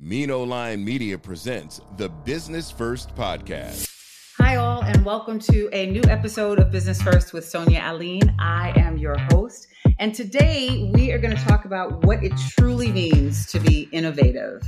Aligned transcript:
Mino 0.00 0.42
Line 0.42 0.84
Media 0.84 1.16
presents 1.16 1.80
the 1.96 2.08
Business 2.08 2.70
First 2.70 3.14
Podcast. 3.14 3.88
Hi, 4.38 4.56
all, 4.56 4.82
and 4.82 5.04
welcome 5.04 5.38
to 5.38 5.70
a 5.72 5.86
new 5.86 6.02
episode 6.08 6.58
of 6.58 6.72
Business 6.72 7.00
First 7.00 7.32
with 7.32 7.44
Sonia 7.44 7.80
Aline. 7.84 8.34
I 8.40 8.72
am 8.76 8.98
your 8.98 9.16
host, 9.30 9.68
and 10.00 10.12
today 10.12 10.90
we 10.92 11.12
are 11.12 11.18
going 11.18 11.34
to 11.34 11.42
talk 11.44 11.64
about 11.64 12.04
what 12.04 12.24
it 12.24 12.32
truly 12.36 12.90
means 12.90 13.46
to 13.52 13.60
be 13.60 13.88
innovative. 13.92 14.62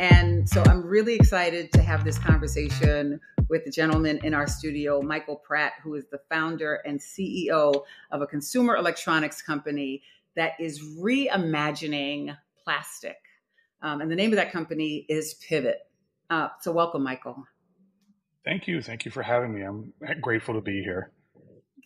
And 0.00 0.48
so 0.48 0.62
I'm 0.66 0.84
really 0.84 1.14
excited 1.14 1.72
to 1.72 1.82
have 1.82 2.04
this 2.04 2.18
conversation 2.18 3.20
with 3.48 3.64
the 3.64 3.70
gentleman 3.70 4.18
in 4.24 4.34
our 4.34 4.48
studio, 4.48 5.00
Michael 5.00 5.36
Pratt, 5.36 5.74
who 5.84 5.94
is 5.94 6.04
the 6.10 6.18
founder 6.28 6.82
and 6.84 6.98
CEO 6.98 7.84
of 8.10 8.22
a 8.22 8.26
consumer 8.26 8.74
electronics 8.74 9.40
company 9.40 10.02
that 10.34 10.54
is 10.58 10.82
reimagining 10.98 12.36
plastic. 12.64 13.18
Um, 13.84 14.00
and 14.00 14.10
the 14.10 14.16
name 14.16 14.32
of 14.32 14.36
that 14.36 14.50
company 14.50 15.04
is 15.10 15.34
Pivot. 15.34 15.78
Uh, 16.30 16.48
so, 16.62 16.72
welcome, 16.72 17.02
Michael. 17.04 17.44
Thank 18.42 18.66
you. 18.66 18.80
Thank 18.80 19.04
you 19.04 19.10
for 19.10 19.22
having 19.22 19.54
me. 19.54 19.60
I'm 19.60 19.92
grateful 20.22 20.54
to 20.54 20.62
be 20.62 20.82
here. 20.82 21.12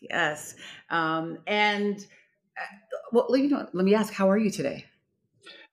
Yes. 0.01 0.55
Um, 0.91 1.39
and 1.49 1.99
uh, 2.57 2.63
well, 3.13 3.37
you 3.37 3.49
know, 3.49 3.69
let 3.73 3.85
me 3.85 3.97
ask, 3.97 4.13
how 4.13 4.31
are 4.31 4.39
you 4.39 4.49
today? 4.49 4.85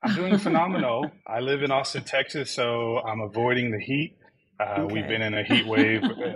I'm 0.02 0.16
doing 0.16 0.38
phenomenal. 0.40 1.12
I 1.28 1.42
live 1.42 1.62
in 1.62 1.72
Austin, 1.72 2.04
Texas, 2.04 2.50
so 2.50 2.98
I'm 3.00 3.22
avoiding 3.22 3.70
the 3.72 3.80
heat. 3.80 4.18
Uh, 4.60 4.82
Okay. 4.82 4.94
We've 4.94 5.08
been 5.08 5.22
in 5.22 5.36
a 5.36 5.44
heat 5.44 5.68
wave 5.68 6.04
uh, 6.04 6.34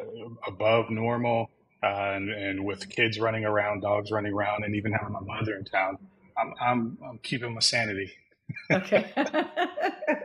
above 0.48 0.92
normal, 0.92 1.50
uh, 1.82 1.88
and, 1.88 2.30
and 2.30 2.64
with 2.64 2.90
kids 2.90 3.20
running 3.20 3.44
around, 3.44 3.82
dogs 3.82 4.12
running 4.12 4.34
around, 4.34 4.66
and 4.66 4.76
even 4.76 4.92
having 4.92 5.14
my 5.14 5.22
mother 5.22 5.56
in 5.56 5.66
town. 5.66 5.98
I'm, 6.38 6.54
I'm, 6.62 6.98
I'm 7.04 7.18
keeping 7.20 7.54
my 7.56 7.60
sanity. 7.62 8.12
Okay. 8.72 9.12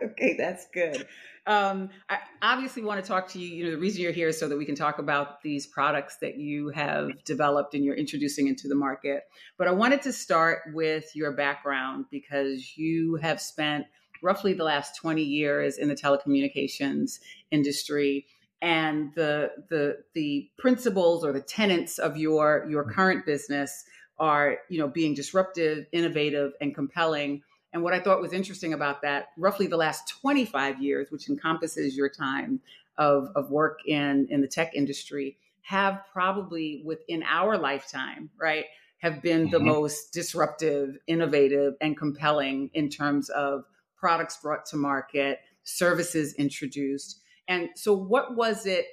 Okay 0.03 0.37
that's 0.39 0.67
good. 0.73 1.07
Um, 1.47 1.91
i 2.09 2.19
obviously 2.41 2.83
want 2.83 3.03
to 3.03 3.07
talk 3.07 3.29
to 3.29 3.39
you 3.39 3.49
you 3.49 3.65
know 3.65 3.71
the 3.73 3.79
reason 3.79 4.01
you're 4.01 4.13
here 4.13 4.29
is 4.29 4.39
so 4.39 4.49
that 4.49 4.57
we 4.57 4.65
can 4.65 4.75
talk 4.75 4.99
about 4.99 5.43
these 5.43 5.67
products 5.67 6.17
that 6.23 6.39
you 6.39 6.69
have 6.71 7.11
developed 7.25 7.75
and 7.75 7.85
you're 7.85 7.95
introducing 7.95 8.49
into 8.49 8.69
the 8.69 8.75
market. 8.75 9.25
But 9.59 9.69
i 9.69 9.73
wanted 9.73 10.03
to 10.03 10.13
start 10.13 10.61
with 10.73 11.15
your 11.15 11.33
background 11.33 12.07
because 12.11 12.77
you 12.77 13.17
have 13.17 13.41
spent 13.41 13.87
roughly 14.23 14.55
the 14.55 14.65
last 14.65 14.97
20 14.97 15.23
years 15.23 15.77
in 15.77 15.89
the 15.89 15.95
telecommunications 15.95 17.19
industry 17.51 18.27
and 18.63 19.13
the 19.15 19.51
the 19.69 19.99
the 20.15 20.49
principles 20.59 21.25
or 21.25 21.33
the 21.33 21.43
tenets 21.43 21.99
of 21.99 22.17
your 22.17 22.67
your 22.71 22.85
current 22.85 23.27
business 23.27 23.85
are 24.19 24.59
you 24.71 24.79
know 24.79 24.89
being 24.89 25.15
disruptive 25.15 25.87
innovative 25.93 26.53
and 26.61 26.75
compelling 26.75 27.43
and 27.75 27.83
what 27.83 27.93
I 27.93 27.99
thought 28.01 28.21
was 28.23 28.33
interesting 28.33 28.73
about 28.73 29.03
that, 29.03 29.31
roughly 29.37 29.67
the 29.67 29.77
last 29.77 30.09
25 30.09 30.81
years, 30.81 31.11
which 31.11 31.29
encompasses 31.29 31.97
your 31.97 32.09
time 32.09 32.61
of, 32.97 33.29
of 33.35 33.51
work 33.51 33.81
in, 33.85 34.29
in 34.31 34.41
the 34.41 34.47
tech 34.47 34.75
industry, 34.75 35.37
have 35.63 36.01
probably 36.13 36.83
within 36.87 37.25
our 37.25 37.59
lifetime, 37.59 38.31
right, 38.41 38.67
have 38.99 39.21
been 39.21 39.51
the 39.51 39.59
Mhm. 39.59 39.65
most 39.65 40.13
disruptive, 40.13 40.97
innovative, 41.09 41.75
and 41.81 41.97
compelling 41.99 42.71
in 42.75 42.89
terms 42.89 43.29
of 43.31 43.65
products 43.97 44.37
brought 44.41 44.65
to 44.67 44.77
market, 44.77 45.41
services 45.65 46.33
introduced. 46.35 47.23
And 47.49 47.71
so, 47.75 47.93
what 47.93 48.37
was 48.37 48.67
it 48.67 48.87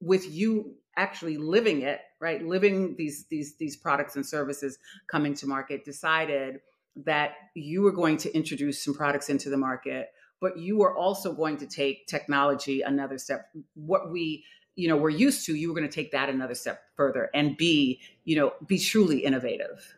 with 0.00 0.30
you 0.30 0.76
actually 0.96 1.36
living 1.36 1.82
it, 1.82 2.00
right, 2.20 2.42
living 2.44 2.96
these 2.96 3.26
these 3.26 3.56
these 3.56 3.76
products 3.76 4.16
and 4.16 4.24
services 4.24 4.78
coming 5.08 5.34
to 5.34 5.46
market, 5.46 5.84
decided 5.84 6.60
that 6.96 7.32
you 7.54 7.82
were 7.82 7.92
going 7.92 8.16
to 8.18 8.34
introduce 8.34 8.82
some 8.82 8.94
products 8.94 9.28
into 9.28 9.50
the 9.50 9.56
market, 9.56 10.08
but 10.40 10.58
you 10.58 10.78
were 10.78 10.96
also 10.96 11.32
going 11.32 11.56
to 11.58 11.66
take 11.66 12.06
technology 12.06 12.82
another 12.82 13.18
step. 13.18 13.48
What 13.74 14.10
we, 14.10 14.44
you 14.76 14.88
know, 14.88 14.96
we're 14.96 15.10
used 15.10 15.46
to, 15.46 15.54
you 15.54 15.68
were 15.68 15.74
going 15.74 15.88
to 15.88 15.94
take 15.94 16.12
that 16.12 16.28
another 16.28 16.54
step 16.54 16.82
further 16.96 17.30
and 17.34 17.56
be, 17.56 18.00
you 18.24 18.36
know, 18.36 18.52
be 18.66 18.78
truly 18.78 19.20
innovative. 19.20 19.94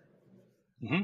hmm 0.86 1.02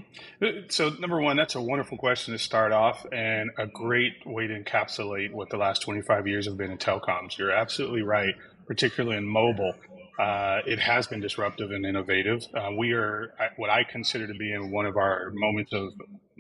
So, 0.69 0.91
number 0.91 1.21
one, 1.21 1.37
that's 1.37 1.55
a 1.55 1.63
wonderful 1.63 1.99
question 1.99 2.33
to 2.33 2.39
start 2.39 2.73
off, 2.73 3.07
and 3.11 3.51
a 3.59 3.67
great 3.67 4.15
way 4.27 4.47
to 4.47 4.63
encapsulate 4.63 5.33
what 5.33 5.51
the 5.51 5.57
last 5.57 5.83
25 5.83 6.27
years 6.27 6.47
have 6.47 6.57
been 6.57 6.71
in 6.71 6.79
telecoms. 6.79 7.39
You're 7.39 7.53
absolutely 7.53 8.03
right, 8.03 8.35
particularly 8.67 9.17
in 9.17 9.27
mobile. 9.27 9.75
Uh, 10.19 10.61
it 10.67 10.79
has 10.79 11.07
been 11.07 11.21
disruptive 11.21 11.71
and 11.71 11.87
innovative. 11.87 12.45
Uh, 12.55 12.71
we 12.77 12.93
are 12.93 13.35
what 13.57 13.71
I 13.71 13.85
consider 13.85 14.27
to 14.27 14.35
be 14.35 14.53
in 14.53 14.71
one 14.71 14.87
of 14.87 14.97
our 14.97 15.31
moments 15.33 15.73
of, 15.73 15.93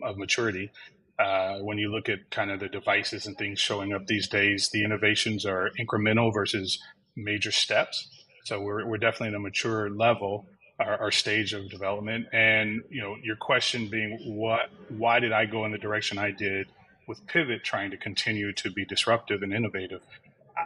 of 0.02 0.16
maturity. 0.18 0.70
Uh, 1.18 1.58
when 1.58 1.78
you 1.78 1.90
look 1.90 2.08
at 2.08 2.30
kind 2.30 2.50
of 2.50 2.60
the 2.60 2.68
devices 2.68 3.26
and 3.26 3.36
things 3.36 3.58
showing 3.60 3.92
up 3.92 4.06
these 4.06 4.28
days, 4.28 4.70
the 4.72 4.84
innovations 4.84 5.46
are 5.46 5.70
incremental 5.80 6.32
versus 6.32 6.78
major 7.16 7.50
steps. 7.50 8.08
So 8.44 8.60
we're, 8.60 8.86
we're 8.86 8.98
definitely 8.98 9.28
at 9.28 9.34
a 9.34 9.40
mature 9.40 9.88
level 9.88 10.46
our, 10.82 11.00
our 11.00 11.10
stage 11.10 11.52
of 11.52 11.68
development. 11.70 12.26
And 12.32 12.82
you 12.90 13.02
know, 13.02 13.16
your 13.22 13.36
question 13.36 13.88
being, 13.88 14.18
what? 14.36 14.70
Why 14.88 15.20
did 15.20 15.32
I 15.32 15.46
go 15.46 15.64
in 15.64 15.72
the 15.72 15.78
direction 15.78 16.18
I 16.18 16.30
did 16.30 16.68
with 17.06 17.26
Pivot, 17.26 17.64
trying 17.64 17.90
to 17.90 17.96
continue 17.96 18.52
to 18.54 18.70
be 18.70 18.84
disruptive 18.84 19.42
and 19.42 19.52
innovative? 19.52 20.00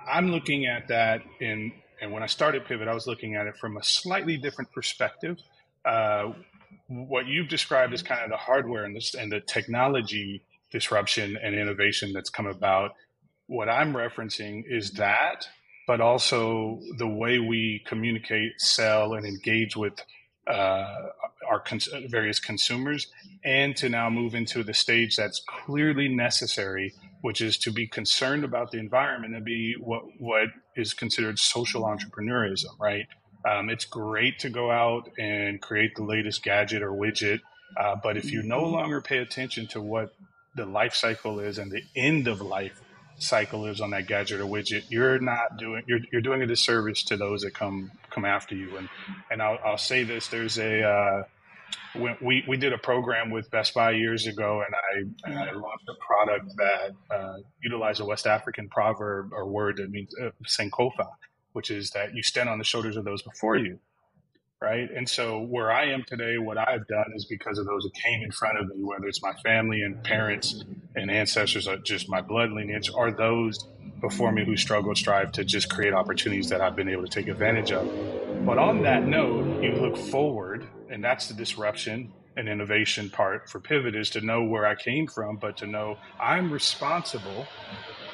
I'm 0.08 0.30
looking 0.30 0.66
at 0.66 0.88
that 0.88 1.22
in, 1.40 1.72
and 2.00 2.12
when 2.12 2.22
I 2.22 2.26
started 2.26 2.64
Pivot, 2.64 2.88
I 2.88 2.94
was 2.94 3.06
looking 3.06 3.34
at 3.34 3.46
it 3.46 3.56
from 3.56 3.76
a 3.76 3.82
slightly 3.82 4.36
different 4.36 4.72
perspective. 4.72 5.38
Uh, 5.84 6.32
what 6.88 7.26
you've 7.26 7.48
described 7.48 7.92
as 7.94 8.02
kind 8.02 8.22
of 8.22 8.30
the 8.30 8.36
hardware 8.36 8.84
and 8.84 8.96
the, 8.96 9.18
and 9.20 9.30
the 9.30 9.40
technology 9.40 10.42
disruption 10.70 11.38
and 11.42 11.54
innovation 11.54 12.12
that's 12.12 12.30
come 12.30 12.46
about. 12.46 12.92
What 13.46 13.68
I'm 13.68 13.92
referencing 13.92 14.64
is 14.68 14.92
that 14.92 15.46
but 15.86 16.00
also 16.00 16.80
the 16.98 17.06
way 17.06 17.38
we 17.38 17.82
communicate, 17.86 18.60
sell, 18.60 19.14
and 19.14 19.24
engage 19.24 19.76
with 19.76 19.94
uh, 20.46 21.06
our 21.48 21.60
cons- 21.60 21.88
various 22.08 22.40
consumers, 22.40 23.06
and 23.44 23.76
to 23.76 23.88
now 23.88 24.10
move 24.10 24.34
into 24.34 24.64
the 24.64 24.74
stage 24.74 25.16
that's 25.16 25.40
clearly 25.64 26.08
necessary, 26.08 26.92
which 27.20 27.40
is 27.40 27.56
to 27.58 27.70
be 27.70 27.86
concerned 27.86 28.44
about 28.44 28.70
the 28.72 28.78
environment 28.78 29.34
and 29.34 29.44
be 29.44 29.74
what 29.78 30.02
what 30.18 30.48
is 30.76 30.94
considered 30.94 31.38
social 31.38 31.82
entrepreneurism, 31.82 32.78
right? 32.78 33.06
Um, 33.48 33.70
it's 33.70 33.84
great 33.84 34.40
to 34.40 34.50
go 34.50 34.70
out 34.70 35.10
and 35.18 35.60
create 35.60 35.94
the 35.94 36.02
latest 36.02 36.42
gadget 36.42 36.82
or 36.82 36.90
widget, 36.90 37.40
uh, 37.76 37.96
but 38.02 38.16
if 38.16 38.30
you 38.32 38.42
no 38.42 38.64
longer 38.64 39.00
pay 39.00 39.18
attention 39.18 39.66
to 39.68 39.80
what 39.80 40.14
the 40.54 40.66
life 40.66 40.94
cycle 40.94 41.38
is 41.40 41.58
and 41.58 41.70
the 41.70 41.82
end 41.94 42.28
of 42.28 42.40
life 42.40 42.80
cycle 43.18 43.66
is 43.66 43.80
on 43.80 43.90
that 43.90 44.06
gadget 44.06 44.40
or 44.40 44.44
widget, 44.44 44.84
you're 44.88 45.18
not 45.18 45.58
doing 45.58 45.82
you're, 45.86 46.00
you're 46.12 46.22
doing 46.22 46.42
a 46.42 46.46
disservice 46.46 47.04
to 47.04 47.16
those 47.16 47.42
that 47.42 47.54
come 47.54 47.90
come 48.10 48.24
after 48.24 48.54
you. 48.54 48.76
And 48.76 48.88
and 49.30 49.42
I'll, 49.42 49.58
I'll 49.64 49.78
say 49.78 50.04
this: 50.04 50.28
there's 50.28 50.58
a 50.58 50.82
uh, 50.82 51.22
when 51.94 52.16
we 52.20 52.44
we 52.46 52.56
did 52.56 52.72
a 52.72 52.78
program 52.78 53.30
with 53.30 53.50
Best 53.50 53.74
Buy 53.74 53.92
years 53.92 54.26
ago, 54.26 54.62
and 54.64 54.74
I, 54.74 55.30
and 55.30 55.38
I 55.38 55.52
launched 55.52 55.88
a 55.88 55.94
product 56.04 56.52
that 56.56 57.14
uh, 57.14 57.36
utilized 57.62 58.00
a 58.00 58.04
West 58.04 58.26
African 58.26 58.68
proverb 58.68 59.32
or 59.32 59.46
word 59.46 59.76
that 59.78 59.90
means 59.90 60.10
uh, 60.22 60.30
sankofa, 60.46 61.06
which 61.52 61.70
is 61.70 61.90
that 61.90 62.14
you 62.14 62.22
stand 62.22 62.48
on 62.48 62.58
the 62.58 62.64
shoulders 62.64 62.96
of 62.96 63.04
those 63.04 63.22
before 63.22 63.56
you. 63.56 63.78
Right. 64.60 64.88
And 64.90 65.06
so 65.06 65.40
where 65.40 65.70
I 65.70 65.90
am 65.90 66.02
today, 66.06 66.38
what 66.38 66.56
I've 66.56 66.86
done 66.86 67.12
is 67.14 67.26
because 67.26 67.58
of 67.58 67.66
those 67.66 67.82
that 67.82 67.92
came 67.94 68.22
in 68.22 68.30
front 68.30 68.58
of 68.58 68.66
me, 68.68 68.82
whether 68.82 69.06
it's 69.06 69.22
my 69.22 69.34
family 69.44 69.82
and 69.82 70.02
parents 70.02 70.64
and 70.94 71.10
ancestors, 71.10 71.68
or 71.68 71.76
just 71.76 72.08
my 72.08 72.22
blood 72.22 72.52
lineage, 72.52 72.90
are 72.96 73.10
those 73.10 73.68
before 74.00 74.32
me 74.32 74.46
who 74.46 74.56
struggle, 74.56 74.94
strive 74.94 75.30
to 75.32 75.44
just 75.44 75.68
create 75.68 75.92
opportunities 75.92 76.48
that 76.48 76.62
I've 76.62 76.74
been 76.74 76.88
able 76.88 77.02
to 77.02 77.08
take 77.08 77.28
advantage 77.28 77.70
of. 77.70 77.86
But 78.46 78.56
on 78.56 78.82
that 78.82 79.06
note, 79.06 79.62
you 79.62 79.72
look 79.72 79.96
forward, 79.96 80.66
and 80.88 81.04
that's 81.04 81.28
the 81.28 81.34
disruption 81.34 82.12
and 82.36 82.48
innovation 82.48 83.10
part 83.10 83.50
for 83.50 83.60
Pivot 83.60 83.94
is 83.94 84.10
to 84.10 84.22
know 84.22 84.42
where 84.44 84.66
I 84.66 84.74
came 84.74 85.06
from, 85.06 85.36
but 85.36 85.58
to 85.58 85.66
know 85.66 85.98
I'm 86.18 86.50
responsible 86.50 87.46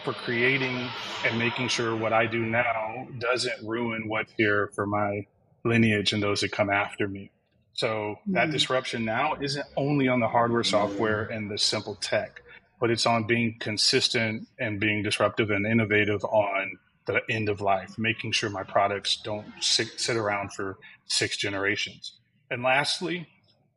for 0.04 0.12
creating 0.12 0.88
and 1.24 1.38
making 1.38 1.68
sure 1.68 1.94
what 1.94 2.12
I 2.12 2.26
do 2.26 2.40
now 2.40 3.06
doesn't 3.18 3.66
ruin 3.66 4.08
what's 4.08 4.32
here 4.36 4.70
for 4.74 4.86
my 4.86 5.26
lineage 5.64 6.12
and 6.12 6.22
those 6.22 6.40
that 6.40 6.52
come 6.52 6.70
after 6.70 7.08
me. 7.08 7.30
So 7.74 8.18
that 8.28 8.48
Mhm. 8.48 8.52
disruption 8.52 9.04
now 9.04 9.34
isn't 9.40 9.66
only 9.76 10.08
on 10.08 10.20
the 10.20 10.28
hardware, 10.28 10.62
software, 10.64 11.24
and 11.24 11.50
the 11.50 11.58
simple 11.58 11.94
tech. 11.96 12.42
but 12.80 12.90
it's 12.90 13.06
on 13.06 13.22
being 13.28 13.56
consistent 13.60 14.48
and 14.58 14.80
being 14.80 15.04
disruptive 15.04 15.52
and 15.52 15.64
innovative 15.64 16.24
on 16.24 16.76
the 17.06 17.20
end 17.30 17.48
of 17.48 17.60
life, 17.60 17.96
making 17.96 18.32
sure 18.32 18.50
my 18.50 18.64
products 18.64 19.14
don't 19.22 19.46
sit, 19.60 20.00
sit 20.00 20.16
around 20.16 20.52
for 20.52 20.78
six 21.06 21.36
generations. 21.36 22.18
And 22.50 22.64
lastly, 22.64 23.28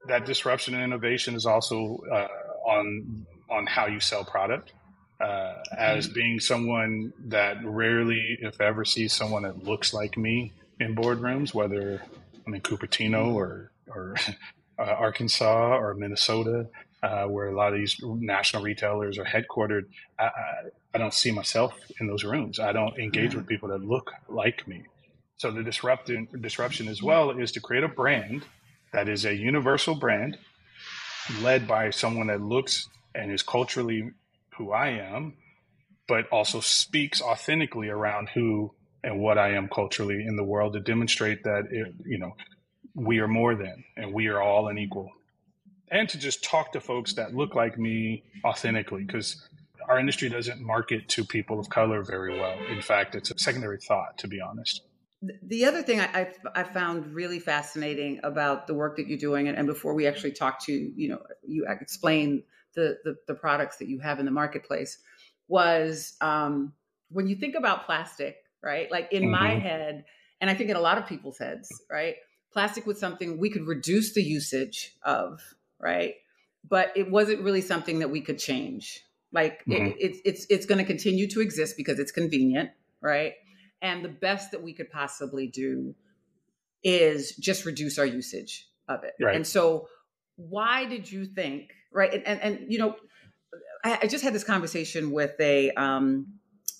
that 0.07 0.25
disruption 0.25 0.73
and 0.73 0.83
innovation 0.83 1.35
is 1.35 1.45
also 1.45 1.99
uh, 2.11 2.27
on 2.67 3.27
on 3.47 3.67
how 3.67 3.85
you 3.85 3.99
sell 3.99 4.25
product. 4.25 4.73
Uh, 5.21 5.53
as 5.77 6.07
mm-hmm. 6.07 6.13
being 6.15 6.39
someone 6.39 7.13
that 7.27 7.63
rarely, 7.63 8.39
if 8.41 8.59
ever, 8.59 8.83
sees 8.83 9.13
someone 9.13 9.43
that 9.43 9.63
looks 9.63 9.93
like 9.93 10.17
me 10.17 10.51
in 10.79 10.95
boardrooms, 10.95 11.53
whether 11.53 12.01
I'm 12.45 12.53
in 12.53 12.61
Cupertino 12.61 13.33
or 13.33 13.71
or 13.87 14.15
uh, 14.79 14.83
Arkansas 14.83 15.77
or 15.77 15.93
Minnesota, 15.93 16.67
uh, 17.03 17.25
where 17.25 17.47
a 17.47 17.55
lot 17.55 17.73
of 17.73 17.79
these 17.79 17.99
national 18.03 18.63
retailers 18.63 19.17
are 19.17 19.25
headquartered, 19.25 19.85
I, 20.19 20.29
I, 20.93 20.97
don't 20.97 21.13
see 21.13 21.31
myself 21.31 21.73
in 21.99 22.07
those 22.07 22.23
rooms. 22.23 22.59
I 22.59 22.71
don't 22.71 22.97
engage 22.97 23.29
mm-hmm. 23.29 23.39
with 23.39 23.47
people 23.47 23.69
that 23.69 23.83
look 23.83 24.11
like 24.27 24.67
me. 24.67 24.83
So 25.37 25.51
the 25.51 25.63
disruption 25.63 26.27
disruption 26.39 26.87
as 26.87 27.03
well 27.03 27.31
is 27.31 27.51
to 27.53 27.59
create 27.59 27.83
a 27.83 27.89
brand 27.89 28.43
that 28.93 29.09
is 29.09 29.25
a 29.25 29.35
universal 29.35 29.95
brand 29.95 30.37
led 31.41 31.67
by 31.67 31.89
someone 31.89 32.27
that 32.27 32.41
looks 32.41 32.87
and 33.13 33.31
is 33.31 33.43
culturally 33.43 34.11
who 34.57 34.71
I 34.71 34.89
am, 34.89 35.33
but 36.07 36.27
also 36.29 36.59
speaks 36.59 37.21
authentically 37.21 37.89
around 37.89 38.29
who 38.29 38.73
and 39.05 39.19
what 39.19 39.37
I 39.37 39.53
am 39.53 39.69
culturally 39.69 40.25
in 40.25 40.35
the 40.35 40.43
world 40.43 40.73
to 40.73 40.79
demonstrate 40.81 41.43
that 41.43 41.65
it, 41.71 41.93
you 42.05 42.17
know 42.17 42.35
we 42.93 43.19
are 43.19 43.27
more 43.27 43.55
than 43.55 43.83
and 43.95 44.13
we 44.13 44.27
are 44.27 44.41
all 44.41 44.67
an 44.67 44.77
equal 44.77 45.11
and 45.91 46.09
to 46.09 46.17
just 46.17 46.43
talk 46.43 46.71
to 46.73 46.81
folks 46.81 47.13
that 47.13 47.35
look 47.35 47.55
like 47.55 47.77
me 47.77 48.23
authentically 48.43 49.03
because 49.03 49.47
our 49.87 49.99
industry 49.99 50.29
doesn't 50.29 50.61
market 50.61 51.07
to 51.09 51.23
people 51.23 51.59
of 51.59 51.69
color 51.69 52.03
very 52.03 52.39
well. 52.39 52.57
In 52.71 52.81
fact, 52.81 53.15
it's 53.15 53.31
a 53.31 53.37
secondary 53.37 53.77
thought, 53.77 54.17
to 54.19 54.27
be 54.27 54.41
honest. 54.41 54.81
The 55.43 55.65
other 55.65 55.81
thing 55.81 55.99
I, 55.99 56.33
I, 56.53 56.63
found 56.63 57.13
really 57.13 57.39
fascinating 57.39 58.19
about 58.23 58.67
the 58.67 58.73
work 58.73 58.97
that 58.97 59.07
you're 59.07 59.17
doing, 59.17 59.47
and, 59.47 59.57
and 59.57 59.65
before 59.65 59.95
we 59.95 60.05
actually 60.05 60.33
talk 60.33 60.63
to 60.65 60.71
you 60.71 61.09
know, 61.09 61.21
you 61.47 61.65
explain 61.67 62.43
the, 62.75 62.97
the, 63.03 63.15
the 63.27 63.33
products 63.33 63.77
that 63.77 63.87
you 63.87 63.99
have 63.99 64.19
in 64.19 64.25
the 64.25 64.31
marketplace, 64.31 64.99
was 65.47 66.15
um, 66.21 66.73
when 67.09 67.27
you 67.27 67.35
think 67.35 67.55
about 67.55 67.85
plastic, 67.85 68.37
right? 68.65 68.91
Like 68.91 69.13
in 69.13 69.23
mm-hmm. 69.23 69.31
my 69.31 69.49
head, 69.59 70.03
and 70.41 70.49
I 70.49 70.55
think 70.55 70.69
in 70.71 70.75
a 70.75 70.81
lot 70.81 70.97
of 70.97 71.05
people's 71.05 71.37
heads, 71.37 71.69
right? 71.89 72.15
Plastic 72.51 72.85
was 72.85 72.99
something 72.99 73.37
we 73.37 73.49
could 73.49 73.67
reduce 73.67 74.13
the 74.13 74.23
usage 74.23 74.95
of, 75.03 75.39
right? 75.79 76.15
But 76.67 76.91
it 76.95 77.09
wasn't 77.09 77.41
really 77.41 77.61
something 77.61 77.99
that 77.99 78.09
we 78.09 78.21
could 78.21 78.39
change. 78.39 79.03
Like 79.31 79.63
mm-hmm. 79.65 79.87
it, 79.87 79.95
it's 79.99 80.19
it's 80.25 80.45
it's 80.49 80.65
going 80.65 80.79
to 80.79 80.85
continue 80.85 81.27
to 81.29 81.41
exist 81.41 81.77
because 81.77 81.99
it's 81.99 82.11
convenient, 82.11 82.71
right? 83.01 83.33
And 83.81 84.03
the 84.03 84.09
best 84.09 84.51
that 84.51 84.63
we 84.63 84.73
could 84.73 84.89
possibly 84.89 85.47
do 85.47 85.93
is 86.83 87.35
just 87.35 87.65
reduce 87.65 87.99
our 87.99 88.05
usage 88.05 88.67
of 88.87 89.03
it. 89.03 89.13
Right. 89.21 89.35
And 89.35 89.45
so, 89.45 89.87
why 90.37 90.85
did 90.85 91.11
you 91.11 91.25
think, 91.25 91.71
right? 91.91 92.13
And 92.13 92.25
and, 92.25 92.41
and 92.41 92.71
you 92.71 92.79
know, 92.79 92.95
I, 93.83 93.99
I, 94.03 94.07
just 94.07 94.23
had 94.23 94.33
this 94.33 94.43
conversation 94.43 95.11
with 95.11 95.39
a 95.39 95.71
um, 95.71 96.27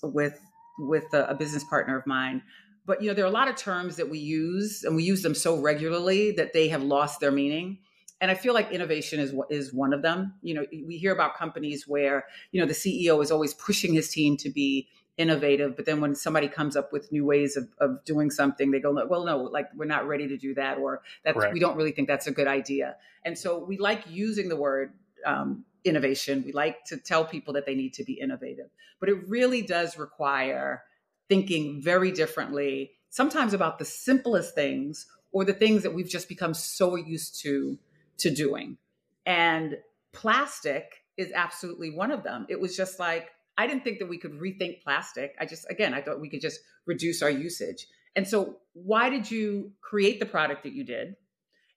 with 0.02 0.40
with 0.78 1.12
a, 1.12 1.28
a 1.28 1.34
business 1.34 1.64
partner 1.64 1.98
of 1.98 2.06
mine 2.06 2.42
but 2.84 3.02
you 3.02 3.08
know 3.08 3.14
there 3.14 3.24
are 3.24 3.28
a 3.28 3.32
lot 3.32 3.48
of 3.48 3.56
terms 3.56 3.96
that 3.96 4.08
we 4.08 4.18
use 4.18 4.84
and 4.84 4.94
we 4.96 5.02
use 5.02 5.22
them 5.22 5.34
so 5.34 5.60
regularly 5.60 6.32
that 6.32 6.52
they 6.52 6.68
have 6.68 6.82
lost 6.82 7.20
their 7.20 7.32
meaning 7.32 7.78
and 8.20 8.30
I 8.30 8.34
feel 8.34 8.54
like 8.54 8.70
innovation 8.70 9.20
is 9.20 9.34
is 9.50 9.74
one 9.74 9.92
of 9.92 10.02
them. 10.02 10.34
You 10.42 10.54
know, 10.54 10.66
we 10.86 10.96
hear 10.96 11.12
about 11.12 11.36
companies 11.36 11.86
where 11.86 12.24
you 12.50 12.60
know 12.60 12.66
the 12.66 12.74
CEO 12.74 13.22
is 13.22 13.30
always 13.30 13.52
pushing 13.54 13.92
his 13.92 14.08
team 14.08 14.36
to 14.38 14.50
be 14.50 14.88
innovative, 15.18 15.76
but 15.76 15.86
then 15.86 16.00
when 16.00 16.14
somebody 16.14 16.48
comes 16.48 16.76
up 16.76 16.92
with 16.92 17.10
new 17.10 17.24
ways 17.24 17.56
of, 17.56 17.68
of 17.78 18.04
doing 18.04 18.30
something, 18.30 18.70
they 18.70 18.80
go, 18.80 18.92
well, 19.08 19.24
no, 19.24 19.38
like 19.38 19.66
we're 19.74 19.86
not 19.86 20.06
ready 20.06 20.28
to 20.28 20.36
do 20.36 20.54
that, 20.54 20.78
or 20.78 21.02
that 21.24 21.36
we 21.52 21.60
don't 21.60 21.76
really 21.76 21.92
think 21.92 22.08
that's 22.08 22.26
a 22.26 22.30
good 22.30 22.46
idea. 22.46 22.96
And 23.24 23.36
so 23.36 23.58
we 23.58 23.78
like 23.78 24.04
using 24.08 24.48
the 24.48 24.56
word 24.56 24.92
um, 25.24 25.64
innovation. 25.86 26.42
We 26.44 26.52
like 26.52 26.84
to 26.86 26.96
tell 26.96 27.24
people 27.24 27.54
that 27.54 27.66
they 27.66 27.74
need 27.74 27.94
to 27.94 28.04
be 28.04 28.14
innovative, 28.14 28.70
but 29.00 29.08
it 29.08 29.28
really 29.28 29.62
does 29.62 29.98
require 29.98 30.82
thinking 31.28 31.82
very 31.82 32.12
differently, 32.12 32.92
sometimes 33.10 33.52
about 33.52 33.78
the 33.78 33.84
simplest 33.84 34.54
things 34.54 35.06
or 35.32 35.44
the 35.44 35.52
things 35.52 35.82
that 35.82 35.94
we've 35.94 36.08
just 36.08 36.28
become 36.28 36.54
so 36.54 36.96
used 36.96 37.40
to 37.42 37.78
to 38.18 38.30
doing. 38.30 38.78
And 39.26 39.76
plastic 40.12 41.04
is 41.16 41.32
absolutely 41.34 41.90
one 41.90 42.10
of 42.10 42.22
them. 42.22 42.46
It 42.48 42.60
was 42.60 42.76
just 42.76 42.98
like, 42.98 43.30
I 43.58 43.66
didn't 43.66 43.84
think 43.84 43.98
that 43.98 44.08
we 44.08 44.18
could 44.18 44.32
rethink 44.32 44.82
plastic. 44.82 45.34
I 45.40 45.46
just, 45.46 45.66
again, 45.70 45.94
I 45.94 46.00
thought 46.00 46.20
we 46.20 46.28
could 46.28 46.40
just 46.40 46.60
reduce 46.86 47.22
our 47.22 47.30
usage. 47.30 47.86
And 48.14 48.26
so, 48.26 48.56
why 48.72 49.10
did 49.10 49.30
you 49.30 49.72
create 49.80 50.20
the 50.20 50.26
product 50.26 50.62
that 50.62 50.72
you 50.72 50.84
did? 50.84 51.16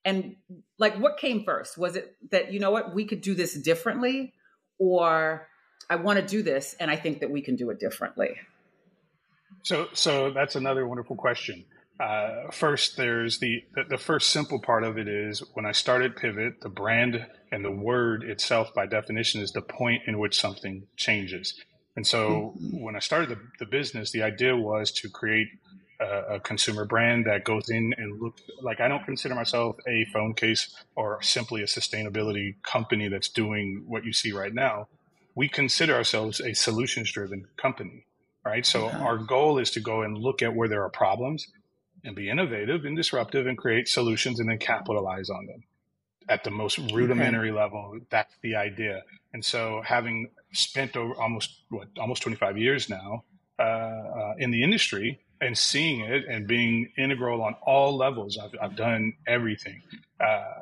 And 0.09 0.37
like, 0.79 0.97
what 0.97 1.17
came 1.17 1.43
first? 1.43 1.77
Was 1.77 1.95
it 1.95 2.15
that, 2.31 2.51
you 2.51 2.59
know 2.59 2.71
what, 2.71 2.95
we 2.95 3.05
could 3.05 3.21
do 3.21 3.35
this 3.35 3.53
differently? 3.53 4.33
Or 4.79 5.47
I 5.87 5.97
want 5.97 6.19
to 6.19 6.25
do 6.25 6.41
this 6.41 6.75
and 6.79 6.89
I 6.89 6.95
think 6.95 7.19
that 7.19 7.29
we 7.29 7.41
can 7.41 7.55
do 7.55 7.69
it 7.69 7.79
differently? 7.79 8.31
So, 9.61 9.87
so 9.93 10.31
that's 10.31 10.55
another 10.55 10.87
wonderful 10.87 11.15
question. 11.15 11.65
Uh, 11.99 12.49
first, 12.51 12.97
there's 12.97 13.37
the, 13.37 13.63
the 13.89 13.99
first 13.99 14.31
simple 14.31 14.59
part 14.59 14.83
of 14.83 14.97
it 14.97 15.07
is 15.07 15.43
when 15.53 15.67
I 15.67 15.73
started 15.73 16.15
Pivot, 16.15 16.61
the 16.61 16.69
brand 16.69 17.27
and 17.51 17.63
the 17.63 17.71
word 17.71 18.23
itself, 18.23 18.73
by 18.73 18.87
definition, 18.87 19.41
is 19.41 19.51
the 19.51 19.61
point 19.61 20.03
in 20.07 20.17
which 20.17 20.39
something 20.39 20.87
changes. 20.95 21.53
And 21.95 22.07
so, 22.07 22.55
mm-hmm. 22.57 22.81
when 22.81 22.95
I 22.95 22.99
started 22.99 23.29
the, 23.29 23.39
the 23.59 23.65
business, 23.65 24.11
the 24.11 24.23
idea 24.23 24.55
was 24.55 24.91
to 24.93 25.09
create 25.09 25.49
a, 25.99 26.35
a, 26.35 26.39
consumer 26.39 26.85
brand 26.85 27.25
that 27.25 27.43
goes 27.43 27.69
in 27.69 27.93
and 27.97 28.21
look 28.21 28.35
like 28.61 28.79
I 28.79 28.87
don't 28.87 29.03
consider 29.05 29.35
myself 29.35 29.77
a 29.87 30.05
phone 30.13 30.33
case 30.33 30.75
or 30.95 31.21
simply 31.21 31.61
a 31.61 31.65
sustainability 31.65 32.55
company 32.63 33.07
that's 33.07 33.29
doing 33.29 33.83
what 33.87 34.05
you 34.05 34.13
see 34.13 34.31
right 34.31 34.53
now. 34.53 34.87
We 35.35 35.49
consider 35.49 35.95
ourselves 35.95 36.39
a 36.41 36.53
solutions 36.53 37.11
driven 37.11 37.45
company, 37.57 38.05
right? 38.45 38.65
So, 38.65 38.87
yeah. 38.87 38.99
our 38.99 39.17
goal 39.17 39.57
is 39.57 39.71
to 39.71 39.79
go 39.79 40.01
and 40.01 40.17
look 40.17 40.41
at 40.41 40.55
where 40.55 40.67
there 40.67 40.83
are 40.83 40.89
problems 40.89 41.47
and 42.03 42.15
be 42.15 42.29
innovative 42.29 42.85
and 42.85 42.95
disruptive 42.95 43.47
and 43.47 43.57
create 43.57 43.87
solutions 43.87 44.39
and 44.39 44.49
then 44.49 44.57
capitalize 44.57 45.29
on 45.29 45.45
them 45.45 45.63
at 46.29 46.43
the 46.43 46.51
most 46.51 46.77
rudimentary 46.93 47.49
okay. 47.49 47.59
level 47.59 47.99
that's 48.09 48.35
the 48.41 48.55
idea 48.55 49.01
and 49.33 49.43
so 49.43 49.81
having 49.83 50.29
spent 50.53 50.95
over 50.95 51.13
almost 51.15 51.63
what 51.69 51.87
almost 51.97 52.21
25 52.21 52.57
years 52.57 52.89
now 52.89 53.23
uh, 53.57 53.61
uh, 53.63 54.33
in 54.37 54.51
the 54.51 54.63
industry 54.63 55.19
and 55.41 55.57
seeing 55.57 56.01
it 56.01 56.25
and 56.27 56.47
being 56.47 56.91
integral 56.97 57.41
on 57.41 57.55
all 57.61 57.95
levels. 57.95 58.37
I've, 58.37 58.51
I've 58.61 58.75
done 58.75 59.13
everything. 59.27 59.81
Uh, 60.19 60.61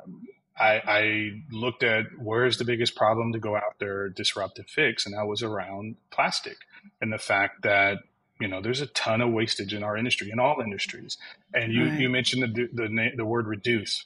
I, 0.58 0.82
I, 0.86 1.42
looked 1.52 1.82
at 1.84 2.06
where's 2.18 2.58
the 2.58 2.64
biggest 2.64 2.96
problem 2.96 3.32
to 3.32 3.38
go 3.38 3.54
out 3.54 3.78
there 3.78 4.08
disruptive 4.08 4.66
fix 4.66 5.06
and 5.06 5.14
that 5.14 5.26
was 5.26 5.42
around 5.42 5.96
plastic 6.10 6.56
and 7.00 7.12
the 7.12 7.18
fact 7.18 7.62
that 7.62 7.98
you 8.40 8.48
know 8.48 8.60
there's 8.60 8.80
a 8.80 8.86
ton 8.86 9.20
of 9.20 9.30
wastage 9.30 9.74
in 9.74 9.82
our 9.82 9.96
industry 9.96 10.30
in 10.30 10.38
all 10.38 10.60
industries. 10.60 11.18
And 11.54 11.72
you 11.72 11.86
right. 11.86 12.00
you 12.00 12.08
mentioned 12.08 12.54
the 12.54 12.68
the 12.72 13.10
the 13.16 13.24
word 13.24 13.46
reduce 13.46 14.04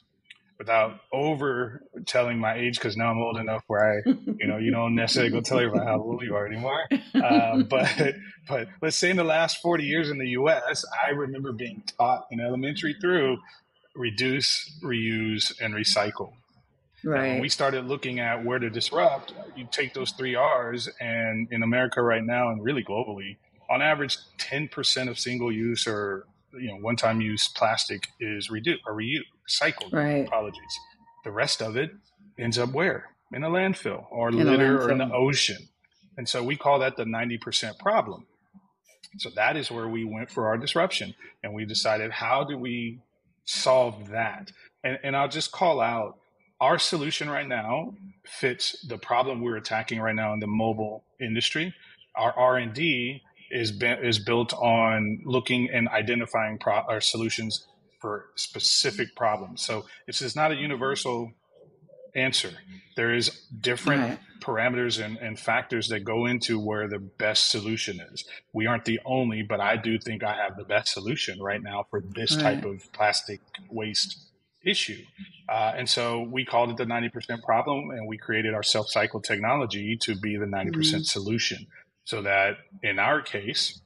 without 0.63 1.01
over 1.11 1.83
telling 2.05 2.39
my 2.39 2.55
age 2.55 2.75
because 2.75 2.95
now 2.95 3.11
I'm 3.11 3.17
old 3.17 3.35
enough 3.35 3.63
where 3.67 3.97
I, 3.97 4.09
you 4.39 4.47
know, 4.47 4.57
you 4.57 4.71
don't 4.71 4.95
necessarily 4.95 5.29
go 5.29 5.41
tell 5.41 5.59
everybody 5.59 5.85
how 5.85 5.99
old 5.99 6.21
you 6.21 6.35
are 6.37 6.47
anymore. 6.47 6.79
Uh, 7.13 7.63
but 7.69 8.15
but 8.47 8.69
let's 8.81 8.95
say 8.95 9.09
in 9.09 9.17
the 9.17 9.25
last 9.25 9.61
40 9.61 9.83
years 9.83 10.09
in 10.09 10.17
the 10.17 10.29
U.S., 10.29 10.85
I 11.05 11.09
remember 11.09 11.51
being 11.51 11.83
taught 11.97 12.27
in 12.31 12.39
elementary 12.39 12.95
through 13.01 13.39
reduce, 13.93 14.79
reuse, 14.81 15.51
and 15.59 15.73
recycle. 15.73 16.31
Right. 17.03 17.23
And 17.23 17.33
when 17.33 17.41
we 17.41 17.49
started 17.49 17.85
looking 17.85 18.21
at 18.21 18.45
where 18.45 18.59
to 18.59 18.69
disrupt, 18.69 19.33
you 19.57 19.67
take 19.69 19.93
those 19.93 20.11
three 20.11 20.35
R's, 20.35 20.87
and 21.01 21.51
in 21.51 21.61
America 21.61 22.01
right 22.01 22.23
now, 22.23 22.51
and 22.51 22.63
really 22.63 22.85
globally, 22.85 23.35
on 23.69 23.81
average, 23.81 24.17
10% 24.37 25.09
of 25.09 25.19
single 25.19 25.51
use 25.51 25.87
or 25.87 26.25
you 26.59 26.69
know 26.69 26.77
one 26.77 26.95
time 26.95 27.21
use 27.21 27.47
plastic 27.47 28.07
is 28.19 28.49
reduced 28.49 28.81
or 28.87 28.93
reused, 28.93 29.23
recycled. 29.49 29.93
Right. 29.93 30.27
Apologies. 30.27 30.79
The 31.23 31.31
rest 31.31 31.61
of 31.61 31.77
it 31.77 31.91
ends 32.37 32.57
up 32.57 32.71
where? 32.71 33.09
In 33.31 33.43
a 33.43 33.49
landfill 33.49 34.05
or 34.11 34.29
in 34.29 34.37
litter 34.37 34.77
landfill. 34.77 34.85
or 34.85 34.91
in 34.91 34.97
the 34.97 35.11
ocean. 35.13 35.69
And 36.17 36.27
so 36.27 36.43
we 36.43 36.55
call 36.55 36.79
that 36.79 36.95
the 36.95 37.05
90% 37.05 37.79
problem. 37.79 38.27
So 39.17 39.29
that 39.35 39.57
is 39.57 39.71
where 39.71 39.87
we 39.87 40.03
went 40.05 40.29
for 40.29 40.47
our 40.47 40.57
disruption. 40.57 41.13
And 41.43 41.53
we 41.53 41.65
decided, 41.65 42.11
how 42.11 42.43
do 42.43 42.57
we 42.57 42.99
solve 43.45 44.09
that? 44.09 44.51
And, 44.83 44.99
and 45.03 45.15
I'll 45.15 45.29
just 45.29 45.51
call 45.51 45.81
out 45.81 46.17
our 46.61 46.79
solution 46.79 47.29
right 47.29 47.47
now 47.47 47.93
fits 48.25 48.85
the 48.87 48.97
problem 48.97 49.41
we're 49.41 49.57
attacking 49.57 49.99
right 49.99 50.15
now 50.15 50.33
in 50.33 50.39
the 50.39 50.47
mobile 50.47 51.03
industry. 51.19 51.73
Our 52.15 52.31
R&D 52.31 53.21
is 53.53 53.71
is 53.81 54.19
built 54.19 54.53
on 54.53 55.21
looking 55.25 55.69
and 55.69 55.87
identifying 55.89 56.57
pro- 56.57 56.85
or 56.87 57.01
solutions 57.01 57.67
for 57.99 58.25
specific 58.35 59.15
problems. 59.15 59.61
So 59.61 59.85
it's 60.07 60.19
just 60.19 60.35
not 60.35 60.51
a 60.51 60.55
universal 60.55 61.31
answer. 62.15 62.51
There 62.95 63.13
is 63.13 63.29
different 63.59 64.01
right. 64.01 64.19
parameters 64.41 65.03
and, 65.03 65.17
and 65.17 65.39
factors 65.39 65.87
that 65.87 66.01
go 66.01 66.25
into 66.25 66.59
where 66.59 66.87
the 66.87 66.99
best 66.99 67.49
solution 67.49 67.99
is. 68.11 68.25
We 68.51 68.67
aren't 68.67 68.85
the 68.85 68.99
only, 69.05 69.41
but 69.41 69.59
I 69.59 69.77
do 69.77 69.97
think 69.97 70.23
I 70.23 70.35
have 70.35 70.57
the 70.57 70.63
best 70.63 70.93
solution 70.93 71.41
right 71.41 71.61
now 71.61 71.87
for 71.89 72.01
this 72.01 72.35
right. 72.35 72.55
type 72.55 72.65
of 72.65 72.91
plastic 72.91 73.39
waste 73.69 74.17
issue. 74.65 75.03
Uh, 75.49 75.73
and 75.75 75.89
so 75.89 76.21
we 76.21 76.45
called 76.45 76.69
it 76.69 76.77
the 76.77 76.85
90% 76.85 77.43
problem 77.43 77.89
and 77.91 78.07
we 78.07 78.17
created 78.17 78.53
our 78.53 78.63
self 78.63 78.89
cycle 78.89 79.21
technology 79.21 79.97
to 79.97 80.15
be 80.15 80.37
the 80.37 80.45
90% 80.45 80.71
mm 80.71 80.91
hmm 80.91 81.01
solution. 81.03 81.67
So 82.05 82.21
that 82.23 82.57
in 82.81 82.99
our 82.99 83.21
case, 83.21 83.81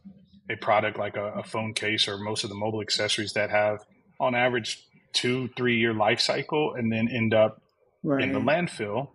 a 0.50 0.56
product 0.56 0.98
like 0.98 1.16
a, 1.16 1.34
a, 1.34 1.44
phone 1.44 1.74
case 1.74 2.08
or 2.08 2.18
most 2.18 2.44
of 2.44 2.50
the 2.50 2.56
mobile 2.56 2.82
accessories 2.82 3.34
that 3.34 3.50
have 3.50 3.80
on 4.20 4.34
average 4.34 4.84
two, 5.14 5.50
three 5.58 5.78
year 5.78 5.94
life 5.94 6.20
cycle 6.20 6.74
and 6.74 6.92
then 6.92 7.08
end 7.10 7.34
up 7.34 7.62
right. 8.04 8.24
in 8.24 8.34
the 8.34 8.40
landfill. 8.40 9.10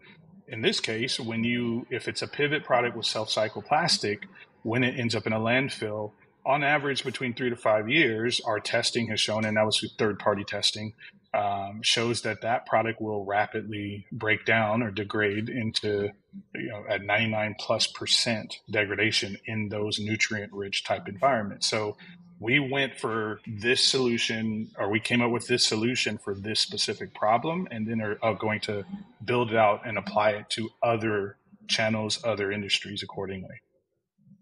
In 0.49 0.61
this 0.61 0.80
case, 0.80 1.18
when 1.18 1.44
you, 1.44 1.87
if 1.90 2.09
it's 2.09 2.23
a 2.23 2.28
pivot 2.28 2.64
product 2.64 2.97
with 2.97 3.06
self 3.06 3.30
cycle 3.30 3.62
plastic, 3.62 4.26
when 4.62 4.85
it 4.85 4.99
ends 4.99 5.14
up 5.14 5.26
in 5.26 5.32
a 5.32 5.40
landfill, 5.40 6.12
on 6.44 6.64
average 6.64 7.04
between 7.04 7.35
three 7.35 7.50
to 7.50 7.56
five 7.56 7.88
years, 7.88 8.40
our 8.44 8.61
testing 8.61 9.09
has 9.09 9.21
shown, 9.21 9.44
and 9.44 9.56
that 9.56 9.64
was 9.64 9.94
third 9.99 10.18
party 10.18 10.44
testing, 10.44 10.92
um, 11.34 11.80
shows 11.82 12.22
that 12.22 12.42
that 12.42 12.66
product 12.66 13.00
will 13.00 13.24
rapidly 13.24 14.06
break 14.12 14.44
down 14.44 14.82
or 14.82 14.90
degrade 14.90 15.48
into 15.48 16.10
you 16.54 16.68
know 16.68 16.84
at 16.88 17.02
99 17.02 17.56
plus 17.58 17.86
percent 17.86 18.60
degradation 18.70 19.38
in 19.46 19.68
those 19.68 19.98
nutrient 19.98 20.52
rich 20.52 20.84
type 20.84 21.08
environments. 21.08 21.66
So 21.66 21.96
we 22.38 22.58
went 22.58 22.98
for 22.98 23.40
this 23.46 23.82
solution 23.82 24.70
or 24.76 24.90
we 24.90 25.00
came 25.00 25.22
up 25.22 25.30
with 25.30 25.46
this 25.46 25.64
solution 25.64 26.18
for 26.18 26.34
this 26.34 26.60
specific 26.60 27.14
problem 27.14 27.68
and 27.70 27.86
then 27.86 28.00
are, 28.02 28.18
are 28.20 28.34
going 28.34 28.60
to 28.60 28.84
build 29.24 29.52
it 29.52 29.56
out 29.56 29.86
and 29.86 29.96
apply 29.96 30.30
it 30.30 30.50
to 30.50 30.68
other 30.82 31.36
channels 31.68 32.22
other 32.24 32.50
industries 32.50 33.02
accordingly. 33.02 33.62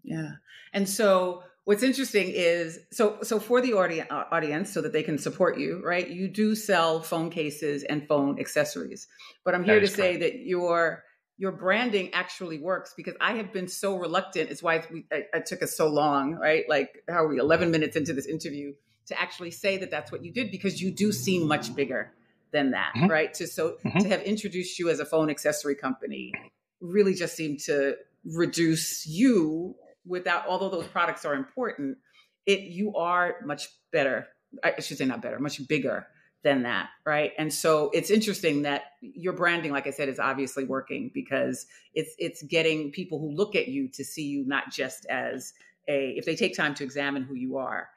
Yeah. 0.03 0.31
And 0.73 0.89
so 0.89 1.43
what's 1.65 1.83
interesting 1.83 2.29
is 2.29 2.79
so 2.91 3.17
so 3.21 3.39
for 3.39 3.61
the 3.61 3.73
audience 3.73 4.73
so 4.73 4.81
that 4.81 4.93
they 4.93 5.03
can 5.03 5.17
support 5.17 5.59
you 5.59 5.81
right 5.85 6.09
you 6.09 6.27
do 6.27 6.55
sell 6.55 7.01
phone 7.01 7.29
cases 7.29 7.83
and 7.83 8.07
phone 8.07 8.39
accessories 8.39 9.07
but 9.43 9.53
i'm 9.53 9.63
here 9.63 9.79
to 9.79 9.87
correct. 9.87 9.95
say 9.95 10.17
that 10.17 10.39
your 10.39 11.03
your 11.37 11.51
branding 11.51 12.13
actually 12.13 12.59
works 12.59 12.93
because 12.95 13.13
i 13.21 13.33
have 13.33 13.51
been 13.53 13.67
so 13.67 13.97
reluctant 13.97 14.49
it's 14.49 14.63
why 14.63 14.83
we, 14.91 15.05
I, 15.11 15.23
it 15.33 15.45
took 15.45 15.61
us 15.61 15.75
so 15.75 15.87
long 15.87 16.35
right 16.35 16.65
like 16.67 17.03
how 17.07 17.23
are 17.23 17.27
we 17.27 17.37
11 17.37 17.71
minutes 17.71 17.95
into 17.95 18.13
this 18.13 18.25
interview 18.25 18.73
to 19.07 19.19
actually 19.19 19.51
say 19.51 19.77
that 19.77 19.91
that's 19.91 20.11
what 20.11 20.23
you 20.23 20.31
did 20.31 20.51
because 20.51 20.81
you 20.81 20.91
do 20.91 21.11
seem 21.11 21.47
much 21.47 21.75
bigger 21.75 22.13
than 22.51 22.71
that 22.71 22.93
mm-hmm. 22.95 23.07
right 23.07 23.33
to 23.35 23.47
so 23.47 23.77
mm-hmm. 23.85 23.99
to 23.99 24.09
have 24.09 24.21
introduced 24.21 24.79
you 24.79 24.89
as 24.89 24.99
a 24.99 25.05
phone 25.05 25.29
accessory 25.29 25.75
company 25.75 26.33
really 26.79 27.13
just 27.13 27.35
seemed 27.35 27.59
to 27.59 27.95
reduce 28.25 29.05
you 29.07 29.75
without 30.05 30.45
although 30.47 30.69
those 30.69 30.87
products 30.87 31.25
are 31.25 31.33
important 31.33 31.97
it 32.45 32.61
you 32.61 32.95
are 32.95 33.35
much 33.45 33.69
better 33.91 34.27
i 34.63 34.79
should 34.79 34.97
say 34.97 35.05
not 35.05 35.21
better 35.21 35.39
much 35.39 35.65
bigger 35.67 36.07
than 36.43 36.63
that 36.63 36.89
right? 37.05 37.33
And 37.37 37.53
so 37.53 37.91
it's 37.93 38.09
interesting 38.09 38.63
that 38.63 38.93
your 39.01 39.33
branding 39.33 39.71
like 39.71 39.85
i 39.85 39.91
said 39.91 40.09
is 40.09 40.19
obviously 40.19 40.63
working 40.63 41.11
because 41.13 41.67
it's 41.93 42.15
it's 42.17 42.41
getting 42.43 42.91
people 42.91 43.19
who 43.19 43.31
look 43.31 43.55
at 43.55 43.67
you 43.67 43.87
to 43.89 44.03
see 44.03 44.23
you 44.23 44.43
not 44.45 44.71
just 44.71 45.05
as 45.05 45.53
a 45.87 46.09
if 46.17 46.25
they 46.25 46.35
take 46.35 46.55
time 46.55 46.73
to 46.75 46.83
examine 46.83 47.21
who 47.21 47.35
you 47.35 47.57
are 47.57 47.89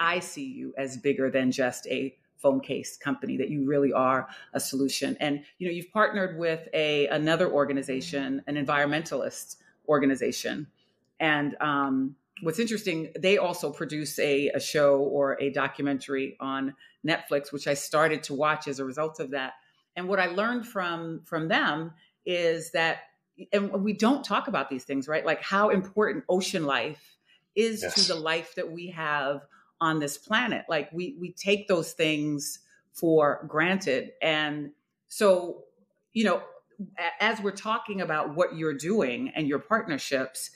i 0.00 0.18
see 0.20 0.44
you 0.44 0.72
as 0.78 0.96
bigger 0.96 1.30
than 1.30 1.52
just 1.52 1.86
a 1.88 2.16
phone 2.38 2.60
case 2.60 2.96
company 2.96 3.36
that 3.36 3.50
you 3.50 3.64
really 3.64 3.92
are 3.92 4.28
a 4.52 4.60
solution. 4.60 5.16
And 5.20 5.42
you 5.58 5.66
know 5.66 5.72
you've 5.72 5.92
partnered 5.92 6.38
with 6.38 6.68
a 6.72 7.06
another 7.08 7.50
organization 7.50 8.42
an 8.46 8.54
environmentalist 8.54 9.56
organization 9.88 10.66
and 11.20 11.56
um, 11.60 12.16
what's 12.42 12.58
interesting, 12.58 13.12
they 13.18 13.38
also 13.38 13.70
produce 13.70 14.18
a, 14.18 14.48
a 14.48 14.60
show 14.60 14.98
or 14.98 15.40
a 15.40 15.50
documentary 15.50 16.36
on 16.40 16.74
Netflix, 17.06 17.52
which 17.52 17.66
I 17.66 17.74
started 17.74 18.22
to 18.24 18.34
watch 18.34 18.68
as 18.68 18.78
a 18.78 18.84
result 18.84 19.20
of 19.20 19.30
that. 19.30 19.54
And 19.94 20.08
what 20.08 20.20
I 20.20 20.26
learned 20.26 20.66
from 20.66 21.22
from 21.24 21.48
them 21.48 21.92
is 22.26 22.72
that, 22.72 22.98
and 23.52 23.70
we 23.82 23.92
don't 23.92 24.24
talk 24.24 24.48
about 24.48 24.68
these 24.68 24.84
things, 24.84 25.08
right? 25.08 25.24
Like 25.24 25.42
how 25.42 25.70
important 25.70 26.24
ocean 26.28 26.64
life 26.64 27.16
is 27.54 27.82
yes. 27.82 27.94
to 27.94 28.12
the 28.12 28.20
life 28.20 28.54
that 28.56 28.70
we 28.70 28.88
have 28.88 29.46
on 29.80 29.98
this 29.98 30.18
planet. 30.18 30.66
Like 30.68 30.90
we 30.92 31.16
we 31.18 31.32
take 31.32 31.68
those 31.68 31.92
things 31.92 32.58
for 32.92 33.44
granted, 33.48 34.12
and 34.20 34.72
so 35.08 35.64
you 36.12 36.24
know, 36.24 36.42
as 37.20 37.40
we're 37.40 37.50
talking 37.50 38.00
about 38.00 38.34
what 38.34 38.56
you're 38.56 38.74
doing 38.74 39.32
and 39.34 39.46
your 39.46 39.58
partnerships, 39.58 40.50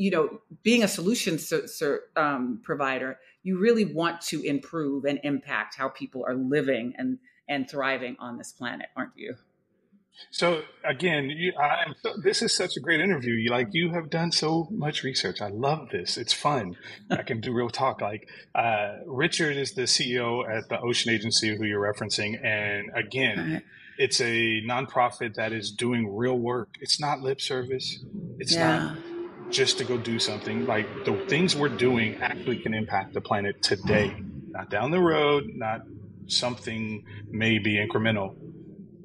you 0.00 0.10
know, 0.10 0.40
being 0.62 0.82
a 0.82 0.88
solution 0.88 1.38
um, 2.16 2.58
provider, 2.62 3.18
you 3.42 3.58
really 3.58 3.84
want 3.84 4.22
to 4.22 4.42
improve 4.42 5.04
and 5.04 5.20
impact 5.24 5.74
how 5.76 5.90
people 5.90 6.24
are 6.26 6.34
living 6.34 6.94
and 6.96 7.18
and 7.50 7.68
thriving 7.68 8.16
on 8.18 8.38
this 8.38 8.50
planet, 8.50 8.86
aren't 8.96 9.12
you? 9.14 9.34
So 10.30 10.62
again, 10.84 11.28
you, 11.28 11.52
I'm 11.54 11.94
this 12.22 12.40
is 12.40 12.56
such 12.56 12.78
a 12.78 12.80
great 12.80 13.00
interview. 13.00 13.34
You 13.34 13.50
like 13.50 13.68
you 13.72 13.90
have 13.92 14.08
done 14.08 14.32
so 14.32 14.68
much 14.70 15.02
research. 15.02 15.42
I 15.42 15.48
love 15.48 15.90
this. 15.90 16.16
It's 16.16 16.32
fun. 16.32 16.76
I 17.10 17.22
can 17.22 17.42
do 17.42 17.52
real 17.52 17.68
talk. 17.68 18.00
Like 18.00 18.26
uh, 18.54 19.00
Richard 19.04 19.58
is 19.58 19.72
the 19.72 19.82
CEO 19.82 20.48
at 20.48 20.70
the 20.70 20.80
Ocean 20.80 21.12
Agency, 21.12 21.54
who 21.54 21.64
you're 21.64 21.92
referencing, 21.92 22.42
and 22.42 22.90
again. 22.96 23.52
Right. 23.52 23.62
It's 23.98 24.18
a 24.22 24.62
nonprofit 24.62 25.34
that 25.34 25.52
is 25.52 25.70
doing 25.70 26.16
real 26.16 26.38
work. 26.38 26.70
It's 26.80 26.98
not 26.98 27.20
lip 27.20 27.38
service. 27.38 28.02
It's 28.38 28.54
yeah. 28.54 28.94
not 28.94 28.96
just 29.50 29.78
to 29.78 29.84
go 29.84 29.96
do 29.96 30.18
something. 30.18 30.66
Like 30.66 31.04
the 31.04 31.14
things 31.28 31.56
we're 31.56 31.68
doing 31.68 32.16
actually 32.16 32.58
can 32.58 32.74
impact 32.74 33.14
the 33.14 33.20
planet 33.20 33.62
today, 33.62 34.14
not 34.48 34.70
down 34.70 34.90
the 34.90 35.00
road, 35.00 35.50
not 35.54 35.82
something 36.26 37.04
maybe 37.28 37.76
incremental. 37.76 38.36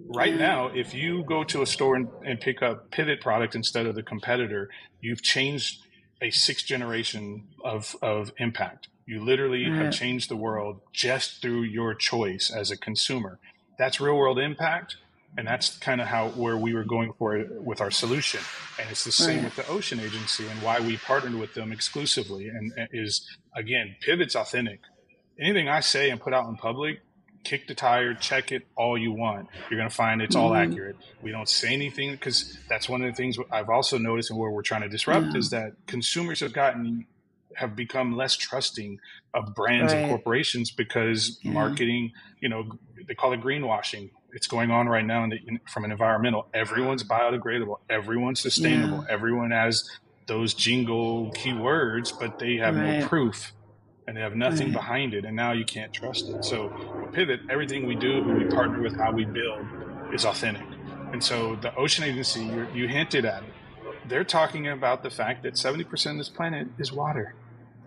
Right 0.08 0.36
now, 0.36 0.68
if 0.68 0.94
you 0.94 1.24
go 1.24 1.44
to 1.46 1.62
a 1.62 1.66
store 1.66 1.96
and, 1.96 2.08
and 2.24 2.40
pick 2.40 2.62
up 2.62 2.92
Pivot 2.92 3.22
product 3.22 3.56
instead 3.56 3.88
of 3.88 3.96
the 3.96 4.04
competitor, 4.04 4.70
you've 5.02 5.22
changed 5.22 5.82
a 6.22 6.30
sixth 6.30 6.66
generation 6.66 7.48
of, 7.64 7.96
of 8.02 8.32
impact. 8.38 8.88
You 9.08 9.24
literally 9.24 9.66
have 9.66 9.94
changed 9.94 10.30
the 10.30 10.36
world 10.36 10.80
just 10.92 11.42
through 11.42 11.64
your 11.64 11.94
choice 11.94 12.52
as 12.56 12.72
a 12.72 12.78
consumer. 12.78 13.40
That's 13.78 14.00
real 14.00 14.16
world 14.16 14.40
impact 14.40 14.98
and 15.38 15.48
that's 15.48 15.78
kind 15.78 16.02
of 16.02 16.08
how 16.08 16.30
where 16.30 16.58
we 16.58 16.74
were 16.74 16.84
going 16.84 17.14
for 17.18 17.36
it 17.36 17.50
with 17.62 17.82
our 17.82 17.92
solution 17.92 18.40
and 18.80 18.90
it's 18.90 19.04
the 19.04 19.12
same 19.12 19.38
right. 19.38 19.46
with 19.46 19.56
the 19.56 19.68
ocean 19.68 20.00
agency 20.00 20.48
and 20.48 20.62
why 20.62 20.80
we 20.80 20.98
partnered 20.98 21.36
with 21.36 21.54
them 21.54 21.72
exclusively 21.72 22.48
and, 22.48 22.72
and 22.78 22.90
is 22.92 23.26
again 23.56 23.96
pivot's 24.02 24.36
authentic 24.36 24.80
anything 25.40 25.68
i 25.68 25.80
say 25.80 26.10
and 26.10 26.20
put 26.20 26.34
out 26.34 26.48
in 26.48 26.56
public 26.56 27.00
kick 27.44 27.68
the 27.68 27.76
tire 27.76 28.14
check 28.14 28.52
it 28.52 28.64
all 28.76 28.98
you 28.98 29.12
want 29.12 29.48
you're 29.70 29.80
going 29.80 29.90
to 29.90 29.96
find 29.96 30.22
it's 30.22 30.36
mm-hmm. 30.36 30.46
all 30.46 30.56
accurate 30.56 30.96
we 31.22 31.32
don't 31.32 31.50
say 31.50 31.74
anything 31.74 32.12
because 32.12 32.58
that's 32.70 32.90
one 32.90 33.02
of 33.02 33.08
the 33.12 33.16
things 33.16 33.38
i've 33.52 33.70
also 33.70 33.98
noticed 33.98 34.32
and 34.32 34.40
where 34.40 34.52
we're 34.52 34.64
trying 34.64 34.82
to 34.82 34.90
disrupt 34.90 35.28
yeah. 35.32 35.38
is 35.38 35.50
that 35.50 35.74
consumers 35.86 36.40
have 36.40 36.54
gotten 36.54 37.06
have 37.56 37.76
become 37.76 38.18
less 38.18 38.36
trusting 38.36 39.00
of 39.34 39.56
brands 39.56 39.94
right. 39.94 40.02
and 40.02 40.10
corporations 40.10 40.72
because 40.72 41.40
yeah. 41.42 41.52
marketing 41.52 42.12
you 42.42 42.50
know 42.50 42.70
they 43.08 43.14
call 43.14 43.32
it 43.34 43.42
greenwashing 43.42 44.10
it's 44.36 44.48
going 44.48 44.70
on 44.70 44.88
right 44.88 45.06
now 45.06 45.28
the, 45.28 45.40
from 45.72 45.86
an 45.86 45.92
environmental. 45.92 46.48
Everyone's 46.54 47.04
biodegradable. 47.04 47.78
Everyone's 47.90 48.42
sustainable. 48.42 49.06
Yeah. 49.08 49.14
Everyone 49.14 49.52
has 49.52 49.90
those 50.28 50.54
jingle 50.54 51.32
keywords, 51.32 52.12
but 52.20 52.38
they 52.38 52.58
have 52.58 52.76
right. 52.76 53.00
no 53.00 53.08
proof 53.08 53.54
and 54.08 54.18
they 54.18 54.22
have 54.22 54.36
nothing 54.36 54.68
right. 54.68 54.76
behind 54.76 55.14
it. 55.14 55.24
And 55.24 55.36
now 55.36 55.54
you 55.54 55.64
can't 55.64 55.94
trust 55.94 56.30
it. 56.30 56.44
So 56.44 56.70
Pivot, 57.14 57.40
everything 57.50 57.88
we 57.88 57.96
do, 57.96 58.22
who 58.22 58.34
we 58.34 58.44
partner 58.46 58.82
with, 58.82 58.98
how 58.98 59.12
we 59.12 59.24
build 59.24 59.66
is 60.14 60.26
authentic. 60.26 60.68
And 61.14 61.24
so 61.24 61.56
the 61.56 61.74
Ocean 61.76 62.04
Agency, 62.04 62.44
you, 62.44 62.68
you 62.74 62.88
hinted 62.90 63.24
at 63.24 63.42
it. 63.44 63.50
They're 64.10 64.26
talking 64.26 64.68
about 64.68 65.02
the 65.02 65.10
fact 65.10 65.44
that 65.44 65.54
70% 65.54 66.12
of 66.12 66.18
this 66.18 66.30
planet 66.30 66.68
is 66.78 66.92
water. 66.92 67.36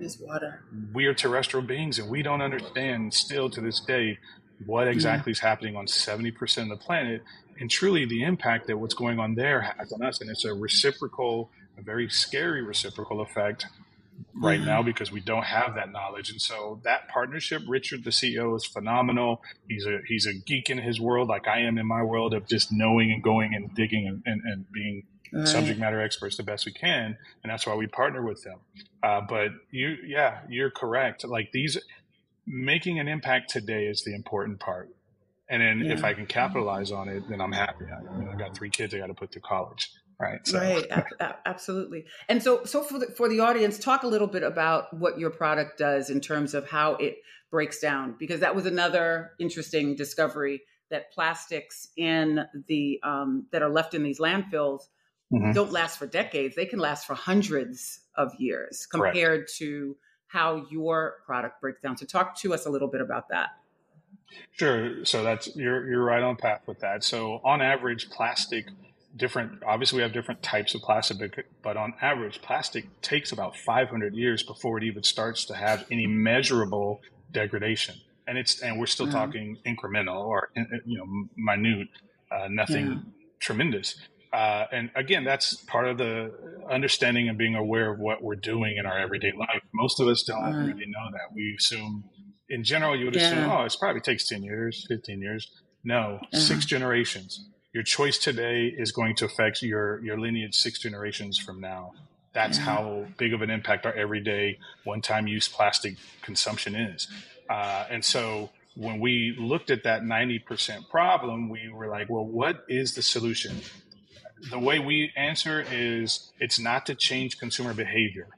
Is 0.00 0.18
water. 0.18 0.62
We 0.92 1.06
are 1.06 1.14
terrestrial 1.14 1.66
beings, 1.66 1.98
and 1.98 2.08
we 2.08 2.22
don't 2.22 2.40
understand 2.40 3.12
still 3.12 3.50
to 3.50 3.60
this 3.60 3.80
day 3.80 4.18
what 4.66 4.88
exactly 4.88 5.32
is 5.32 5.40
happening 5.40 5.76
on 5.76 5.86
70% 5.86 6.62
of 6.62 6.68
the 6.68 6.76
planet 6.76 7.22
and 7.60 7.70
truly 7.70 8.04
the 8.04 8.22
impact 8.22 8.66
that 8.66 8.78
what's 8.78 8.94
going 8.94 9.18
on 9.18 9.34
there 9.34 9.60
has 9.60 9.92
on 9.92 10.02
us. 10.02 10.20
And 10.20 10.30
it's 10.30 10.44
a 10.44 10.54
reciprocal, 10.54 11.50
a 11.76 11.82
very 11.82 12.08
scary 12.08 12.62
reciprocal 12.62 13.20
effect 13.20 13.66
right 14.34 14.60
now 14.60 14.82
because 14.82 15.12
we 15.12 15.20
don't 15.20 15.44
have 15.44 15.74
that 15.76 15.92
knowledge. 15.92 16.30
And 16.30 16.40
so 16.40 16.80
that 16.84 17.08
partnership, 17.08 17.62
Richard, 17.68 18.04
the 18.04 18.10
CEO, 18.10 18.56
is 18.56 18.64
phenomenal. 18.64 19.42
He's 19.68 19.86
a 19.86 19.98
he's 20.06 20.26
a 20.26 20.34
geek 20.34 20.70
in 20.70 20.78
his 20.78 21.00
world, 21.00 21.28
like 21.28 21.46
I 21.46 21.60
am 21.60 21.78
in 21.78 21.86
my 21.86 22.02
world 22.02 22.34
of 22.34 22.46
just 22.48 22.72
knowing 22.72 23.12
and 23.12 23.22
going 23.22 23.54
and 23.54 23.74
digging 23.74 24.06
and, 24.06 24.22
and, 24.26 24.42
and 24.44 24.72
being 24.72 25.04
right. 25.32 25.46
subject 25.46 25.78
matter 25.78 26.00
experts 26.00 26.36
the 26.36 26.42
best 26.42 26.66
we 26.66 26.72
can. 26.72 27.16
And 27.42 27.52
that's 27.52 27.66
why 27.66 27.74
we 27.74 27.86
partner 27.86 28.22
with 28.22 28.42
them. 28.42 28.58
Uh, 29.02 29.20
but 29.28 29.50
you, 29.70 29.96
yeah, 30.06 30.40
you're 30.48 30.70
correct. 30.70 31.24
Like 31.24 31.52
these, 31.52 31.78
making 32.48 32.98
an 32.98 33.08
impact 33.08 33.50
today 33.50 33.86
is 33.86 34.02
the 34.04 34.14
important 34.14 34.58
part. 34.58 34.88
And 35.50 35.62
then 35.62 35.86
yeah. 35.86 35.92
if 35.92 36.04
I 36.04 36.14
can 36.14 36.26
capitalize 36.26 36.90
on 36.90 37.08
it, 37.08 37.28
then 37.28 37.40
I'm 37.40 37.52
happy. 37.52 37.84
I, 37.86 38.02
know, 38.02 38.30
I 38.32 38.36
got 38.36 38.56
three 38.56 38.70
kids 38.70 38.94
I 38.94 38.98
got 38.98 39.06
to 39.06 39.14
put 39.14 39.32
through 39.32 39.42
college. 39.42 39.90
Right. 40.20 40.40
So. 40.46 40.58
Right. 40.58 40.86
absolutely. 41.46 42.06
And 42.28 42.42
so, 42.42 42.64
so 42.64 42.82
for 42.82 42.98
the, 42.98 43.06
for 43.16 43.28
the 43.28 43.40
audience, 43.40 43.78
talk 43.78 44.02
a 44.02 44.06
little 44.06 44.26
bit 44.26 44.42
about 44.42 44.92
what 44.92 45.18
your 45.18 45.30
product 45.30 45.78
does 45.78 46.10
in 46.10 46.20
terms 46.20 46.54
of 46.54 46.68
how 46.68 46.94
it 46.94 47.18
breaks 47.50 47.78
down, 47.78 48.16
because 48.18 48.40
that 48.40 48.54
was 48.54 48.66
another 48.66 49.32
interesting 49.38 49.94
discovery 49.94 50.62
that 50.90 51.12
plastics 51.12 51.88
in 51.96 52.44
the 52.66 52.98
um, 53.02 53.46
that 53.52 53.62
are 53.62 53.70
left 53.70 53.94
in 53.94 54.02
these 54.02 54.18
landfills 54.18 54.88
mm-hmm. 55.32 55.52
don't 55.52 55.72
last 55.72 55.98
for 55.98 56.06
decades. 56.06 56.56
They 56.56 56.66
can 56.66 56.78
last 56.78 57.06
for 57.06 57.14
hundreds 57.14 58.00
of 58.16 58.34
years 58.38 58.86
compared 58.86 59.40
Correct. 59.40 59.56
to 59.58 59.96
how 60.28 60.66
your 60.70 61.16
product 61.26 61.60
breaks 61.60 61.80
down. 61.80 61.96
So 61.96 62.06
talk 62.06 62.38
to 62.40 62.54
us 62.54 62.66
a 62.66 62.70
little 62.70 62.88
bit 62.88 63.00
about 63.00 63.28
that. 63.30 63.50
Sure. 64.52 65.04
So 65.04 65.22
that's 65.22 65.54
you're 65.56 65.88
you're 65.88 66.04
right 66.04 66.22
on 66.22 66.36
path 66.36 66.62
with 66.66 66.80
that. 66.80 67.02
So 67.02 67.40
on 67.44 67.62
average, 67.62 68.10
plastic 68.10 68.66
different 69.16 69.62
obviously 69.66 69.96
we 69.96 70.02
have 70.02 70.12
different 70.12 70.42
types 70.42 70.74
of 70.74 70.82
plastic 70.82 71.46
but 71.62 71.76
on 71.76 71.94
average 72.02 72.42
plastic 72.42 72.84
takes 73.00 73.32
about 73.32 73.56
500 73.56 74.14
years 74.14 74.42
before 74.42 74.76
it 74.78 74.84
even 74.84 75.02
starts 75.02 75.46
to 75.46 75.54
have 75.54 75.86
any 75.90 76.06
measurable 76.06 77.00
degradation 77.32 77.96
and 78.26 78.36
it's 78.36 78.60
and 78.60 78.78
we're 78.78 78.86
still 78.86 79.06
mm-hmm. 79.06 79.16
talking 79.16 79.58
incremental 79.66 80.26
or 80.26 80.50
you 80.84 80.98
know 80.98 81.28
minute 81.36 81.88
uh, 82.30 82.48
nothing 82.48 82.86
yeah. 82.86 82.98
tremendous 83.40 83.96
uh, 84.32 84.66
and 84.72 84.90
again, 84.94 85.24
that's 85.24 85.54
part 85.54 85.88
of 85.88 85.98
the 85.98 86.32
understanding 86.70 87.28
and 87.28 87.38
being 87.38 87.54
aware 87.54 87.92
of 87.92 87.98
what 87.98 88.22
we're 88.22 88.36
doing 88.36 88.76
in 88.76 88.86
our 88.86 88.98
everyday 88.98 89.32
life. 89.32 89.62
Most 89.72 90.00
of 90.00 90.08
us 90.08 90.22
don't 90.22 90.44
uh, 90.44 90.50
really 90.50 90.86
know 90.86 91.10
that. 91.12 91.34
We 91.34 91.56
assume, 91.58 92.04
in 92.48 92.64
general, 92.64 92.96
you 92.96 93.06
would 93.06 93.16
yeah. 93.16 93.30
assume, 93.30 93.50
oh, 93.50 93.64
it 93.64 93.76
probably 93.80 94.00
takes 94.00 94.28
10 94.28 94.42
years, 94.42 94.84
15 94.88 95.20
years. 95.20 95.50
No, 95.84 96.18
uh-huh. 96.22 96.38
six 96.38 96.66
generations. 96.66 97.48
Your 97.72 97.82
choice 97.82 98.18
today 98.18 98.66
is 98.66 98.92
going 98.92 99.14
to 99.16 99.24
affect 99.24 99.62
your, 99.62 100.02
your 100.04 100.18
lineage 100.18 100.54
six 100.54 100.78
generations 100.78 101.38
from 101.38 101.60
now. 101.60 101.92
That's 102.34 102.58
yeah. 102.58 102.64
how 102.64 103.06
big 103.16 103.32
of 103.32 103.42
an 103.42 103.50
impact 103.50 103.86
our 103.86 103.94
everyday 103.94 104.58
one 104.84 105.00
time 105.00 105.26
use 105.26 105.48
plastic 105.48 105.96
consumption 106.22 106.74
is. 106.74 107.08
Uh, 107.48 107.86
and 107.90 108.04
so 108.04 108.50
when 108.74 109.00
we 109.00 109.34
looked 109.38 109.70
at 109.70 109.84
that 109.84 110.02
90% 110.02 110.88
problem, 110.88 111.48
we 111.48 111.68
were 111.72 111.88
like, 111.88 112.08
well, 112.08 112.24
what 112.24 112.64
is 112.68 112.94
the 112.94 113.02
solution? 113.02 113.56
The 114.50 114.58
way 114.58 114.78
we 114.78 115.12
answer 115.16 115.64
is 115.70 116.32
it's 116.38 116.58
not 116.58 116.86
to 116.86 116.94
change 116.94 117.38
consumer 117.38 117.74
behavior. 117.74 118.28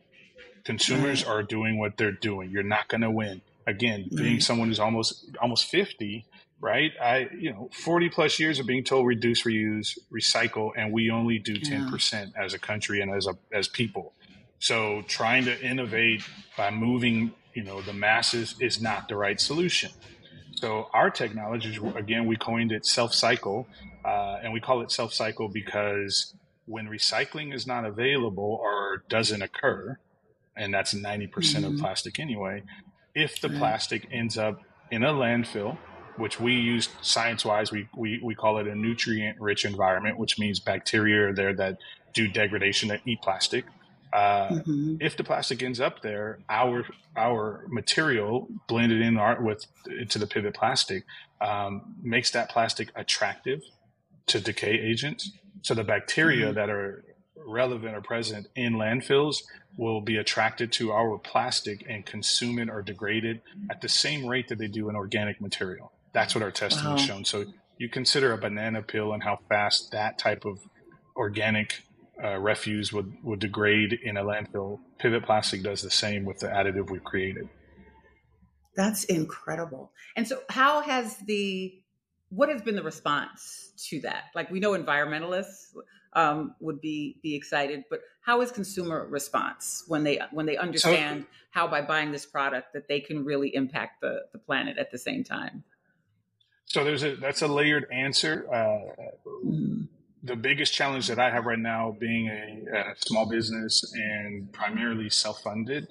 Consumers 0.65 1.25
are 1.25 1.43
doing 1.43 1.79
what 1.79 1.97
they're 1.97 2.13
doing. 2.13 2.51
You're 2.51 2.63
not 2.63 2.89
going 2.89 3.01
to 3.01 3.11
win. 3.11 3.41
Again, 3.67 4.09
being 4.15 4.35
mm-hmm. 4.35 4.41
someone 4.41 4.69
who's 4.69 4.81
almost 4.81 5.27
almost 5.41 5.67
50, 5.67 6.27
right? 6.61 6.93
I, 7.01 7.29
you 7.39 7.53
know, 7.53 7.71
40 7.73 8.09
plus 8.11 8.39
years 8.39 8.59
of 8.59 8.67
being 8.67 8.85
told 8.85 9.07
reduce, 9.07 9.45
reuse, 9.45 9.99
recycle, 10.13 10.73
and 10.77 10.93
we 10.93 11.11
only 11.11 11.39
do 11.39 11.57
10% 11.57 12.13
yeah. 12.13 12.43
as 12.43 12.55
a 12.55 12.59
country 12.59 13.01
and 13.01 13.11
as 13.13 13.27
a 13.27 13.37
as 13.53 13.69
people. 13.69 14.13
So 14.59 15.03
trying 15.09 15.45
to 15.45 15.61
innovate 15.61 16.23
by 16.57 16.71
moving, 16.71 17.33
you 17.55 17.63
know, 17.63 17.81
the 17.81 17.95
masses 17.95 18.55
is 18.61 18.81
not 18.81 19.09
the 19.09 19.17
right 19.17 19.41
solution. 19.41 19.91
So 20.61 20.91
our 20.93 21.09
technology, 21.09 21.79
again, 21.97 22.27
we 22.27 22.37
coined 22.37 22.71
it 22.71 22.85
self 22.85 23.15
cycle, 23.15 23.67
uh, 24.05 24.41
and 24.43 24.53
we 24.53 24.61
call 24.61 24.83
it 24.83 24.93
self 24.93 25.15
cycle 25.15 25.49
because 25.49 26.35
when 26.67 26.87
recycling 26.87 27.55
is 27.55 27.67
not 27.67 27.87
available 27.87 28.61
or 28.63 29.03
doesn't 29.09 29.41
occur, 29.41 29.99
and 30.55 30.73
that's 30.75 30.93
90% 30.93 31.31
mm 31.31 31.59
hmm 31.59 31.65
of 31.65 31.79
plastic 31.79 32.21
anyway, 32.21 32.63
if 33.15 33.41
the 33.41 33.49
plastic 33.49 34.07
ends 34.13 34.37
up 34.37 34.61
in 34.91 35.03
a 35.03 35.13
landfill, 35.15 35.79
which 36.17 36.39
we 36.39 36.53
use 36.53 36.91
science 37.01 37.43
wise, 37.43 37.73
we, 37.73 37.89
we, 37.97 38.21
we 38.23 38.35
call 38.35 38.59
it 38.59 38.67
a 38.67 38.75
nutrient 38.75 39.41
rich 39.41 39.65
environment, 39.65 40.19
which 40.19 40.39
means 40.39 40.61
bacteria 40.61 41.29
are 41.29 41.33
there 41.33 41.55
that 41.55 41.79
do 42.13 42.29
degradation 42.29 42.91
that 42.91 43.01
eat 43.07 43.23
plastic. 43.23 43.65
Uh, 44.13 44.49
mm-hmm. 44.49 44.97
If 45.01 45.17
the 45.17 45.25
plastic 45.25 45.63
ends 45.63 45.81
up 45.81 46.03
there, 46.03 46.41
our 46.49 46.85
our 47.17 47.65
material 47.69 48.49
blended 48.69 49.01
in 49.01 49.17
our, 49.17 49.41
with 49.41 49.67
into 49.87 50.19
the 50.19 50.27
pivot 50.27 50.55
plastic 50.55 51.05
um, 51.41 51.95
makes 52.03 52.31
that 52.33 52.51
plastic 52.51 52.91
attractive 52.97 53.61
to 54.27 54.41
decay 54.41 54.73
agents. 54.73 55.31
So 55.63 55.75
the 55.75 55.85
bacteria 55.85 56.47
mm-hmm. 56.47 56.55
that 56.55 56.71
are 56.71 57.05
relevant 57.37 57.95
or 57.95 58.01
present 58.01 58.49
in 58.55 58.75
landfills 58.75 59.39
will 59.77 60.01
be 60.01 60.17
attracted 60.17 60.73
to 60.73 60.93
our 60.93 61.19
plastic 61.19 61.85
and 61.89 62.05
consume 62.05 62.59
it 62.59 62.69
or 62.69 62.83
degrade 62.83 63.25
it 63.25 63.43
at 63.71 63.81
the 63.81 63.89
same 63.89 64.27
rate 64.27 64.49
that 64.49 64.59
they 64.59 64.67
do 64.67 64.89
in 64.89 64.97
organic 64.97 65.41
material. 65.41 65.93
That's 66.13 66.35
what 66.35 66.43
our 66.43 66.51
testing 66.51 66.85
wow. 66.85 66.97
has 66.97 67.01
shown. 67.03 67.25
So 67.25 67.45
you 67.79 67.89
consider 67.89 68.33
a 68.33 68.39
banana 68.39 68.83
peel 68.83 69.13
and 69.13 69.23
how 69.23 69.39
fast 69.49 69.93
that 69.93 70.19
type 70.19 70.45
of 70.45 70.59
organic 71.17 71.83
uh, 72.23 72.39
refuse 72.39 72.93
would, 72.93 73.13
would 73.23 73.41
degrade 73.41 73.99
in 74.03 74.17
a 74.17 74.23
landfill. 74.23 74.79
Pivot 74.99 75.25
Plastic 75.25 75.63
does 75.63 75.83
the 75.83 75.91
same 75.91 76.25
with 76.25 76.39
the 76.39 76.47
additive 76.49 76.91
we've 76.91 77.05
created. 77.05 77.49
That's 78.77 79.05
incredible. 79.05 79.93
And 80.17 80.27
so, 80.27 80.41
how 80.49 80.81
has 80.81 81.17
the 81.19 81.75
what 82.31 82.49
has 82.49 82.63
been 82.63 82.77
the 82.77 82.83
response 82.83 83.73
to 83.89 84.01
that? 84.03 84.25
Like 84.35 84.51
we 84.51 84.61
know 84.61 84.73
environmentalists 84.73 85.75
um, 86.13 86.55
would 86.61 86.81
be 86.81 87.19
be 87.23 87.35
excited, 87.35 87.85
but 87.91 88.01
how 88.23 88.41
is 88.43 88.51
consumer 88.51 89.07
response 89.09 89.85
when 89.89 90.05
they 90.05 90.21
when 90.31 90.47
they 90.47 90.57
understand 90.57 91.23
so, 91.23 91.27
how 91.51 91.69
by 91.69 91.83
buying 91.83 92.13
this 92.13 92.27
product 92.27 92.73
that 92.75 92.89
they 92.89 93.01
can 93.01 93.25
really 93.25 93.55
impact 93.55 94.01
the 94.01 94.23
the 94.33 94.39
planet 94.39 94.79
at 94.79 94.91
the 94.91 94.99
same 94.99 95.25
time? 95.25 95.65
So 96.67 96.85
there's 96.85 97.03
a 97.03 97.17
that's 97.17 97.43
a 97.43 97.49
layered 97.49 97.87
answer. 97.91 98.47
Uh, 98.49 99.29
mm-hmm. 99.45 99.83
The 100.23 100.37
biggest 100.37 100.73
challenge 100.75 101.09
that 101.09 101.19
I 101.19 101.31
have 101.31 101.47
right 101.47 101.59
now, 101.59 101.97
being 101.99 102.29
a, 102.29 102.79
a 102.79 102.95
small 102.97 103.27
business 103.27 103.83
and 103.95 104.53
primarily 104.53 105.09
self 105.09 105.43
funded, 105.43 105.89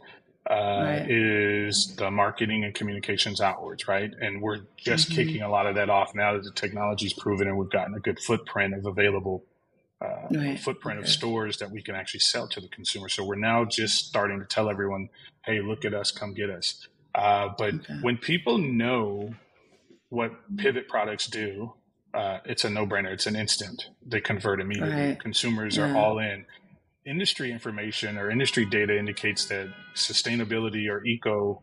uh, 0.50 0.54
right. 0.54 1.06
is 1.10 1.96
the 1.96 2.10
marketing 2.10 2.64
and 2.64 2.74
communications 2.74 3.42
outwards, 3.42 3.88
right? 3.88 4.12
And 4.20 4.42
we're 4.42 4.62
just 4.78 5.10
mm-hmm. 5.10 5.16
kicking 5.16 5.42
a 5.42 5.50
lot 5.50 5.68
of 5.68 5.76
that 5.76 5.90
off 5.90 6.16
now 6.16 6.34
that 6.34 6.44
the 6.44 6.52
technology's 6.52 7.14
proven 7.14 7.48
and 7.48 7.58
we've 7.58 7.70
gotten 7.70 7.94
a 7.94 8.00
good 8.00 8.20
footprint 8.20 8.74
of 8.74 8.86
available 8.86 9.44
uh, 10.02 10.28
right. 10.32 10.60
footprint 10.60 11.00
okay. 11.00 11.06
of 11.06 11.12
stores 11.12 11.58
that 11.58 11.72
we 11.72 11.82
can 11.82 11.94
actually 11.94 12.22
sell 12.22 12.48
to 12.48 12.62
the 12.62 12.70
consumer. 12.70 13.10
So 13.10 13.24
we're 13.24 13.36
now 13.36 13.66
just 13.66 14.08
starting 14.08 14.40
to 14.40 14.46
tell 14.46 14.70
everyone, 14.70 15.10
"Hey, 15.46 15.60
look 15.62 15.86
at 15.86 15.94
us, 15.94 16.12
come 16.12 16.34
get 16.34 16.50
us." 16.50 16.88
Uh, 17.14 17.50
but 17.58 17.74
okay. 17.74 17.96
when 18.02 18.18
people 18.18 18.58
know 18.58 19.34
what 20.10 20.32
pivot 20.58 20.88
products 20.88 21.28
do, 21.28 21.74
uh, 22.14 22.40
it's 22.46 22.64
a 22.64 22.70
no-brainer. 22.70 23.12
It's 23.12 23.28
an 23.28 23.36
instant. 23.36 23.90
They 24.06 24.22
convert 24.22 24.62
immediately. 24.62 24.94
Right. 24.94 25.20
Consumers 25.20 25.78
yeah. 25.78 25.92
are 25.92 25.98
all 25.98 26.20
in 26.20 26.46
industry 27.06 27.52
information 27.52 28.18
or 28.18 28.30
industry 28.30 28.66
data 28.66 28.98
indicates 28.98 29.46
that 29.46 29.68
sustainability 29.96 30.90
or 30.90 31.04
eco 31.06 31.62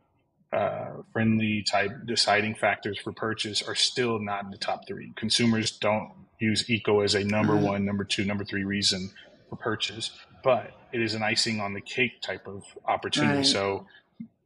uh, 0.52 1.02
friendly 1.12 1.62
type 1.62 1.90
deciding 2.06 2.54
factors 2.54 2.98
for 2.98 3.12
purchase 3.12 3.62
are 3.62 3.74
still 3.74 4.18
not 4.18 4.44
in 4.44 4.50
the 4.50 4.58
top 4.58 4.86
three. 4.86 5.12
Consumers 5.16 5.70
don't 5.70 6.12
use 6.38 6.68
eco 6.70 7.00
as 7.00 7.14
a 7.14 7.24
number 7.24 7.54
mm-hmm. 7.54 7.64
one, 7.64 7.84
number 7.84 8.04
two, 8.04 8.24
number 8.24 8.44
three 8.44 8.64
reason 8.64 9.10
for 9.48 9.56
purchase, 9.56 10.10
but 10.42 10.72
it 10.92 11.00
is 11.02 11.14
an 11.14 11.22
icing 11.22 11.60
on 11.60 11.74
the 11.74 11.80
cake 11.80 12.20
type 12.22 12.46
of 12.46 12.64
opportunity. 12.86 13.38
Right. 13.38 13.46
So 13.46 13.86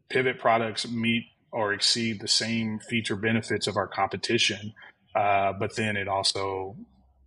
pivot 0.08 0.38
products 0.38 0.88
meet 0.88 1.26
or 1.52 1.72
exceed 1.72 2.20
the 2.20 2.28
same 2.28 2.78
feature 2.78 3.16
benefits 3.16 3.66
of 3.66 3.76
our 3.76 3.86
competition, 3.86 4.72
uh, 5.14 5.52
but 5.52 5.76
then 5.76 5.96
it 5.96 6.08
also 6.08 6.76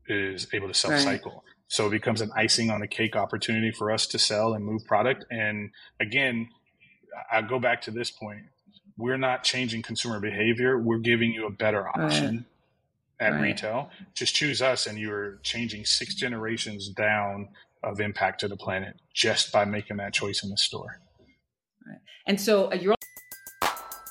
is 0.07 0.47
able 0.53 0.67
to 0.67 0.73
self 0.73 0.99
cycle. 0.99 1.31
Right. 1.31 1.41
So 1.67 1.87
it 1.87 1.91
becomes 1.91 2.21
an 2.21 2.31
icing 2.35 2.69
on 2.69 2.81
the 2.81 2.87
cake 2.87 3.15
opportunity 3.15 3.71
for 3.71 3.91
us 3.91 4.05
to 4.07 4.19
sell 4.19 4.53
and 4.53 4.63
move 4.63 4.85
product. 4.85 5.25
And 5.31 5.71
again, 5.99 6.49
I 7.31 7.41
go 7.41 7.59
back 7.59 7.81
to 7.83 7.91
this 7.91 8.11
point. 8.11 8.43
We're 8.97 9.17
not 9.17 9.43
changing 9.43 9.81
consumer 9.81 10.19
behavior. 10.19 10.77
We're 10.77 10.99
giving 10.99 11.31
you 11.31 11.47
a 11.47 11.49
better 11.49 11.87
option 11.87 12.45
right. 13.19 13.27
at 13.27 13.33
right. 13.33 13.41
retail. 13.41 13.89
Just 14.13 14.35
choose 14.35 14.61
us, 14.61 14.85
and 14.85 14.99
you're 14.99 15.39
changing 15.41 15.85
six 15.85 16.13
generations 16.13 16.89
down 16.89 17.49
of 17.81 17.99
impact 17.99 18.41
to 18.41 18.47
the 18.47 18.55
planet 18.55 18.95
just 19.13 19.51
by 19.51 19.65
making 19.65 19.97
that 19.97 20.13
choice 20.13 20.43
in 20.43 20.49
the 20.49 20.57
store. 20.57 20.99
Right. 21.87 21.97
And 22.27 22.39
so 22.39 22.71
uh, 22.71 22.75
you're. 22.75 22.95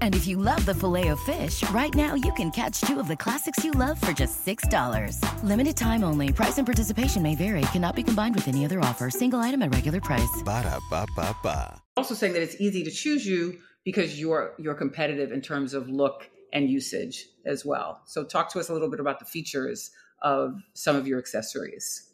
And 0.00 0.14
if 0.14 0.26
you 0.28 0.36
love 0.36 0.64
the 0.64 0.74
filet 0.74 1.08
of 1.08 1.18
fish, 1.20 1.68
right 1.70 1.92
now 1.94 2.14
you 2.14 2.32
can 2.34 2.50
catch 2.52 2.80
two 2.82 3.00
of 3.00 3.08
the 3.08 3.16
classics 3.16 3.64
you 3.64 3.72
love 3.72 4.00
for 4.00 4.12
just 4.12 4.46
$6. 4.46 5.18
Limited 5.42 5.76
time 5.76 6.04
only. 6.04 6.32
Price 6.32 6.58
and 6.58 6.66
participation 6.66 7.22
may 7.22 7.34
vary. 7.34 7.62
Cannot 7.72 7.96
be 7.96 8.04
combined 8.04 8.36
with 8.36 8.46
any 8.46 8.64
other 8.64 8.78
offer. 8.80 9.10
Single 9.10 9.40
item 9.40 9.62
at 9.62 9.74
regular 9.74 10.00
price. 10.00 10.42
Ba 10.44 10.62
da 10.62 10.78
ba 10.90 11.06
ba 11.16 11.36
ba. 11.42 11.82
Also 11.96 12.14
saying 12.14 12.34
that 12.34 12.42
it's 12.42 12.60
easy 12.60 12.84
to 12.84 12.90
choose 12.90 13.26
you 13.26 13.58
because 13.84 14.20
you're 14.20 14.54
you're 14.58 14.74
competitive 14.74 15.32
in 15.32 15.40
terms 15.40 15.74
of 15.74 15.88
look 15.88 16.28
and 16.52 16.70
usage 16.70 17.26
as 17.44 17.64
well. 17.64 18.00
So, 18.06 18.24
talk 18.24 18.50
to 18.52 18.60
us 18.60 18.68
a 18.68 18.72
little 18.72 18.88
bit 18.88 19.00
about 19.00 19.18
the 19.18 19.26
features 19.26 19.90
of 20.22 20.62
some 20.72 20.96
of 20.96 21.06
your 21.06 21.18
accessories. 21.18 22.10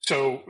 So, 0.00 0.42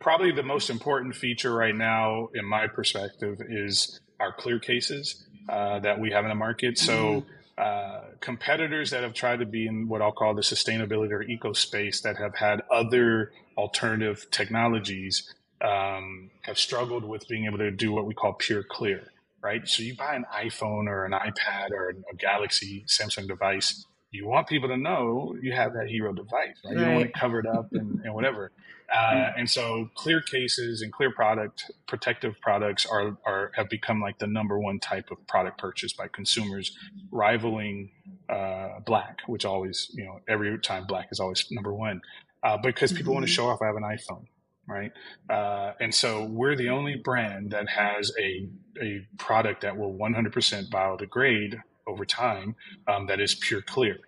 probably 0.00 0.32
the 0.32 0.42
most 0.42 0.68
important 0.68 1.14
feature 1.14 1.54
right 1.54 1.74
now, 1.74 2.28
in 2.34 2.44
my 2.44 2.66
perspective, 2.66 3.40
is 3.48 4.00
our 4.20 4.32
clear 4.32 4.58
cases 4.58 5.25
uh, 5.48 5.78
that 5.80 6.00
we 6.00 6.10
have 6.10 6.24
in 6.24 6.28
the 6.28 6.34
market. 6.34 6.78
So, 6.78 6.92
mm-hmm. 7.22 7.30
uh, 7.58 8.00
competitors 8.20 8.90
that 8.90 9.02
have 9.02 9.14
tried 9.14 9.40
to 9.40 9.46
be 9.46 9.66
in 9.66 9.88
what 9.88 10.02
I'll 10.02 10.12
call 10.12 10.34
the 10.34 10.42
sustainability 10.42 11.12
or 11.12 11.22
eco 11.22 11.52
space 11.52 12.00
that 12.02 12.16
have 12.16 12.34
had 12.34 12.62
other 12.70 13.32
alternative 13.56 14.26
technologies 14.30 15.32
um, 15.60 16.30
have 16.42 16.58
struggled 16.58 17.04
with 17.04 17.26
being 17.28 17.46
able 17.46 17.58
to 17.58 17.70
do 17.70 17.92
what 17.92 18.06
we 18.06 18.14
call 18.14 18.34
pure 18.34 18.62
clear, 18.62 19.12
right? 19.42 19.66
So, 19.68 19.82
you 19.82 19.96
buy 19.96 20.14
an 20.14 20.24
iPhone 20.34 20.88
or 20.88 21.04
an 21.04 21.12
iPad 21.12 21.70
or 21.70 21.90
a 21.90 22.16
Galaxy 22.16 22.84
Samsung 22.88 23.28
device. 23.28 23.86
You 24.10 24.26
want 24.26 24.46
people 24.46 24.68
to 24.68 24.76
know 24.76 25.36
you 25.42 25.52
have 25.52 25.74
that 25.74 25.88
hero 25.88 26.12
device, 26.12 26.56
right? 26.64 26.70
right. 26.70 26.72
You 26.72 26.84
don't 26.84 26.94
want 26.94 27.06
it 27.06 27.14
covered 27.14 27.46
up 27.46 27.68
and, 27.72 28.00
and 28.04 28.14
whatever. 28.14 28.52
Uh, 28.92 29.32
and 29.36 29.50
so 29.50 29.90
clear 29.94 30.20
cases 30.20 30.82
and 30.82 30.92
clear 30.92 31.10
product 31.10 31.70
protective 31.86 32.34
products 32.40 32.86
are, 32.86 33.16
are 33.26 33.50
have 33.54 33.68
become 33.68 34.00
like 34.00 34.18
the 34.18 34.26
number 34.26 34.58
one 34.58 34.78
type 34.78 35.10
of 35.10 35.26
product 35.26 35.58
purchase 35.58 35.92
by 35.92 36.06
consumers, 36.08 36.76
rivaling 37.10 37.90
uh, 38.28 38.78
black, 38.84 39.18
which 39.26 39.44
always 39.44 39.90
you 39.94 40.04
know 40.04 40.20
every 40.28 40.58
time 40.60 40.86
black 40.86 41.08
is 41.10 41.18
always 41.18 41.46
number 41.50 41.74
one, 41.74 42.00
uh, 42.42 42.56
because 42.56 42.92
people 42.92 43.06
mm-hmm. 43.10 43.14
want 43.14 43.26
to 43.26 43.32
show 43.32 43.48
off 43.48 43.60
I 43.60 43.66
have 43.66 43.76
an 43.76 43.82
iPhone, 43.82 44.26
right? 44.68 44.92
Uh, 45.28 45.72
and 45.80 45.92
so 45.92 46.24
we're 46.24 46.56
the 46.56 46.68
only 46.68 46.94
brand 46.94 47.50
that 47.50 47.68
has 47.68 48.12
a 48.20 48.48
a 48.80 49.06
product 49.18 49.62
that 49.62 49.76
will 49.76 49.94
100% 49.94 50.68
biodegrade 50.68 51.60
over 51.88 52.04
time 52.04 52.54
um, 52.86 53.06
that 53.06 53.20
is 53.20 53.34
pure 53.34 53.62
clear 53.62 53.98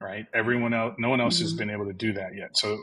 right? 0.00 0.26
Everyone 0.32 0.72
else, 0.72 0.94
no 0.98 1.08
one 1.08 1.20
else 1.20 1.36
mm-hmm. 1.36 1.44
has 1.44 1.54
been 1.54 1.70
able 1.70 1.86
to 1.86 1.92
do 1.92 2.12
that 2.12 2.36
yet. 2.36 2.56
So 2.56 2.78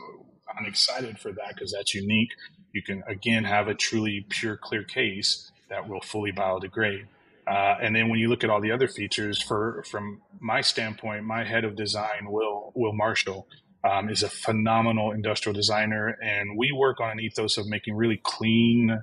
I'm 0.58 0.66
excited 0.66 1.18
for 1.18 1.32
that 1.32 1.54
because 1.54 1.72
that's 1.72 1.94
unique. 1.94 2.30
You 2.72 2.82
can 2.82 3.02
again 3.06 3.44
have 3.44 3.68
a 3.68 3.74
truly 3.74 4.26
pure, 4.28 4.56
clear 4.56 4.82
case 4.82 5.50
that 5.68 5.88
will 5.88 6.00
fully 6.00 6.32
biodegrade. 6.32 7.06
Uh, 7.46 7.76
and 7.80 7.94
then 7.94 8.08
when 8.08 8.18
you 8.18 8.28
look 8.28 8.42
at 8.42 8.50
all 8.50 8.60
the 8.60 8.72
other 8.72 8.88
features, 8.88 9.40
for 9.40 9.84
from 9.88 10.20
my 10.40 10.60
standpoint, 10.60 11.24
my 11.24 11.44
head 11.44 11.64
of 11.64 11.76
design, 11.76 12.26
Will 12.28 12.72
Will 12.74 12.92
Marshall, 12.92 13.46
um, 13.84 14.08
is 14.08 14.22
a 14.22 14.28
phenomenal 14.28 15.12
industrial 15.12 15.54
designer, 15.54 16.18
and 16.22 16.56
we 16.56 16.72
work 16.72 17.00
on 17.00 17.10
an 17.10 17.20
ethos 17.20 17.56
of 17.56 17.68
making 17.68 17.94
really 17.94 18.20
clean, 18.22 19.00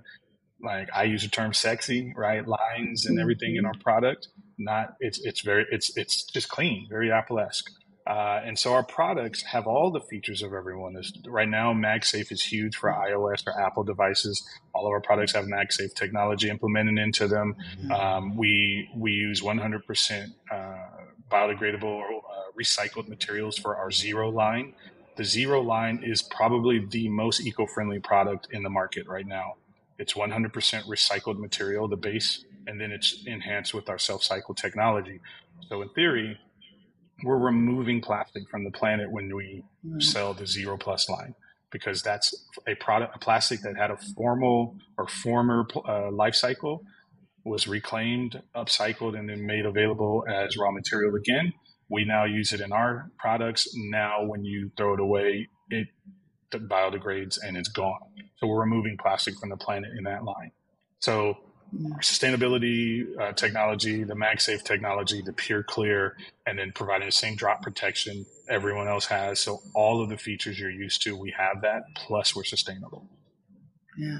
like 0.61 0.89
I 0.93 1.03
use 1.03 1.23
the 1.23 1.29
term 1.29 1.53
sexy, 1.53 2.13
right, 2.17 2.45
lines 2.45 3.05
and 3.05 3.19
everything 3.19 3.55
in 3.55 3.65
our 3.65 3.73
product. 3.81 4.27
Not 4.57 4.95
it's 4.99 5.19
it's 5.19 5.41
very 5.41 5.65
it's 5.71 5.95
it's 5.97 6.23
just 6.25 6.49
clean, 6.49 6.87
very 6.89 7.11
Apple 7.11 7.39
esque. 7.39 7.71
Uh, 8.05 8.41
and 8.43 8.59
so 8.59 8.73
our 8.73 8.83
products 8.83 9.43
have 9.43 9.65
all 9.65 9.89
the 9.89 10.01
features 10.01 10.41
of 10.41 10.53
everyone. 10.53 10.93
There's, 10.93 11.13
right 11.25 11.47
now, 11.47 11.73
MagSafe 11.73 12.31
is 12.33 12.41
huge 12.43 12.75
for 12.75 12.91
iOS 12.91 13.47
or 13.47 13.59
Apple 13.59 13.83
devices. 13.83 14.45
All 14.73 14.85
of 14.85 14.91
our 14.91 14.99
products 14.99 15.33
have 15.33 15.45
MagSafe 15.45 15.93
technology 15.93 16.49
implemented 16.49 16.97
into 16.97 17.27
them. 17.27 17.55
Mm-hmm. 17.79 17.91
Um, 17.91 18.35
we 18.35 18.89
we 18.95 19.13
use 19.13 19.41
100% 19.41 20.33
uh, 20.51 20.75
biodegradable 21.31 21.83
or 21.83 22.07
uh, 22.07 22.51
recycled 22.59 23.07
materials 23.07 23.57
for 23.57 23.77
our 23.77 23.89
Zero 23.89 24.29
line. 24.29 24.73
The 25.15 25.23
Zero 25.23 25.61
line 25.61 26.01
is 26.03 26.21
probably 26.21 26.85
the 26.85 27.07
most 27.07 27.41
eco-friendly 27.41 27.99
product 27.99 28.47
in 28.51 28.63
the 28.63 28.69
market 28.69 29.07
right 29.07 29.25
now. 29.25 29.55
It's 29.97 30.13
100% 30.13 30.51
recycled 30.51 31.37
material, 31.37 31.87
the 31.87 31.95
base, 31.95 32.43
and 32.67 32.81
then 32.81 32.91
it's 32.91 33.23
enhanced 33.25 33.73
with 33.73 33.89
our 33.89 33.99
self-cycle 33.99 34.55
technology. 34.55 35.21
So 35.69 35.81
in 35.81 35.89
theory, 35.89 36.37
we're 37.23 37.37
removing 37.37 38.01
plastic 38.01 38.49
from 38.49 38.63
the 38.63 38.71
planet 38.71 39.11
when 39.11 39.33
we 39.35 39.63
mm. 39.85 40.01
sell 40.01 40.33
the 40.33 40.47
zero 40.47 40.77
plus 40.77 41.09
line 41.09 41.35
because 41.71 42.01
that's 42.01 42.33
a 42.67 42.75
product 42.75 43.15
a 43.15 43.19
plastic 43.19 43.61
that 43.61 43.75
had 43.77 43.91
a 43.91 43.97
formal 44.15 44.75
or 44.97 45.07
former 45.07 45.65
uh, 45.87 46.11
life 46.11 46.35
cycle 46.35 46.83
was 47.43 47.67
reclaimed 47.67 48.41
upcycled 48.55 49.17
and 49.17 49.29
then 49.29 49.45
made 49.45 49.65
available 49.65 50.23
as 50.29 50.55
raw 50.57 50.71
material 50.71 51.15
again. 51.15 51.53
We 51.89 52.05
now 52.05 52.23
use 52.23 52.53
it 52.53 52.61
in 52.61 52.71
our 52.71 53.11
products. 53.17 53.67
Now 53.75 54.23
when 54.23 54.45
you 54.45 54.71
throw 54.77 54.93
it 54.93 54.99
away 54.99 55.49
it 55.69 55.87
biodegrades 56.53 57.39
and 57.43 57.57
it's 57.57 57.69
gone. 57.69 57.99
So 58.37 58.47
we're 58.47 58.59
removing 58.59 58.97
plastic 58.97 59.35
from 59.39 59.49
the 59.49 59.57
planet 59.57 59.91
in 59.97 60.03
that 60.03 60.23
line. 60.23 60.51
So 60.99 61.37
sustainability 62.01 63.05
uh, 63.19 63.33
technology, 63.33 64.03
the 64.03 64.15
MagSafe 64.15 64.63
technology, 64.63 65.21
the 65.21 65.33
Pure 65.33 65.63
Clear, 65.63 66.17
and 66.45 66.57
then 66.59 66.71
providing 66.71 67.07
the 67.07 67.11
same 67.11 67.35
drop 67.35 67.61
protection 67.61 68.25
everyone 68.49 68.87
else 68.87 69.05
has. 69.05 69.39
So 69.39 69.61
all 69.73 70.01
of 70.01 70.09
the 70.09 70.17
features 70.17 70.59
you're 70.59 70.69
used 70.69 71.01
to, 71.03 71.15
we 71.15 71.31
have 71.31 71.61
that. 71.61 71.83
Plus, 71.95 72.35
we're 72.35 72.43
sustainable. 72.43 73.07
Yeah. 73.97 74.19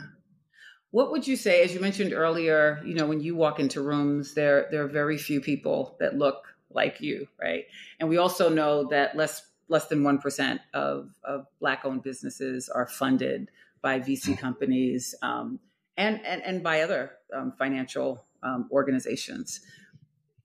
What 0.91 1.11
would 1.11 1.27
you 1.27 1.35
say, 1.35 1.63
as 1.63 1.73
you 1.73 1.79
mentioned 1.79 2.13
earlier, 2.13 2.81
you 2.85 2.93
know, 2.93 3.07
when 3.07 3.19
you 3.19 3.35
walk 3.35 3.59
into 3.59 3.81
rooms, 3.81 4.35
there 4.35 4.67
there 4.69 4.83
are 4.83 4.87
very 4.87 5.17
few 5.17 5.41
people 5.41 5.95
that 5.99 6.15
look 6.17 6.55
like 6.69 7.01
you, 7.01 7.27
right? 7.41 7.65
And 7.99 8.09
we 8.09 8.17
also 8.17 8.49
know 8.49 8.87
that 8.89 9.15
less 9.15 9.41
less 9.69 9.87
than 9.87 10.03
one 10.03 10.19
percent 10.19 10.61
of 10.73 11.09
of 11.23 11.47
black 11.59 11.83
owned 11.83 12.03
businesses 12.03 12.69
are 12.69 12.87
funded 12.87 13.49
by 13.81 13.99
VC 13.99 14.37
companies. 14.37 15.15
Um, 15.21 15.59
and, 15.97 16.25
and, 16.25 16.41
and 16.43 16.63
by 16.63 16.81
other 16.81 17.11
um, 17.35 17.53
financial 17.57 18.23
um, 18.43 18.69
organizations. 18.71 19.61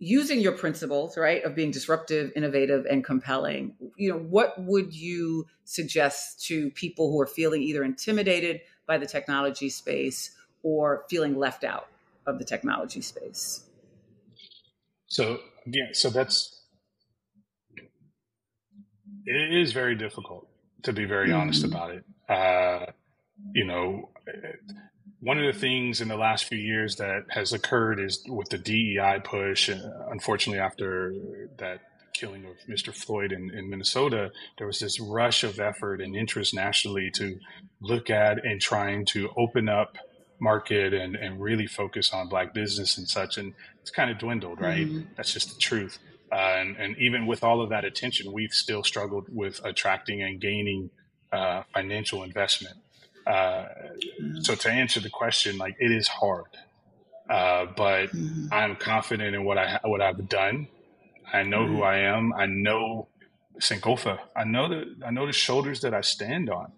Using 0.00 0.40
your 0.40 0.52
principles 0.52 1.16
right 1.16 1.42
of 1.42 1.56
being 1.56 1.72
disruptive 1.72 2.30
innovative 2.36 2.86
and 2.86 3.04
compelling 3.04 3.74
you 3.96 4.12
know 4.12 4.18
what 4.18 4.54
would 4.62 4.94
you 4.94 5.46
suggest 5.64 6.46
to 6.46 6.70
people 6.70 7.10
who 7.10 7.20
are 7.20 7.26
feeling 7.26 7.62
either 7.62 7.82
intimidated 7.82 8.60
by 8.86 8.96
the 8.96 9.06
technology 9.06 9.68
space 9.68 10.36
or 10.62 11.04
feeling 11.10 11.36
left 11.36 11.64
out 11.64 11.88
of 12.26 12.38
the 12.38 12.44
technology 12.44 13.00
space? 13.00 13.64
So 15.08 15.40
yeah 15.66 15.88
so 15.92 16.10
that's 16.10 16.54
it 19.26 19.52
is 19.52 19.72
very 19.72 19.96
difficult 19.96 20.48
to 20.84 20.92
be 20.92 21.06
very 21.06 21.30
mm-hmm. 21.30 21.40
honest 21.40 21.64
about 21.64 21.90
it. 21.90 22.04
Uh, 22.28 22.86
you 23.52 23.64
know 23.64 24.10
one 25.20 25.38
of 25.38 25.52
the 25.52 25.58
things 25.58 26.00
in 26.00 26.08
the 26.08 26.16
last 26.16 26.44
few 26.44 26.58
years 26.58 26.96
that 26.96 27.24
has 27.30 27.52
occurred 27.52 27.98
is 27.98 28.22
with 28.28 28.48
the 28.50 28.58
DEI 28.58 29.20
push. 29.24 29.68
Uh, 29.68 29.80
unfortunately, 30.10 30.60
after 30.60 31.14
that 31.58 31.80
killing 32.12 32.44
of 32.44 32.56
Mr. 32.68 32.94
Floyd 32.94 33.32
in, 33.32 33.50
in 33.50 33.68
Minnesota, 33.68 34.30
there 34.58 34.66
was 34.66 34.80
this 34.80 35.00
rush 35.00 35.44
of 35.44 35.58
effort 35.58 36.00
and 36.00 36.16
interest 36.16 36.54
nationally 36.54 37.10
to 37.12 37.38
look 37.80 38.10
at 38.10 38.44
and 38.44 38.60
trying 38.60 39.04
to 39.06 39.30
open 39.36 39.68
up 39.68 39.96
market 40.40 40.94
and, 40.94 41.16
and 41.16 41.40
really 41.40 41.66
focus 41.66 42.12
on 42.12 42.28
black 42.28 42.54
business 42.54 42.96
and 42.96 43.08
such. 43.08 43.38
And 43.38 43.54
it's 43.80 43.90
kind 43.90 44.10
of 44.10 44.18
dwindled, 44.18 44.60
right? 44.60 44.86
Mm-hmm. 44.86 45.14
That's 45.16 45.32
just 45.32 45.54
the 45.54 45.58
truth. 45.58 45.98
Uh, 46.30 46.36
and, 46.36 46.76
and 46.76 46.98
even 46.98 47.26
with 47.26 47.42
all 47.42 47.60
of 47.60 47.70
that 47.70 47.84
attention, 47.84 48.32
we've 48.32 48.52
still 48.52 48.84
struggled 48.84 49.26
with 49.28 49.60
attracting 49.64 50.22
and 50.22 50.40
gaining 50.40 50.90
uh, 51.32 51.62
financial 51.74 52.22
investment. 52.22 52.76
Uh, 53.28 53.66
so 54.40 54.54
to 54.54 54.70
answer 54.70 55.00
the 55.00 55.10
question, 55.10 55.58
like 55.58 55.76
it 55.78 55.90
is 55.90 56.08
hard, 56.08 56.46
uh, 57.28 57.66
but 57.76 58.06
mm-hmm. 58.06 58.46
I'm 58.50 58.76
confident 58.76 59.34
in 59.34 59.44
what 59.44 59.58
I 59.58 59.80
what 59.84 60.00
I've 60.00 60.28
done. 60.28 60.68
I 61.30 61.42
know 61.42 61.60
mm-hmm. 61.60 61.76
who 61.76 61.82
I 61.82 61.98
am. 61.98 62.32
I 62.32 62.46
know 62.46 63.08
Sankofa. 63.60 64.18
I 64.34 64.44
know 64.44 64.68
the 64.68 64.96
I 65.04 65.10
know 65.10 65.26
the 65.26 65.32
shoulders 65.32 65.82
that 65.82 65.92
I 65.92 66.00
stand 66.00 66.48
on. 66.48 66.72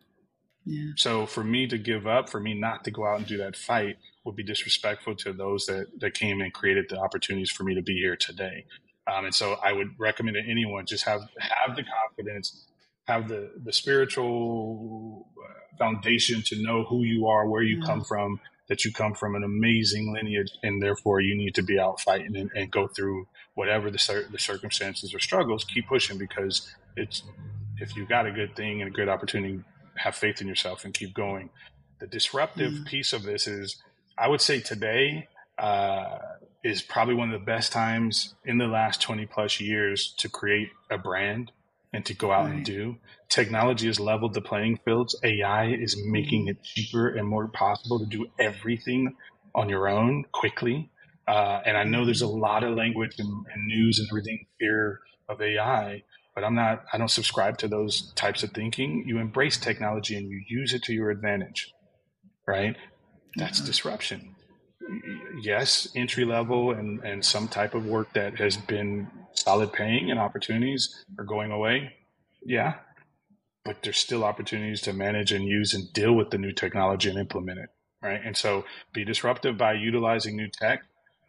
Yeah. 0.64 0.92
So 0.96 1.26
for 1.26 1.44
me 1.44 1.66
to 1.68 1.78
give 1.78 2.06
up, 2.06 2.28
for 2.28 2.40
me 2.40 2.54
not 2.54 2.84
to 2.84 2.90
go 2.90 3.06
out 3.06 3.18
and 3.18 3.26
do 3.26 3.38
that 3.38 3.56
fight, 3.56 3.96
would 4.24 4.36
be 4.36 4.42
disrespectful 4.42 5.14
to 5.16 5.32
those 5.32 5.66
that 5.66 5.86
that 6.00 6.14
came 6.14 6.40
and 6.40 6.52
created 6.52 6.86
the 6.88 6.98
opportunities 6.98 7.50
for 7.50 7.64
me 7.64 7.74
to 7.74 7.82
be 7.82 7.94
here 7.94 8.16
today. 8.16 8.66
Um, 9.06 9.26
and 9.26 9.34
so 9.34 9.56
I 9.62 9.72
would 9.72 9.88
recommend 9.98 10.36
to 10.36 10.50
anyone 10.50 10.86
just 10.86 11.04
have 11.04 11.22
have 11.38 11.76
the 11.76 11.84
confidence, 11.84 12.66
have 13.04 13.28
the 13.28 13.50
the 13.62 13.72
spiritual 13.72 15.28
uh, 15.38 15.76
foundation 15.78 16.42
to 16.46 16.62
know 16.62 16.84
who 16.84 17.02
you 17.02 17.26
are, 17.26 17.48
where 17.48 17.62
you 17.62 17.76
mm-hmm. 17.76 17.86
come 17.86 18.04
from, 18.04 18.40
that 18.68 18.84
you 18.84 18.92
come 18.92 19.14
from 19.14 19.34
an 19.34 19.42
amazing 19.42 20.12
lineage, 20.12 20.52
and 20.62 20.80
therefore 20.80 21.20
you 21.20 21.36
need 21.36 21.54
to 21.56 21.62
be 21.62 21.78
out 21.78 22.00
fighting 22.00 22.36
and, 22.36 22.50
and 22.54 22.70
go 22.70 22.86
through 22.86 23.26
whatever 23.54 23.90
the, 23.90 23.98
cir- 23.98 24.28
the 24.30 24.38
circumstances 24.38 25.12
or 25.12 25.18
struggles. 25.18 25.64
Keep 25.64 25.88
pushing 25.88 26.18
because 26.18 26.72
it's 26.96 27.22
if 27.78 27.96
you 27.96 28.06
got 28.06 28.26
a 28.26 28.32
good 28.32 28.54
thing 28.54 28.80
and 28.80 28.88
a 28.88 28.92
good 28.92 29.08
opportunity, 29.08 29.60
have 29.96 30.14
faith 30.14 30.40
in 30.40 30.46
yourself 30.46 30.84
and 30.84 30.94
keep 30.94 31.14
going. 31.14 31.50
The 31.98 32.06
disruptive 32.06 32.72
mm-hmm. 32.72 32.84
piece 32.84 33.12
of 33.12 33.22
this 33.22 33.46
is, 33.46 33.76
I 34.16 34.28
would 34.28 34.40
say 34.40 34.60
today 34.60 35.28
uh, 35.58 36.18
is 36.62 36.82
probably 36.82 37.14
one 37.14 37.32
of 37.32 37.40
the 37.40 37.44
best 37.44 37.72
times 37.72 38.34
in 38.44 38.58
the 38.58 38.66
last 38.66 39.00
20 39.00 39.26
plus 39.26 39.60
years 39.60 40.14
to 40.18 40.28
create 40.28 40.68
a 40.90 40.98
brand 40.98 41.52
and 41.92 42.04
to 42.06 42.14
go 42.14 42.30
out 42.30 42.46
right. 42.46 42.54
and 42.54 42.64
do. 42.64 42.96
Technology 43.28 43.86
has 43.86 43.98
leveled 43.98 44.34
the 44.34 44.40
playing 44.40 44.78
fields. 44.84 45.18
AI 45.24 45.72
is 45.72 45.96
making 46.06 46.48
it 46.48 46.62
cheaper 46.62 47.08
and 47.08 47.26
more 47.26 47.48
possible 47.48 47.98
to 47.98 48.06
do 48.06 48.26
everything 48.38 49.16
on 49.54 49.68
your 49.68 49.88
own 49.88 50.24
quickly. 50.32 50.90
Uh, 51.26 51.60
and 51.64 51.76
I 51.76 51.84
know 51.84 52.04
there's 52.04 52.22
a 52.22 52.28
lot 52.28 52.64
of 52.64 52.76
language 52.76 53.14
and, 53.18 53.28
and 53.28 53.66
news 53.66 53.98
and 53.98 54.08
everything 54.10 54.46
fear 54.58 55.00
of 55.28 55.40
AI, 55.40 56.02
but 56.34 56.44
I'm 56.44 56.54
not, 56.54 56.84
I 56.92 56.98
don't 56.98 57.10
subscribe 57.10 57.58
to 57.58 57.68
those 57.68 58.12
types 58.14 58.42
of 58.42 58.50
thinking. 58.50 59.04
You 59.06 59.18
embrace 59.18 59.56
technology 59.56 60.16
and 60.16 60.28
you 60.28 60.42
use 60.48 60.74
it 60.74 60.82
to 60.84 60.92
your 60.92 61.10
advantage, 61.10 61.72
right? 62.46 62.76
That's 63.36 63.58
mm-hmm. 63.58 63.66
disruption. 63.66 64.34
Yes, 65.40 65.88
entry 65.94 66.24
level 66.24 66.72
and, 66.72 67.00
and 67.04 67.24
some 67.24 67.48
type 67.48 67.74
of 67.74 67.86
work 67.86 68.12
that 68.14 68.36
has 68.38 68.56
been 68.56 69.08
solid 69.32 69.72
paying 69.72 70.10
and 70.10 70.18
opportunities 70.18 71.04
are 71.18 71.24
going 71.24 71.52
away. 71.52 71.92
Yeah. 72.44 72.74
But 73.64 73.82
there's 73.82 73.98
still 73.98 74.24
opportunities 74.24 74.80
to 74.82 74.92
manage 74.92 75.32
and 75.32 75.44
use 75.44 75.74
and 75.74 75.92
deal 75.92 76.14
with 76.14 76.30
the 76.30 76.38
new 76.38 76.52
technology 76.52 77.10
and 77.10 77.18
implement 77.18 77.58
it. 77.58 77.68
Right. 78.02 78.20
And 78.24 78.36
so 78.36 78.64
be 78.92 79.04
disruptive 79.04 79.58
by 79.58 79.74
utilizing 79.74 80.36
new 80.36 80.48
tech 80.48 80.80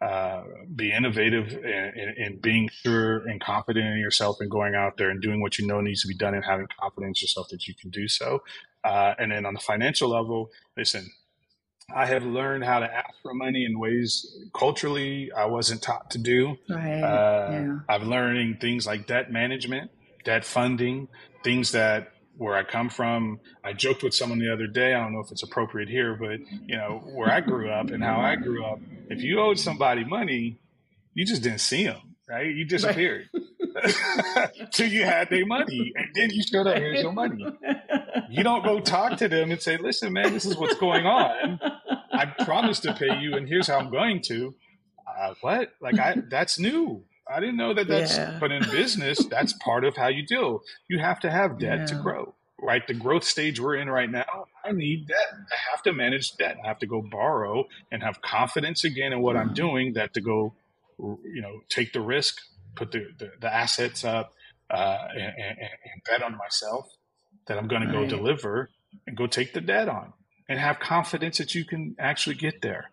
uh, 0.02 0.42
be 0.74 0.92
innovative 0.92 1.52
in, 1.52 1.92
in, 1.94 2.14
in, 2.16 2.36
being 2.38 2.68
sure 2.68 3.18
and 3.28 3.40
confident 3.40 3.86
in 3.86 3.98
yourself 3.98 4.38
and 4.40 4.50
going 4.50 4.74
out 4.74 4.96
there 4.96 5.10
and 5.10 5.22
doing 5.22 5.40
what 5.40 5.60
you 5.60 5.66
know 5.66 5.80
needs 5.80 6.02
to 6.02 6.08
be 6.08 6.14
done 6.14 6.34
and 6.34 6.44
having 6.44 6.66
confidence 6.80 7.22
yourself 7.22 7.46
that 7.50 7.68
you 7.68 7.74
can 7.80 7.88
do 7.88 8.08
so. 8.08 8.42
Uh, 8.82 9.14
and 9.20 9.30
then 9.30 9.46
on 9.46 9.54
the 9.54 9.60
financial 9.60 10.08
level, 10.08 10.50
listen, 10.76 11.08
I 11.94 12.06
have 12.06 12.24
learned 12.24 12.64
how 12.64 12.80
to 12.80 12.86
ask 12.86 13.10
for 13.22 13.34
money 13.34 13.64
in 13.64 13.78
ways 13.78 14.36
culturally 14.54 15.30
I 15.32 15.46
wasn't 15.46 15.82
taught 15.82 16.10
to 16.12 16.18
do. 16.18 16.56
Right. 16.68 17.00
Uh, 17.02 17.48
yeah. 17.50 17.78
I've 17.88 18.02
learning 18.02 18.58
things 18.60 18.86
like 18.86 19.06
debt 19.06 19.30
management, 19.32 19.90
debt 20.24 20.44
funding, 20.44 21.08
things 21.42 21.72
that 21.72 22.12
where 22.36 22.56
I 22.56 22.64
come 22.64 22.88
from. 22.88 23.40
I 23.62 23.72
joked 23.72 24.02
with 24.02 24.14
someone 24.14 24.38
the 24.38 24.52
other 24.52 24.66
day. 24.66 24.94
I 24.94 25.00
don't 25.00 25.12
know 25.12 25.20
if 25.20 25.30
it's 25.30 25.42
appropriate 25.42 25.88
here, 25.88 26.14
but 26.14 26.40
you 26.66 26.76
know 26.76 27.02
where 27.12 27.30
I 27.30 27.40
grew 27.40 27.70
up 27.70 27.90
and 27.90 28.02
how 28.02 28.20
I 28.20 28.36
grew 28.36 28.64
up. 28.64 28.80
If 29.10 29.22
you 29.22 29.40
owed 29.40 29.58
somebody 29.58 30.04
money, 30.04 30.58
you 31.14 31.24
just 31.24 31.42
didn't 31.42 31.60
see 31.60 31.84
them, 31.84 32.16
right? 32.28 32.46
You 32.46 32.64
disappeared 32.64 33.28
till 34.72 34.88
you 34.88 35.04
had 35.04 35.28
their 35.28 35.44
money, 35.44 35.92
and 35.94 36.08
then 36.14 36.30
you 36.30 36.42
showed 36.42 36.66
up. 36.66 36.76
Here's 36.76 37.02
your 37.02 37.12
money. 37.12 37.46
You 38.30 38.42
don't 38.42 38.64
go 38.64 38.80
talk 38.80 39.18
to 39.18 39.28
them 39.28 39.50
and 39.50 39.60
say, 39.60 39.76
"Listen, 39.76 40.14
man, 40.14 40.32
this 40.32 40.46
is 40.46 40.56
what's 40.56 40.76
going 40.76 41.04
on. 41.04 41.60
I 42.12 42.26
promised 42.26 42.82
to 42.84 42.94
pay 42.94 43.18
you, 43.20 43.34
and 43.34 43.48
here's 43.48 43.66
how 43.66 43.78
I'm 43.78 43.90
going 43.90 44.22
to." 44.22 44.54
Uh, 45.06 45.34
what? 45.40 45.72
Like 45.80 45.98
I? 45.98 46.16
That's 46.30 46.58
new. 46.58 47.04
I 47.28 47.40
didn't 47.40 47.56
know 47.56 47.72
that 47.74 47.88
that's, 47.88 48.16
yeah. 48.16 48.36
but 48.40 48.50
in 48.50 48.62
business, 48.70 49.24
that's 49.26 49.52
part 49.52 49.84
of 49.84 49.96
how 49.96 50.08
you 50.08 50.26
deal. 50.26 50.62
You 50.88 50.98
have 50.98 51.20
to 51.20 51.30
have 51.30 51.58
debt 51.58 51.78
yeah. 51.78 51.86
to 51.86 51.94
grow, 51.94 52.34
right? 52.60 52.86
The 52.86 52.94
growth 52.94 53.24
stage 53.24 53.60
we're 53.60 53.76
in 53.76 53.88
right 53.88 54.10
now, 54.10 54.46
I 54.64 54.72
need 54.72 55.06
debt. 55.06 55.32
I 55.32 55.56
have 55.70 55.82
to 55.84 55.92
manage 55.92 56.36
debt. 56.36 56.58
I 56.62 56.66
have 56.66 56.80
to 56.80 56.86
go 56.86 57.00
borrow 57.00 57.68
and 57.90 58.02
have 58.02 58.20
confidence 58.22 58.84
again 58.84 59.12
in 59.12 59.22
what 59.22 59.36
I'm 59.36 59.54
doing 59.54 59.94
that 59.94 60.14
to 60.14 60.20
go, 60.20 60.54
you 60.98 61.40
know, 61.40 61.60
take 61.68 61.92
the 61.92 62.00
risk, 62.00 62.38
put 62.74 62.90
the, 62.90 63.06
the, 63.18 63.30
the 63.40 63.54
assets 63.54 64.04
up, 64.04 64.32
uh, 64.68 65.08
and, 65.12 65.22
and, 65.22 65.58
and, 65.58 66.02
bet 66.08 66.22
on 66.22 66.36
myself 66.36 66.88
that 67.46 67.58
I'm 67.58 67.68
going 67.68 67.82
right. 67.82 67.92
to 67.92 67.98
go 67.98 68.06
deliver 68.06 68.70
and 69.06 69.16
go 69.16 69.26
take 69.26 69.52
the 69.52 69.60
debt 69.60 69.88
on 69.88 70.12
and 70.48 70.58
have 70.58 70.78
confidence 70.80 71.38
that 71.38 71.54
you 71.54 71.64
can 71.64 71.96
actually 71.98 72.36
get 72.36 72.62
there. 72.62 72.90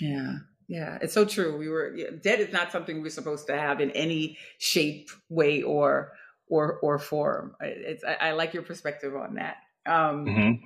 Yeah. 0.00 0.38
Yeah, 0.70 0.98
it's 1.02 1.12
so 1.12 1.24
true. 1.24 1.56
We 1.56 1.68
were 1.68 1.96
debt 2.22 2.38
is 2.38 2.52
not 2.52 2.70
something 2.70 3.02
we're 3.02 3.10
supposed 3.10 3.48
to 3.48 3.58
have 3.58 3.80
in 3.80 3.90
any 3.90 4.38
shape, 4.58 5.10
way, 5.28 5.62
or 5.62 6.12
or 6.46 6.78
or 6.78 7.00
form. 7.00 7.56
It's 7.60 8.04
I, 8.04 8.28
I 8.28 8.32
like 8.32 8.54
your 8.54 8.62
perspective 8.62 9.16
on 9.16 9.34
that. 9.34 9.56
Um, 9.84 10.26
mm-hmm. 10.26 10.64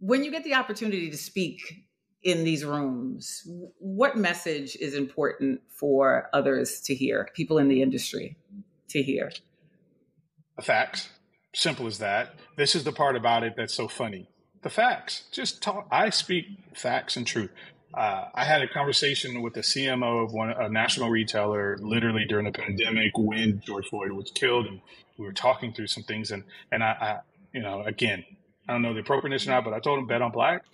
When 0.00 0.22
you 0.22 0.30
get 0.30 0.44
the 0.44 0.52
opportunity 0.52 1.10
to 1.10 1.16
speak 1.16 1.62
in 2.22 2.44
these 2.44 2.62
rooms, 2.62 3.42
what 3.78 4.18
message 4.18 4.76
is 4.76 4.92
important 4.92 5.62
for 5.68 6.28
others 6.34 6.82
to 6.82 6.94
hear, 6.94 7.30
people 7.34 7.56
in 7.56 7.68
the 7.68 7.80
industry 7.80 8.36
to 8.90 9.02
hear? 9.02 9.32
The 10.56 10.62
facts. 10.62 11.08
Simple 11.54 11.86
as 11.86 11.98
that. 11.98 12.34
This 12.56 12.74
is 12.74 12.84
the 12.84 12.92
part 12.92 13.16
about 13.16 13.44
it 13.44 13.54
that's 13.56 13.72
so 13.72 13.88
funny. 13.88 14.28
The 14.62 14.70
facts. 14.70 15.24
Just 15.32 15.62
talk. 15.62 15.86
I 15.90 16.10
speak 16.10 16.46
facts 16.74 17.16
and 17.16 17.26
truth 17.26 17.50
uh, 17.94 18.28
I 18.34 18.44
had 18.44 18.62
a 18.62 18.68
conversation 18.68 19.42
with 19.42 19.54
the 19.54 19.60
CMO 19.60 20.24
of 20.24 20.32
one 20.32 20.50
a 20.50 20.68
national 20.68 21.10
retailer 21.10 21.76
literally 21.78 22.24
during 22.24 22.46
the 22.46 22.52
pandemic 22.52 23.18
when 23.18 23.60
George 23.60 23.88
Floyd 23.88 24.12
was 24.12 24.30
killed, 24.30 24.66
and 24.66 24.80
we 25.18 25.26
were 25.26 25.32
talking 25.32 25.72
through 25.72 25.88
some 25.88 26.02
things. 26.02 26.30
And 26.30 26.44
and 26.70 26.82
I, 26.82 26.86
I 26.88 27.20
you 27.52 27.60
know, 27.60 27.82
again, 27.82 28.24
I 28.68 28.72
don't 28.72 28.82
know 28.82 28.94
the 28.94 29.00
appropriateness 29.00 29.46
or 29.46 29.50
not, 29.50 29.64
but 29.64 29.74
I 29.74 29.80
told 29.80 29.98
him 29.98 30.06
bet 30.06 30.22
on 30.22 30.32
black 30.32 30.64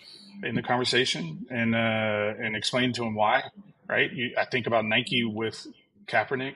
in 0.43 0.55
the 0.55 0.63
conversation 0.63 1.45
and 1.49 1.75
uh, 1.75 2.33
and 2.39 2.55
explained 2.55 2.95
to 2.95 3.03
him 3.03 3.15
why. 3.15 3.43
Right? 3.87 4.11
You, 4.11 4.35
I 4.37 4.45
think 4.45 4.67
about 4.67 4.85
Nike 4.85 5.23
with 5.25 5.67
Kaepernick. 6.07 6.55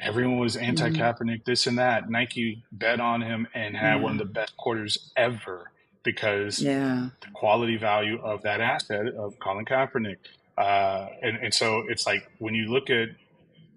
Everyone 0.00 0.38
was 0.38 0.56
anti-Kaepernick, 0.56 1.44
this 1.44 1.66
and 1.68 1.78
that. 1.78 2.10
Nike 2.10 2.64
bet 2.72 2.98
on 2.98 3.22
him 3.22 3.46
and 3.54 3.76
had 3.76 3.98
mm 3.98 4.02
one 4.02 4.12
of 4.12 4.18
the 4.18 4.24
best 4.24 4.56
quarters 4.56 5.12
ever 5.16 5.70
because 6.02 6.60
yeah. 6.60 7.08
the 7.20 7.30
quality 7.34 7.76
value 7.76 8.20
of 8.22 8.42
that 8.42 8.60
asset 8.60 9.06
of 9.14 9.38
Colin 9.38 9.64
Kaepernick. 9.64 10.16
Uh, 10.58 11.06
and, 11.22 11.36
and 11.38 11.54
so 11.54 11.84
it's 11.88 12.06
like 12.06 12.30
when 12.38 12.54
you 12.54 12.70
look 12.72 12.90
at 12.90 13.08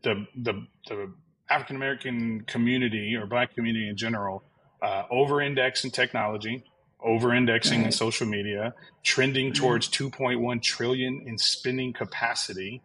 the, 0.04 0.28
the, 0.36 0.66
the 0.88 1.14
African 1.50 1.76
American 1.76 2.42
community 2.42 3.16
or 3.16 3.26
Black 3.26 3.54
community 3.54 3.88
in 3.88 3.98
general, 3.98 4.44
uh, 4.82 5.04
over 5.10 5.42
index 5.42 5.84
in 5.84 5.92
technology, 5.92 6.64
over 7.02 7.34
indexing 7.34 7.80
right. 7.80 7.88
in 7.88 7.92
social 7.92 8.28
media, 8.28 8.74
trending 9.04 9.52
mm-hmm. 9.52 9.64
towards 9.64 9.90
2.1 9.90 10.62
trillion 10.62 11.24
in 11.26 11.38
spending 11.38 11.94
capacity. 11.94 12.82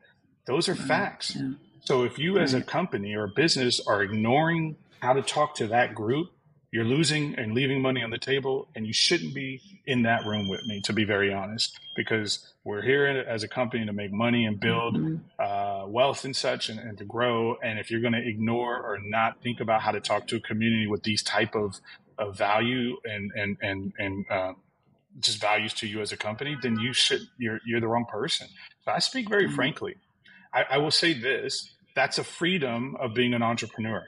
Those 0.47 0.69
are 0.69 0.75
facts. 0.75 1.37
Yeah. 1.37 1.53
So 1.81 2.05
if 2.05 2.19
you 2.19 2.39
as 2.39 2.55
a 2.55 2.61
company 2.61 3.15
or 3.15 3.25
a 3.25 3.29
business 3.29 3.81
are 3.87 4.03
ignoring 4.03 4.77
how 5.01 5.15
to 5.15 5.23
talk 5.23 5.55
to 5.57 5.67
that 5.69 5.95
group, 5.95 6.31
you're 6.73 6.85
losing 6.85 7.35
and 7.35 7.53
leaving 7.53 7.83
money 7.83 8.03
on 8.03 8.11
the 8.11 8.19
table, 8.19 8.69
and 8.77 8.87
you 8.87 8.93
shouldn't 8.93 9.35
be 9.35 9.61
in 9.87 10.03
that 10.03 10.25
room 10.25 10.49
with 10.49 10.65
me, 10.67 10.81
to 10.83 10.93
be 10.93 11.05
very 11.05 11.33
honest, 11.33 11.79
because 11.97 12.47
we're 12.63 12.83
here 12.83 13.07
as 13.07 13.43
a 13.43 13.49
company 13.49 13.85
to 13.85 13.93
make 13.93 14.13
money 14.13 14.45
and 14.45 14.61
build 14.61 14.97
mm-hmm. 14.97 15.17
uh, 15.41 15.87
wealth 15.89 16.25
and 16.25 16.37
such, 16.37 16.69
and, 16.69 16.79
and, 16.79 16.97
to 16.99 17.05
grow. 17.05 17.57
And 17.57 17.81
if 17.81 17.91
you're 17.91 18.01
going 18.01 18.13
to 18.13 18.25
ignore 18.25 18.77
or 18.77 18.99
not 19.03 19.43
think 19.43 19.59
about 19.59 19.81
how 19.83 19.91
to 19.91 20.01
talk 20.01 20.29
to 20.29 20.37
a 20.37 20.41
community 20.41 20.87
with 20.87 21.03
these 21.03 21.25
type 21.25 21.57
of, 21.57 21.81
of 22.19 22.37
value 22.37 22.97
and 23.05 23.33
and 23.35 23.57
and 23.63 23.93
and 23.99 24.31
uh, 24.31 24.53
just 25.19 25.41
values 25.41 25.75
to 25.75 25.89
you 25.89 26.01
as 26.01 26.13
a 26.13 26.17
company, 26.17 26.57
then 26.63 26.79
you 26.79 26.93
should 26.93 27.23
you're 27.37 27.59
you're 27.67 27.81
the 27.81 27.89
wrong 27.89 28.07
person. 28.09 28.47
So 28.85 28.93
I 28.93 29.01
speak 29.01 29.29
very 29.29 29.47
mm-hmm. 29.47 29.57
frankly. 29.57 29.97
I, 30.55 30.65
I 30.71 30.79
will 30.79 30.93
say 30.93 31.15
this: 31.15 31.73
that's 31.97 32.19
a 32.19 32.25
freedom 32.25 32.97
of 33.01 33.13
being 33.13 33.35
an 33.35 33.43
entrepreneur 33.43 34.07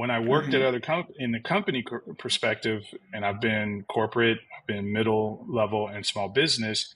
when 0.00 0.10
I 0.10 0.18
worked 0.18 0.46
mm-hmm. 0.46 0.56
at 0.56 0.62
other 0.62 0.80
com- 0.80 1.08
in 1.18 1.30
the 1.30 1.40
company 1.40 1.84
perspective, 2.16 2.84
and 3.12 3.22
I've 3.22 3.38
been 3.38 3.84
corporate, 3.86 4.38
I've 4.56 4.66
been 4.66 4.90
middle 4.94 5.44
level 5.46 5.88
and 5.88 6.06
small 6.06 6.30
business. 6.30 6.94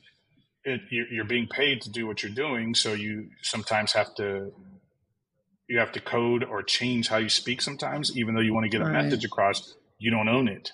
It, 0.65 0.81
you're 0.91 1.27
being 1.27 1.47
paid 1.47 1.83
to 1.83 1.91
do 1.91 2.07
what 2.07 2.23
you're 2.23 2.33
doing, 2.33 2.75
so 2.75 2.95
you 2.95 3.29
sometimes 3.43 3.93
have 3.93 4.15
to 4.15 4.55
you 5.69 5.79
have 5.81 5.93
to 5.93 6.01
code 6.01 6.45
or 6.45 6.63
change 6.63 7.09
how 7.09 7.19
you 7.19 7.29
speak 7.29 7.61
sometimes, 7.61 8.17
even 8.17 8.35
though 8.35 8.41
you 8.41 8.55
want 8.55 8.65
to 8.65 8.71
get 8.71 8.81
a 8.81 8.85
right. 8.85 9.05
message 9.05 9.23
across. 9.27 9.75
You 9.99 10.11
don't 10.11 10.31
own 10.31 10.49
it. 10.49 10.73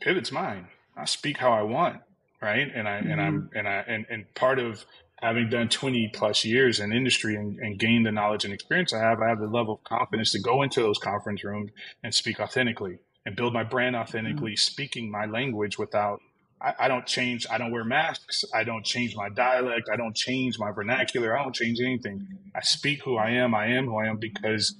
Pivot's 0.00 0.30
mine. 0.30 0.68
I 0.96 1.04
speak 1.04 1.38
how 1.38 1.50
I 1.50 1.62
want, 1.62 2.00
right? 2.40 2.68
And 2.72 2.88
I 2.88 3.00
mm-hmm. 3.00 3.10
and 3.10 3.20
I'm 3.20 3.42
mm-hmm. 3.42 3.58
and 3.58 3.66
I 3.66 3.84
and, 3.88 4.06
and 4.08 4.34
part 4.36 4.60
of 4.60 4.84
having 5.20 5.48
done 5.48 5.68
20 5.68 6.10
plus 6.14 6.44
years 6.44 6.80
in 6.80 6.92
industry 6.92 7.36
and, 7.36 7.58
and 7.58 7.78
gained 7.78 8.06
the 8.06 8.12
knowledge 8.12 8.44
and 8.44 8.54
experience 8.54 8.92
I 8.92 9.00
have, 9.00 9.20
I 9.20 9.28
have 9.28 9.40
the 9.40 9.46
level 9.46 9.74
of 9.74 9.84
confidence 9.84 10.32
to 10.32 10.40
go 10.40 10.62
into 10.62 10.80
those 10.80 10.98
conference 10.98 11.44
rooms 11.44 11.70
and 12.02 12.14
speak 12.14 12.40
authentically 12.40 12.98
and 13.26 13.36
build 13.36 13.52
my 13.52 13.64
brand 13.64 13.96
authentically, 13.96 14.52
mm-hmm. 14.52 14.56
speaking 14.56 15.10
my 15.10 15.26
language 15.26 15.78
without, 15.78 16.20
I, 16.60 16.74
I, 16.80 16.88
don't 16.88 17.06
change, 17.06 17.46
I 17.50 17.58
don't 17.58 17.70
wear 17.70 17.84
masks, 17.84 18.44
I 18.54 18.64
don't 18.64 18.84
change 18.84 19.14
my 19.14 19.28
dialect, 19.28 19.88
I 19.92 19.96
don't 19.96 20.16
change 20.16 20.58
my 20.58 20.72
vernacular, 20.72 21.38
I 21.38 21.42
don't 21.42 21.54
change 21.54 21.80
anything. 21.80 22.26
I 22.54 22.60
speak 22.62 23.02
who 23.02 23.16
I 23.16 23.30
am, 23.30 23.54
I 23.54 23.66
am 23.66 23.86
who 23.86 23.98
I 23.98 24.06
am 24.06 24.16
because 24.16 24.74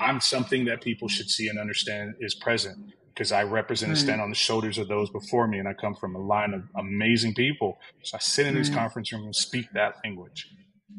I'm 0.00 0.20
something 0.20 0.64
that 0.66 0.80
people 0.80 1.08
should 1.08 1.28
see 1.28 1.48
and 1.48 1.58
understand 1.58 2.14
is 2.20 2.34
present 2.34 2.94
because 3.18 3.32
I 3.32 3.42
represent 3.42 3.90
and 3.90 3.98
stand 3.98 4.20
hmm. 4.20 4.24
on 4.24 4.30
the 4.30 4.36
shoulders 4.36 4.78
of 4.78 4.86
those 4.86 5.10
before 5.10 5.48
me, 5.48 5.58
and 5.58 5.66
I 5.66 5.72
come 5.72 5.96
from 5.96 6.14
a 6.14 6.20
line 6.20 6.54
of 6.54 6.62
amazing 6.76 7.34
people. 7.34 7.80
So 8.04 8.16
I 8.16 8.20
sit 8.20 8.46
in 8.46 8.54
these 8.54 8.68
hmm. 8.68 8.76
conference 8.76 9.12
rooms 9.12 9.24
and 9.24 9.34
speak 9.34 9.72
that 9.72 9.96
language. 10.04 10.48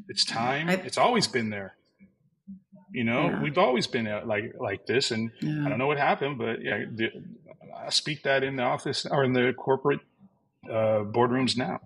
It's 0.10 0.26
time. 0.26 0.68
I, 0.68 0.74
it's 0.74 0.98
always 0.98 1.28
been 1.28 1.50
there. 1.50 1.78
You 2.92 3.06
know, 3.06 3.30
yeah. 3.30 3.42
we've 3.42 3.58
always 3.58 3.88
been 3.88 4.06
uh, 4.06 4.24
like 4.26 4.54
like 4.60 4.86
this, 4.86 5.12
and 5.12 5.32
yeah. 5.40 5.66
I 5.66 5.70
don't 5.70 5.78
know 5.78 5.88
what 5.88 5.98
happened, 5.98 6.38
but 6.38 6.62
yeah, 6.62 6.84
the, 6.94 7.10
I 7.74 7.90
speak 7.90 8.24
that 8.24 8.44
in 8.44 8.58
the 8.58 8.64
office 8.64 9.06
or 9.10 9.24
in 9.24 9.32
the 9.32 9.54
corporate 9.54 10.02
uh, 10.66 11.06
boardrooms 11.06 11.56
now. 11.56 11.80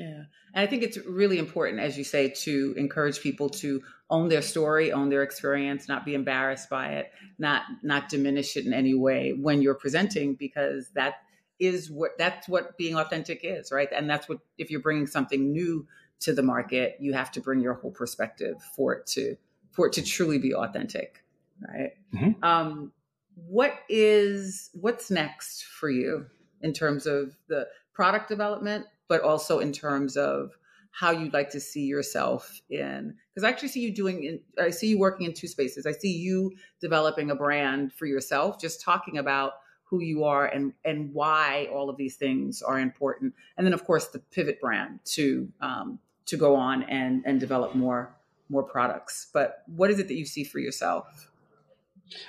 Yeah. 0.00 0.22
And 0.54 0.62
I 0.62 0.66
think 0.66 0.82
it's 0.82 0.96
really 1.06 1.38
important, 1.38 1.80
as 1.80 1.98
you 1.98 2.04
say, 2.04 2.30
to 2.30 2.74
encourage 2.76 3.20
people 3.20 3.50
to 3.50 3.82
own 4.08 4.28
their 4.28 4.42
story, 4.42 4.92
own 4.92 5.10
their 5.10 5.22
experience, 5.22 5.88
not 5.88 6.04
be 6.04 6.14
embarrassed 6.14 6.70
by 6.70 6.88
it, 6.94 7.12
not 7.38 7.62
not 7.82 8.08
diminish 8.08 8.56
it 8.56 8.64
in 8.66 8.72
any 8.72 8.94
way 8.94 9.32
when 9.32 9.60
you're 9.60 9.74
presenting, 9.74 10.34
because 10.34 10.88
that 10.94 11.16
is 11.58 11.90
what 11.90 12.12
that's 12.18 12.48
what 12.48 12.78
being 12.78 12.96
authentic 12.96 13.40
is, 13.42 13.70
right? 13.70 13.88
And 13.94 14.08
that's 14.08 14.28
what 14.28 14.38
if 14.56 14.70
you're 14.70 14.80
bringing 14.80 15.06
something 15.06 15.52
new 15.52 15.86
to 16.20 16.32
the 16.32 16.42
market, 16.42 16.96
you 16.98 17.12
have 17.12 17.30
to 17.32 17.40
bring 17.40 17.60
your 17.60 17.74
whole 17.74 17.92
perspective 17.92 18.56
for 18.74 18.94
it 18.94 19.06
to 19.08 19.36
for 19.70 19.86
it 19.86 19.92
to 19.94 20.02
truly 20.02 20.38
be 20.38 20.54
authentic, 20.54 21.22
right? 21.60 21.92
Mm-hmm. 22.14 22.42
Um, 22.42 22.92
what 23.34 23.74
is 23.88 24.70
what's 24.72 25.10
next 25.10 25.64
for 25.64 25.90
you 25.90 26.26
in 26.62 26.72
terms 26.72 27.06
of 27.06 27.36
the 27.48 27.68
product 27.92 28.28
development, 28.28 28.86
but 29.10 29.20
also 29.22 29.58
in 29.58 29.72
terms 29.72 30.16
of 30.16 30.56
how 30.92 31.10
you'd 31.10 31.34
like 31.34 31.50
to 31.50 31.60
see 31.60 31.84
yourself 31.84 32.60
in 32.70 33.14
because 33.32 33.44
i 33.44 33.48
actually 33.48 33.68
see 33.68 33.80
you 33.80 33.94
doing 33.94 34.24
in, 34.24 34.40
i 34.58 34.70
see 34.70 34.88
you 34.88 34.98
working 34.98 35.26
in 35.26 35.34
two 35.34 35.46
spaces. 35.46 35.84
I 35.84 35.92
see 35.92 36.12
you 36.16 36.52
developing 36.80 37.30
a 37.30 37.34
brand 37.34 37.92
for 37.92 38.06
yourself 38.06 38.58
just 38.58 38.80
talking 38.80 39.18
about 39.18 39.52
who 39.90 40.00
you 40.00 40.24
are 40.24 40.46
and 40.46 40.72
and 40.84 41.12
why 41.12 41.68
all 41.74 41.90
of 41.90 41.96
these 41.96 42.16
things 42.16 42.62
are 42.62 42.78
important. 42.78 43.34
And 43.56 43.66
then 43.66 43.74
of 43.74 43.84
course 43.84 44.06
the 44.06 44.20
pivot 44.20 44.60
brand 44.60 45.00
to 45.16 45.48
um, 45.60 45.98
to 46.26 46.36
go 46.36 46.54
on 46.54 46.84
and 46.84 47.22
and 47.26 47.40
develop 47.40 47.74
more 47.74 48.14
more 48.48 48.62
products. 48.62 49.28
But 49.34 49.62
what 49.66 49.90
is 49.90 49.98
it 49.98 50.08
that 50.08 50.14
you 50.14 50.24
see 50.24 50.44
for 50.44 50.60
yourself? 50.60 51.30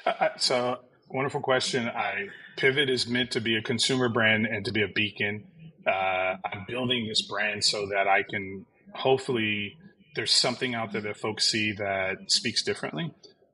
Uh, 0.06 0.30
so 0.38 0.80
wonderful 1.10 1.42
question. 1.42 1.88
I 1.88 2.30
pivot 2.58 2.90
is 2.90 3.08
meant 3.08 3.32
to 3.32 3.42
be 3.42 3.56
a 3.56 3.62
consumer 3.62 4.10
brand 4.10 4.48
and 4.48 4.66
to 4.66 4.72
be 4.72 4.82
a 4.82 4.88
beacon 4.88 5.46
uh, 5.88 6.36
I'm 6.46 6.66
building 6.68 7.08
this 7.08 7.22
brand 7.22 7.64
so 7.64 7.88
that 7.88 8.08
I 8.08 8.24
can 8.24 8.66
hopefully 8.94 9.78
there's 10.16 10.32
something 10.32 10.76
out 10.76 10.92
there 10.92 11.02
that 11.02 11.18
folks 11.18 11.48
see 11.50 11.72
that 11.74 12.32
speaks 12.32 12.64
differently 12.64 13.12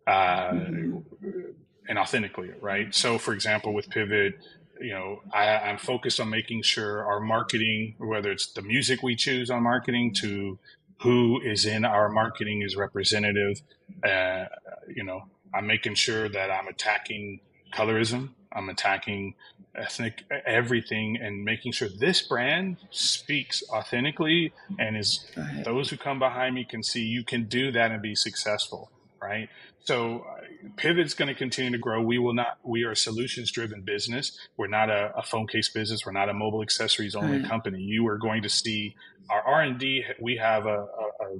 uh, 0.07 0.49
mm-hmm. 0.51 1.39
and 1.87 1.99
authentically, 1.99 2.51
right? 2.61 2.93
So, 2.93 3.17
for 3.17 3.33
example, 3.33 3.73
with 3.73 3.89
Pivot, 3.89 4.39
you 4.79 4.93
know, 4.93 5.21
I, 5.33 5.47
I'm 5.49 5.77
focused 5.77 6.19
on 6.19 6.29
making 6.29 6.63
sure 6.63 7.05
our 7.05 7.19
marketing, 7.19 7.95
whether 7.99 8.31
it's 8.31 8.51
the 8.53 8.61
music 8.61 9.03
we 9.03 9.15
choose 9.15 9.49
on 9.49 9.63
marketing 9.63 10.13
to 10.21 10.59
who 11.01 11.39
is 11.41 11.65
in 11.65 11.85
our 11.85 12.09
marketing 12.09 12.63
is 12.63 12.75
representative. 12.75 13.61
Uh, 14.03 14.45
you 14.93 15.03
know, 15.03 15.23
I'm 15.53 15.67
making 15.67 15.95
sure 15.95 16.27
that 16.29 16.49
I'm 16.51 16.67
attacking 16.67 17.39
colorism. 17.73 18.29
I'm 18.53 18.69
attacking 18.69 19.35
ethnic 19.75 20.23
everything 20.45 21.17
and 21.21 21.43
making 21.43 21.71
sure 21.71 21.87
this 21.87 22.21
brand 22.21 22.77
speaks 22.89 23.63
authentically 23.69 24.53
and 24.79 24.97
is 24.97 25.25
right. 25.35 25.63
those 25.63 25.89
who 25.89 25.97
come 25.97 26.19
behind 26.19 26.55
me 26.55 26.65
can 26.65 26.83
see 26.83 27.01
you 27.01 27.23
can 27.23 27.45
do 27.45 27.71
that 27.71 27.91
and 27.91 28.01
be 28.01 28.15
successful 28.15 28.91
right? 29.19 29.49
So 29.79 30.19
uh, 30.29 30.69
pivot's 30.75 31.15
going 31.15 31.27
to 31.27 31.33
continue 31.33 31.71
to 31.71 31.77
grow. 31.79 32.01
We 32.01 32.19
will 32.19 32.35
not 32.35 32.59
we 32.63 32.83
are 32.83 32.91
a 32.91 32.95
solutions 32.95 33.51
driven 33.51 33.81
business. 33.81 34.37
We're 34.55 34.67
not 34.67 34.89
a, 34.91 35.11
a, 35.17 35.23
phone 35.23 35.47
case 35.47 35.69
business. 35.69 36.05
We're 36.05 36.11
not 36.11 36.29
a 36.29 36.33
mobile 36.33 36.61
accessories 36.61 37.15
only 37.15 37.39
right. 37.39 37.49
company. 37.49 37.81
You 37.81 38.07
are 38.07 38.17
going 38.17 38.43
to 38.43 38.49
see 38.49 38.95
our 39.29 39.41
r&d 39.41 40.05
we 40.21 40.37
have 40.37 40.67
a, 40.67 40.69
a, 40.69 41.25
a 41.25 41.37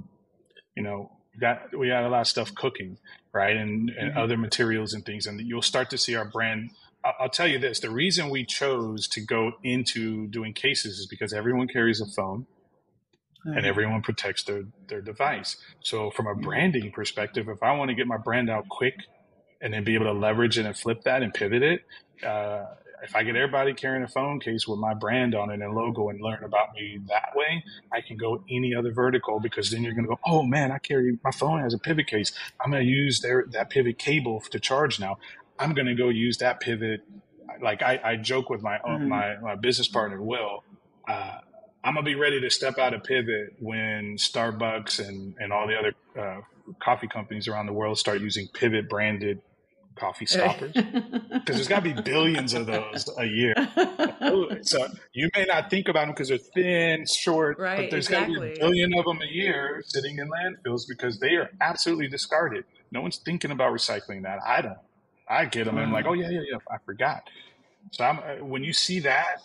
you 0.74 0.82
know 0.82 1.12
got 1.40 1.76
we 1.78 1.88
got 1.88 2.02
a 2.02 2.08
lot 2.08 2.22
of 2.22 2.26
stuff 2.26 2.52
cooking 2.54 2.98
right? 3.32 3.56
And, 3.56 3.90
and 3.90 4.10
mm-hmm. 4.10 4.18
other 4.18 4.36
materials 4.36 4.94
and 4.94 5.04
things. 5.04 5.26
And 5.26 5.40
you'll 5.40 5.62
start 5.62 5.90
to 5.90 5.98
see 5.98 6.14
our 6.16 6.24
brand 6.24 6.70
I'll 7.04 7.28
tell 7.28 7.46
you 7.46 7.58
this: 7.58 7.80
the 7.80 7.90
reason 7.90 8.30
we 8.30 8.44
chose 8.44 9.08
to 9.08 9.20
go 9.20 9.52
into 9.62 10.26
doing 10.28 10.52
cases 10.52 10.98
is 10.98 11.06
because 11.06 11.32
everyone 11.32 11.68
carries 11.68 12.00
a 12.00 12.06
phone, 12.06 12.46
mm-hmm. 13.46 13.56
and 13.56 13.66
everyone 13.66 14.02
protects 14.02 14.44
their 14.44 14.64
their 14.88 15.00
device. 15.00 15.56
So, 15.80 16.10
from 16.10 16.26
a 16.26 16.34
branding 16.34 16.90
perspective, 16.92 17.48
if 17.48 17.62
I 17.62 17.72
want 17.72 17.90
to 17.90 17.94
get 17.94 18.06
my 18.06 18.18
brand 18.18 18.50
out 18.50 18.68
quick, 18.68 18.94
and 19.60 19.72
then 19.72 19.84
be 19.84 19.94
able 19.94 20.06
to 20.06 20.12
leverage 20.12 20.58
it 20.58 20.66
and 20.66 20.76
flip 20.76 21.02
that 21.04 21.22
and 21.22 21.32
pivot 21.32 21.62
it, 21.62 21.84
uh, 22.26 22.64
if 23.02 23.14
I 23.14 23.22
get 23.22 23.36
everybody 23.36 23.74
carrying 23.74 24.02
a 24.02 24.08
phone 24.08 24.40
case 24.40 24.66
with 24.66 24.78
my 24.78 24.94
brand 24.94 25.34
on 25.34 25.50
it 25.50 25.60
and 25.60 25.74
logo 25.74 26.08
and 26.08 26.20
learn 26.20 26.42
about 26.42 26.74
me 26.74 27.00
that 27.08 27.30
way, 27.34 27.64
I 27.92 28.00
can 28.00 28.16
go 28.16 28.42
any 28.50 28.74
other 28.74 28.92
vertical 28.92 29.40
because 29.40 29.70
then 29.70 29.82
you're 29.82 29.94
going 29.94 30.04
to 30.04 30.10
go, 30.10 30.20
oh 30.26 30.42
man, 30.42 30.72
I 30.72 30.78
carry 30.78 31.18
my 31.22 31.30
phone 31.30 31.60
has 31.60 31.74
a 31.74 31.78
pivot 31.78 32.06
case. 32.06 32.32
I'm 32.60 32.70
going 32.70 32.84
to 32.84 32.90
use 32.90 33.20
their 33.20 33.44
that 33.50 33.70
pivot 33.70 33.98
cable 33.98 34.42
to 34.50 34.60
charge 34.60 34.98
now. 34.98 35.18
I'm 35.58 35.74
going 35.74 35.86
to 35.86 35.94
go 35.94 36.08
use 36.08 36.38
that 36.38 36.60
pivot. 36.60 37.00
Like 37.60 37.82
I, 37.82 38.00
I 38.04 38.16
joke 38.16 38.50
with 38.50 38.62
my 38.62 38.78
mm-hmm. 38.78 39.08
my 39.08 39.36
my 39.38 39.54
business 39.56 39.88
partner 39.88 40.20
Will. 40.22 40.62
Uh, 41.08 41.38
I'm 41.82 41.94
gonna 41.94 42.04
be 42.04 42.14
ready 42.14 42.40
to 42.40 42.50
step 42.50 42.78
out 42.78 42.94
of 42.94 43.02
pivot 43.02 43.54
when 43.58 44.16
Starbucks 44.16 45.06
and 45.06 45.34
and 45.38 45.52
all 45.52 45.66
the 45.66 45.76
other 45.76 45.94
uh, 46.18 46.40
coffee 46.80 47.08
companies 47.08 47.48
around 47.48 47.66
the 47.66 47.72
world 47.72 47.98
start 47.98 48.20
using 48.20 48.46
pivot 48.52 48.88
branded 48.88 49.40
coffee 49.98 50.26
stoppers 50.26 50.72
because 50.72 51.56
there's 51.56 51.68
got 51.68 51.82
to 51.82 51.94
be 51.94 52.02
billions 52.02 52.54
of 52.54 52.66
those 52.66 53.08
a 53.18 53.24
year. 53.24 53.54
so 54.62 54.86
you 55.12 55.28
may 55.36 55.44
not 55.44 55.70
think 55.70 55.88
about 55.88 56.02
them 56.02 56.10
because 56.10 56.28
they're 56.28 56.38
thin, 56.38 57.04
short, 57.06 57.58
right, 57.58 57.76
but 57.76 57.90
there's 57.90 58.06
exactly. 58.06 58.34
got 58.34 58.40
to 58.42 58.46
be 58.48 58.56
a 58.56 58.58
billion 58.60 58.98
of 58.98 59.04
them 59.04 59.20
a 59.20 59.32
year 59.32 59.82
sitting 59.86 60.18
in 60.18 60.28
landfills 60.28 60.82
because 60.88 61.18
they 61.18 61.34
are 61.34 61.50
absolutely 61.60 62.08
discarded. 62.08 62.64
No 62.90 63.02
one's 63.02 63.18
thinking 63.18 63.50
about 63.50 63.72
recycling 63.72 64.22
that. 64.22 64.38
I 64.46 64.62
don't. 64.62 64.78
I 65.28 65.44
get 65.44 65.64
them 65.64 65.76
and 65.76 65.86
I'm 65.86 65.92
like, 65.92 66.06
oh 66.06 66.14
yeah, 66.14 66.30
yeah, 66.30 66.40
yeah, 66.50 66.58
I 66.70 66.78
forgot. 66.84 67.22
So 67.92 68.04
I'm, 68.04 68.18
uh, 68.18 68.44
when 68.44 68.64
you 68.64 68.72
see 68.72 69.00
that, 69.00 69.42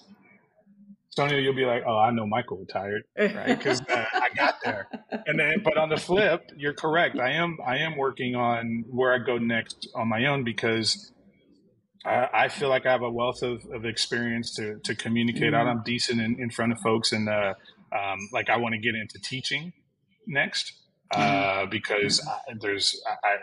Sonia, 1.09 1.37
you'll 1.37 1.53
be 1.53 1.65
like, 1.65 1.83
oh, 1.85 1.97
I 1.97 2.09
know 2.09 2.25
Michael 2.25 2.57
retired, 2.57 3.03
right? 3.17 3.57
Because 3.57 3.81
uh, 3.81 4.05
I 4.13 4.29
got 4.35 4.55
there. 4.63 4.87
And 5.27 5.39
then, 5.39 5.61
but 5.63 5.77
on 5.77 5.89
the 5.89 5.97
flip, 5.97 6.51
you're 6.57 6.73
correct. 6.73 7.19
I 7.19 7.33
am, 7.33 7.59
I 7.63 7.77
am 7.77 7.97
working 7.97 8.35
on 8.35 8.83
where 8.89 9.13
I 9.13 9.19
go 9.19 9.37
next 9.37 9.87
on 9.93 10.07
my 10.07 10.25
own 10.25 10.43
because 10.43 11.11
I, 12.05 12.27
I 12.33 12.47
feel 12.47 12.69
like 12.69 12.85
I 12.85 12.91
have 12.91 13.01
a 13.01 13.09
wealth 13.09 13.43
of, 13.43 13.63
of 13.71 13.85
experience 13.85 14.55
to 14.55 14.79
to 14.79 14.95
communicate 14.95 15.53
mm-hmm. 15.53 15.55
out. 15.55 15.67
I'm 15.67 15.83
decent 15.83 16.19
in, 16.21 16.39
in 16.39 16.49
front 16.49 16.71
of 16.71 16.79
folks, 16.79 17.11
and 17.11 17.29
uh, 17.29 17.53
um, 17.91 18.29
like 18.31 18.49
I 18.49 18.57
want 18.57 18.73
to 18.73 18.79
get 18.79 18.95
into 18.95 19.19
teaching 19.19 19.73
next 20.27 20.73
uh, 21.11 21.19
mm-hmm. 21.19 21.69
because 21.69 22.25
I, 22.27 22.53
there's 22.59 23.01
I, 23.07 23.35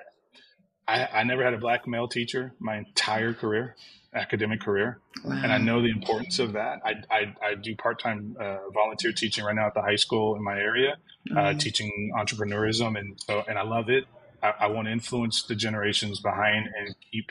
I, 0.91 1.21
I 1.21 1.23
never 1.23 1.45
had 1.45 1.55
a 1.55 1.59
black 1.59 1.87
male 1.87 2.09
teacher 2.09 2.53
my 2.59 2.77
entire 2.77 3.33
career, 3.33 3.77
academic 4.13 4.61
career, 4.61 4.99
wow. 5.25 5.41
and 5.43 5.53
I 5.53 5.59
know 5.59 5.81
the 5.81 5.91
importance 5.91 6.41
of 6.41 6.55
that. 6.55 6.81
I, 6.85 6.95
I, 7.11 7.35
I 7.43 7.55
do 7.55 7.77
part 7.77 8.01
time 8.01 8.37
uh, 8.41 8.59
volunteer 8.75 9.13
teaching 9.13 9.45
right 9.45 9.55
now 9.55 9.69
at 9.69 9.75
the 9.75 9.83
high 9.83 9.97
school 9.97 10.35
in 10.35 10.43
my 10.43 10.59
area, 10.59 10.93
uh, 10.93 11.35
mm-hmm. 11.35 11.39
uh, 11.39 11.55
teaching 11.55 12.13
entrepreneurism, 12.17 12.99
and 12.99 13.21
so 13.25 13.45
and 13.47 13.57
I 13.57 13.63
love 13.63 13.89
it. 13.89 14.05
I, 14.43 14.55
I 14.61 14.67
want 14.67 14.89
to 14.89 14.93
influence 14.93 15.43
the 15.43 15.55
generations 15.55 16.19
behind 16.19 16.69
and 16.77 16.95
keep 17.13 17.31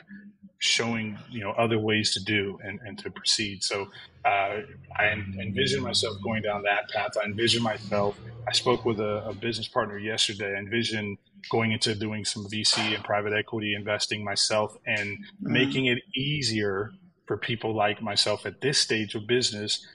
showing 0.60 1.18
you 1.30 1.40
know 1.40 1.50
other 1.52 1.78
ways 1.78 2.12
to 2.12 2.22
do 2.22 2.58
and, 2.62 2.78
and 2.84 2.98
to 2.98 3.10
proceed. 3.10 3.64
So 3.64 3.88
uh, 4.24 4.58
I 4.96 5.06
envision 5.40 5.82
myself 5.82 6.18
going 6.22 6.42
down 6.42 6.62
that 6.62 6.88
path. 6.90 7.12
I 7.20 7.26
envision 7.26 7.62
myself. 7.62 8.16
I 8.46 8.52
spoke 8.52 8.84
with 8.84 9.00
a, 9.00 9.26
a 9.26 9.34
business 9.34 9.66
partner 9.66 9.98
yesterday. 9.98 10.54
I 10.54 10.58
envision 10.58 11.18
going 11.50 11.72
into 11.72 11.94
doing 11.94 12.24
some 12.24 12.46
VC 12.46 12.94
and 12.94 13.02
private 13.02 13.32
equity 13.32 13.74
investing 13.74 14.22
myself 14.22 14.76
and 14.86 15.18
mm-hmm. 15.18 15.52
making 15.52 15.86
it 15.86 15.98
easier 16.14 16.92
for 17.26 17.38
people 17.38 17.74
like 17.74 18.02
myself 18.02 18.44
at 18.44 18.60
this 18.60 18.78
stage 18.78 19.14
of 19.14 19.26
business 19.26 19.86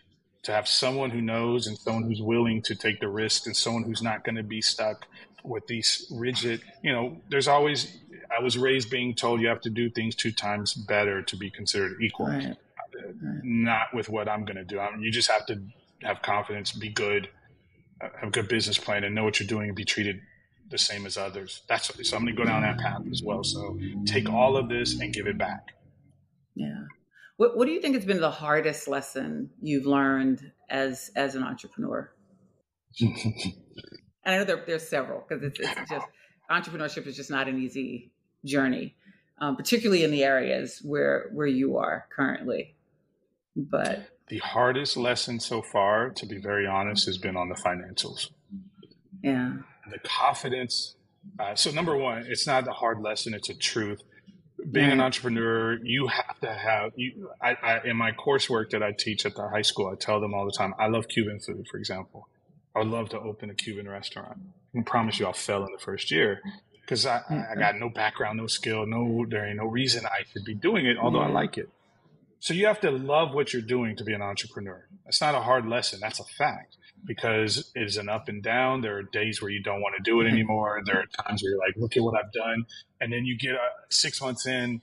to 0.43 0.51
have 0.51 0.67
someone 0.67 1.11
who 1.11 1.21
knows 1.21 1.67
and 1.67 1.77
someone 1.77 2.03
who's 2.03 2.21
willing 2.21 2.61
to 2.63 2.75
take 2.75 2.99
the 2.99 3.07
risk 3.07 3.45
and 3.45 3.55
someone 3.55 3.83
who's 3.83 4.01
not 4.01 4.23
going 4.23 4.35
to 4.35 4.43
be 4.43 4.61
stuck 4.61 5.05
with 5.43 5.67
these 5.67 6.11
rigid, 6.11 6.61
you 6.81 6.91
know, 6.91 7.17
there's 7.29 7.47
always, 7.47 7.97
I 8.37 8.41
was 8.41 8.57
raised 8.57 8.89
being 8.89 9.15
told 9.15 9.41
you 9.41 9.47
have 9.47 9.61
to 9.61 9.69
do 9.69 9.89
things 9.89 10.15
two 10.15 10.31
times 10.31 10.73
better 10.73 11.21
to 11.21 11.37
be 11.37 11.49
considered 11.49 12.01
equal. 12.01 12.27
Right. 12.27 12.55
Not 13.43 13.93
with 13.93 14.09
what 14.09 14.29
I'm 14.29 14.45
going 14.45 14.57
to 14.57 14.63
do. 14.63 14.79
I 14.79 14.91
mean, 14.91 15.01
you 15.01 15.11
just 15.11 15.29
have 15.29 15.45
to 15.47 15.61
have 16.01 16.21
confidence, 16.21 16.71
be 16.71 16.89
good, 16.89 17.29
uh, 18.01 18.09
have 18.19 18.29
a 18.29 18.31
good 18.31 18.47
business 18.47 18.77
plan, 18.77 19.03
and 19.03 19.13
know 19.13 19.23
what 19.23 19.39
you're 19.39 19.47
doing 19.47 19.67
and 19.67 19.75
be 19.75 19.85
treated 19.85 20.21
the 20.69 20.77
same 20.77 21.05
as 21.05 21.17
others. 21.17 21.63
That's 21.67 21.87
so 22.07 22.17
I'm 22.17 22.23
going 22.23 22.35
to 22.35 22.41
go 22.41 22.47
down 22.47 22.61
that 22.61 22.79
path 22.79 23.01
as 23.11 23.21
well. 23.23 23.43
So 23.43 23.77
take 24.05 24.29
all 24.29 24.57
of 24.57 24.69
this 24.69 24.99
and 24.99 25.13
give 25.13 25.27
it 25.27 25.37
back. 25.37 25.75
Yeah. 26.55 26.85
What 27.37 27.57
What 27.57 27.65
do 27.65 27.71
you 27.71 27.81
think 27.81 27.95
has 27.95 28.05
been 28.05 28.21
the 28.21 28.31
hardest 28.31 28.87
lesson 28.87 29.49
you've 29.61 29.85
learned 29.85 30.51
as 30.69 31.11
as 31.15 31.35
an 31.35 31.43
entrepreneur? 31.43 32.11
and 33.01 33.53
I 34.25 34.37
know 34.37 34.45
there, 34.45 34.63
there's 34.65 34.87
several 34.87 35.23
because 35.27 35.43
it's, 35.43 35.59
it's 35.59 35.89
just 35.89 36.07
entrepreneurship 36.49 37.05
is 37.07 37.15
just 37.15 37.29
not 37.29 37.47
an 37.47 37.59
easy 37.59 38.11
journey, 38.45 38.95
um, 39.39 39.57
particularly 39.57 40.03
in 40.03 40.11
the 40.11 40.23
areas 40.23 40.79
where 40.83 41.29
where 41.33 41.47
you 41.47 41.77
are 41.77 42.05
currently. 42.15 42.75
But 43.55 44.09
the 44.27 44.39
hardest 44.39 44.95
lesson 44.95 45.39
so 45.39 45.61
far, 45.61 46.09
to 46.11 46.25
be 46.25 46.39
very 46.39 46.65
honest, 46.65 47.05
has 47.05 47.17
been 47.17 47.35
on 47.35 47.49
the 47.49 47.55
financials. 47.55 48.29
Yeah 49.21 49.57
the 49.89 49.99
confidence. 49.99 50.95
Uh, 51.39 51.55
so 51.55 51.71
number 51.71 51.97
one, 51.97 52.25
it's 52.27 52.45
not 52.45 52.67
a 52.67 52.71
hard 52.71 53.01
lesson; 53.01 53.33
it's 53.33 53.49
a 53.49 53.53
truth. 53.53 54.01
Being 54.71 54.91
an 54.91 55.01
entrepreneur, 55.01 55.77
you 55.83 56.07
have 56.07 56.39
to 56.41 56.53
have. 56.53 56.91
You, 56.95 57.29
I, 57.41 57.55
I, 57.61 57.81
in 57.85 57.97
my 57.97 58.11
coursework 58.11 58.71
that 58.71 58.81
I 58.81 58.93
teach 58.97 59.25
at 59.25 59.35
the 59.35 59.47
high 59.47 59.61
school, 59.61 59.87
I 59.87 59.95
tell 59.95 60.19
them 60.19 60.33
all 60.33 60.45
the 60.45 60.51
time. 60.51 60.73
I 60.79 60.87
love 60.87 61.07
Cuban 61.07 61.39
food, 61.39 61.67
for 61.69 61.77
example. 61.77 62.27
I 62.75 62.79
would 62.79 62.87
love 62.87 63.09
to 63.09 63.19
open 63.19 63.49
a 63.49 63.53
Cuban 63.53 63.87
restaurant. 63.87 64.37
I 64.77 64.81
promise 64.81 65.19
you, 65.19 65.25
I'll 65.25 65.33
fail 65.33 65.65
in 65.65 65.71
the 65.71 65.79
first 65.79 66.11
year 66.11 66.41
because 66.85 67.05
I, 67.05 67.21
I 67.51 67.55
got 67.55 67.77
no 67.77 67.89
background, 67.89 68.37
no 68.37 68.47
skill, 68.47 68.85
no 68.85 69.25
there 69.27 69.45
ain't 69.45 69.57
no 69.57 69.65
reason 69.65 70.05
I 70.05 70.23
should 70.31 70.45
be 70.45 70.53
doing 70.53 70.85
it, 70.85 70.97
although 70.97 71.19
I 71.19 71.29
like 71.29 71.57
it. 71.57 71.69
So 72.39 72.53
you 72.53 72.67
have 72.67 72.79
to 72.81 72.91
love 72.91 73.33
what 73.33 73.53
you're 73.53 73.61
doing 73.61 73.95
to 73.95 74.03
be 74.03 74.13
an 74.13 74.21
entrepreneur. 74.21 74.85
That's 75.03 75.19
not 75.19 75.33
a 75.33 75.41
hard 75.41 75.65
lesson. 75.65 75.99
That's 75.99 76.19
a 76.19 76.23
fact 76.23 76.77
because 77.03 77.71
it 77.75 77.83
is 77.83 77.97
an 77.97 78.07
up 78.07 78.27
and 78.27 78.43
down. 78.43 78.81
There 78.81 78.97
are 78.97 79.03
days 79.03 79.41
where 79.41 79.49
you 79.49 79.63
don't 79.63 79.81
want 79.81 79.95
to 79.97 80.03
do 80.03 80.21
it 80.21 80.27
anymore. 80.27 80.81
There 80.85 80.99
are 80.99 81.23
times 81.23 81.41
where 81.41 81.53
you're 81.53 81.59
like, 81.59 81.75
look 81.75 81.97
at 81.97 82.03
what 82.03 82.15
I've 82.15 82.31
done. 82.31 82.65
And 83.01 83.11
then 83.11 83.25
you 83.25 83.37
get 83.37 83.55
uh, 83.55 83.69
six 83.89 84.21
months 84.21 84.45
in, 84.45 84.81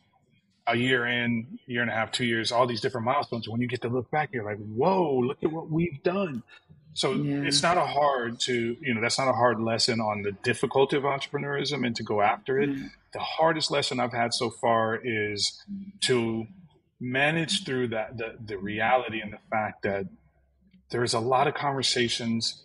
a 0.67 0.77
year 0.77 1.07
in, 1.07 1.59
year 1.67 1.83
and 1.83 1.91
a 1.91 1.95
half, 1.95 2.13
two 2.13 2.25
years, 2.25 2.53
all 2.53 2.67
these 2.67 2.81
different 2.81 3.05
milestones. 3.05 3.49
When 3.49 3.61
you 3.61 3.69
get 3.69 3.83
to 3.83 3.89
look 3.89 4.11
back, 4.11 4.31
you're 4.33 4.45
like, 4.45 4.59
whoa, 4.59 5.19
look 5.19 5.39
at 5.43 5.53
what 5.53 5.71
we've 5.71 6.03
done. 6.03 6.43
So 6.95 7.15
yeah. 7.15 7.43
it's 7.43 7.63
not 7.63 7.79
a 7.79 7.87
hard 7.87 8.39
to, 8.41 8.77
you 8.81 8.95
know, 8.95 9.01
that's 9.01 9.19
not 9.19 9.29
a 9.29 9.33
hard 9.33 9.61
lesson 9.61 10.01
on 10.01 10.23
the 10.23 10.33
difficulty 10.33 10.97
of 10.97 11.05
entrepreneurism 11.05 11.87
and 11.87 11.97
to 11.97 12.03
go 12.03 12.21
after 12.21 12.61
it. 12.61 12.71
Mm. 12.71 12.91
The 13.13 13.21
hardest 13.21 13.71
lesson 13.71 13.99
I've 13.99 14.13
had 14.13 14.35
so 14.35 14.51
far 14.51 15.01
is 15.03 15.63
to 16.03 16.47
manage 17.01 17.65
through 17.65 17.89
that 17.89 18.17
the, 18.17 18.37
the 18.45 18.57
reality 18.57 19.21
and 19.21 19.33
the 19.33 19.39
fact 19.51 19.83
that 19.83 20.07
there's 20.91 21.15
a 21.15 21.21
lot 21.21 21.49
of 21.49 21.55
conversations 21.55 22.63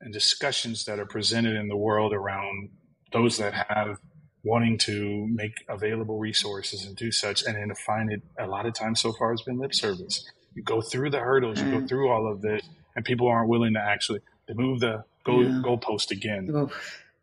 and 0.00 0.12
discussions 0.12 0.84
that 0.84 0.98
are 0.98 1.06
presented 1.06 1.56
in 1.56 1.68
the 1.68 1.76
world 1.76 2.12
around 2.12 2.70
those 3.12 3.38
that 3.38 3.52
have 3.68 3.98
wanting 4.44 4.76
to 4.76 5.26
make 5.28 5.52
available 5.68 6.18
resources 6.18 6.84
and 6.84 6.96
do 6.96 7.10
such 7.10 7.44
and 7.44 7.56
then 7.56 7.68
to 7.68 7.74
find 7.74 8.10
it 8.10 8.22
a 8.38 8.46
lot 8.46 8.66
of 8.66 8.74
times 8.74 9.00
so 9.00 9.12
far 9.12 9.30
has 9.30 9.42
been 9.42 9.58
lip 9.58 9.74
service 9.74 10.28
you 10.54 10.62
go 10.62 10.80
through 10.80 11.10
the 11.10 11.18
hurdles 11.18 11.60
you 11.60 11.70
go 11.70 11.78
mm. 11.78 11.88
through 11.88 12.10
all 12.10 12.30
of 12.30 12.42
this 12.42 12.62
and 12.94 13.04
people 13.04 13.28
aren't 13.28 13.48
willing 13.48 13.74
to 13.74 13.80
actually 13.80 14.20
to 14.46 14.54
move 14.54 14.80
the 14.80 15.04
goal 15.24 15.44
yeah. 15.44 15.62
goalpost 15.64 16.10
again 16.10 16.68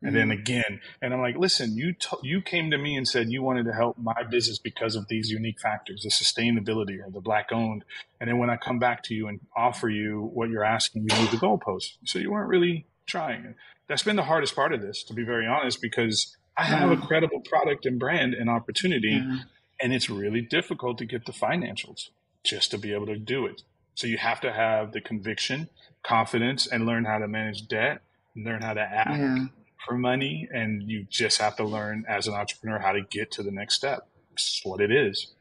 and 0.02 0.16
then 0.16 0.32
again. 0.32 0.80
And 1.02 1.14
I'm 1.14 1.22
like, 1.22 1.38
listen, 1.38 1.76
you 1.76 1.94
t- 1.94 2.18
you 2.24 2.42
came 2.42 2.72
to 2.72 2.78
me 2.78 2.96
and 2.96 3.08
said 3.08 3.30
you 3.30 3.42
wanted 3.42 3.66
to 3.66 3.74
help 3.74 3.98
my 3.98 4.24
business 4.24 4.58
because 4.58 4.96
of 4.96 5.08
these 5.10 5.30
unique 5.30 5.60
factors, 5.60 6.04
the 6.04 6.10
sustainability 6.10 7.06
or 7.06 7.12
the 7.12 7.20
black 7.20 7.52
owned. 7.52 7.84
And 8.20 8.30
then 8.30 8.38
when 8.38 8.50
I 8.50 8.58
come 8.58 8.80
back 8.80 9.04
to 9.04 9.14
you 9.14 9.28
and 9.28 9.42
offer 9.56 9.90
you 9.90 10.30
what 10.34 10.50
you're 10.50 10.64
asking, 10.64 11.08
you 11.10 11.18
move 11.18 11.32
the 11.32 11.38
goalpost. 11.38 11.98
So 12.06 12.20
you 12.20 12.32
weren't 12.32 12.50
really 12.50 12.86
trying. 13.06 13.56
That's 13.88 14.04
been 14.04 14.16
the 14.16 14.24
hardest 14.24 14.56
part 14.56 14.72
of 14.74 14.82
this, 14.82 15.04
to 15.04 15.14
be 15.14 15.24
very 15.24 15.48
honest, 15.48 15.82
because 15.82 16.38
I 16.56 16.64
have 16.64 16.92
a 16.92 16.98
credible 16.98 17.42
product 17.42 17.86
and 17.86 18.00
brand 18.00 18.34
and 18.34 18.50
opportunity, 18.50 19.24
and 19.82 19.94
it's 19.94 20.10
really 20.10 20.42
difficult 20.42 20.98
to 21.00 21.06
get 21.06 21.26
the 21.26 21.32
financials 21.32 22.10
just 22.44 22.72
to 22.72 22.78
be 22.78 22.94
able 22.94 23.08
to 23.08 23.18
do 23.18 23.46
it. 23.46 23.64
So 24.00 24.08
you 24.08 24.18
have 24.18 24.42
to 24.42 24.52
have 24.52 24.92
the 24.92 25.02
conviction, 25.02 25.70
confidence, 26.04 26.68
and 26.68 26.86
learn 26.86 27.06
how 27.06 27.18
to 27.18 27.28
manage 27.28 27.68
debt, 27.68 28.02
learn 28.36 28.62
how 28.62 28.74
to 28.74 28.82
act. 28.82 29.20
Yeah 29.20 29.46
for 29.86 29.98
money 29.98 30.48
and 30.54 30.84
you 30.84 31.06
just 31.10 31.40
have 31.40 31.56
to 31.56 31.64
learn 31.64 32.06
as 32.08 32.28
an 32.28 32.34
entrepreneur 32.34 32.80
how 32.80 32.92
to 32.92 33.02
get 33.02 33.32
to 33.32 33.44
the 33.44 33.52
next 33.52 33.76
step. 33.76 34.08
It's 34.34 34.62
what 34.64 34.82
it 34.82 34.92
is. 34.92 35.34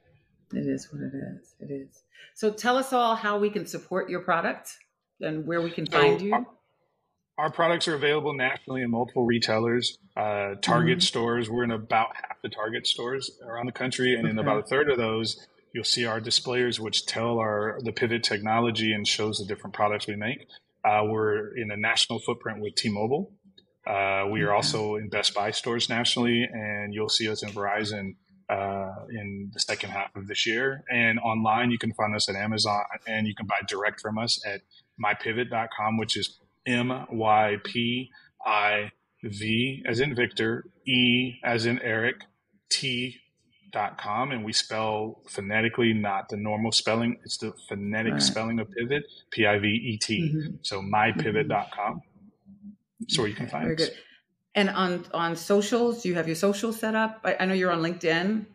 It 0.54 0.66
is 0.66 0.88
what 0.92 1.02
it 1.02 1.12
is. 1.14 1.54
It 1.60 1.72
is. 1.72 2.02
So 2.34 2.50
tell 2.50 2.76
us 2.76 2.92
all 2.92 3.16
how 3.16 3.38
we 3.38 3.50
can 3.50 3.66
support 3.66 4.08
your 4.08 4.20
product 4.20 4.78
and 5.20 5.46
where 5.46 5.60
we 5.60 5.70
can 5.70 5.86
so 5.86 5.98
find 5.98 6.20
you. 6.20 6.32
Our, 6.32 6.46
our, 7.36 7.50
products 7.50 7.88
are 7.88 7.94
available 7.94 8.32
nationally 8.32 8.82
in 8.82 8.90
multiple 8.90 9.24
retailers, 9.24 9.98
uh, 10.16 10.54
Target 10.62 10.98
mm-hmm. 10.98 11.00
stores. 11.00 11.50
We're 11.50 11.64
in 11.64 11.72
about 11.72 12.14
half 12.14 12.40
the 12.42 12.48
Target 12.48 12.86
stores 12.86 13.30
around 13.44 13.66
the 13.66 13.72
country, 13.72 14.14
and 14.14 14.24
okay. 14.24 14.30
in 14.30 14.38
about 14.38 14.60
a 14.60 14.62
third 14.62 14.88
of 14.88 14.98
those, 14.98 15.46
you'll 15.72 15.84
see 15.84 16.06
our 16.06 16.20
displayers, 16.20 16.80
which 16.80 17.06
tell 17.06 17.38
our 17.38 17.78
the 17.82 17.92
pivot 17.92 18.22
technology 18.22 18.92
and 18.92 19.06
shows 19.06 19.38
the 19.38 19.44
different 19.46 19.74
products 19.74 20.06
we 20.06 20.16
make. 20.16 20.46
Uh, 20.84 21.02
we're 21.04 21.56
in 21.56 21.70
a 21.70 21.76
national 21.76 22.18
footprint 22.20 22.60
with 22.60 22.74
T-Mobile, 22.74 23.32
uh, 23.88 24.26
we 24.30 24.42
are 24.42 24.52
also 24.52 24.96
in 24.96 25.08
Best 25.08 25.32
Buy 25.34 25.50
stores 25.50 25.88
nationally, 25.88 26.46
and 26.52 26.92
you'll 26.92 27.08
see 27.08 27.28
us 27.28 27.42
in 27.42 27.48
Verizon 27.48 28.16
uh, 28.50 28.92
in 29.10 29.50
the 29.52 29.60
second 29.60 29.90
half 29.90 30.14
of 30.14 30.26
this 30.26 30.46
year. 30.46 30.84
And 30.90 31.18
online, 31.18 31.70
you 31.70 31.78
can 31.78 31.94
find 31.94 32.14
us 32.14 32.28
at 32.28 32.36
Amazon, 32.36 32.82
and 33.06 33.26
you 33.26 33.34
can 33.34 33.46
buy 33.46 33.60
direct 33.66 34.00
from 34.00 34.18
us 34.18 34.44
at 34.46 34.60
mypivot.com, 35.02 35.96
which 35.96 36.18
is 36.18 36.38
M 36.66 37.06
Y 37.10 37.56
P 37.64 38.10
I 38.44 38.92
V 39.22 39.82
as 39.86 40.00
in 40.00 40.14
Victor, 40.14 40.66
E 40.86 41.36
as 41.42 41.64
in 41.64 41.80
Eric, 41.80 42.16
T 42.68 43.16
dot 43.70 43.98
com 43.98 44.30
and 44.30 44.44
we 44.44 44.52
spell 44.52 45.20
phonetically 45.28 45.92
not 45.92 46.28
the 46.28 46.36
normal 46.36 46.72
spelling 46.72 47.18
it's 47.24 47.36
the 47.36 47.52
phonetic 47.68 48.14
right. 48.14 48.22
spelling 48.22 48.58
of 48.58 48.70
pivot 48.70 49.04
p-i-v-e-t 49.30 50.20
mm-hmm. 50.22 50.54
so 50.62 50.80
mypivot.com 50.80 52.00
so 53.06 53.24
you 53.24 53.34
can 53.34 53.46
find 53.46 53.64
Very 53.64 53.76
us. 53.76 53.88
Good. 53.88 53.98
And 54.54 54.70
on 54.70 55.04
on 55.14 55.36
socials, 55.36 56.04
you 56.04 56.14
have 56.14 56.26
your 56.26 56.34
social 56.34 56.72
set 56.72 56.94
up? 56.96 57.20
I, 57.22 57.36
I 57.40 57.44
know 57.46 57.54
you're 57.54 57.70
on 57.70 57.80
LinkedIn. 57.80 58.46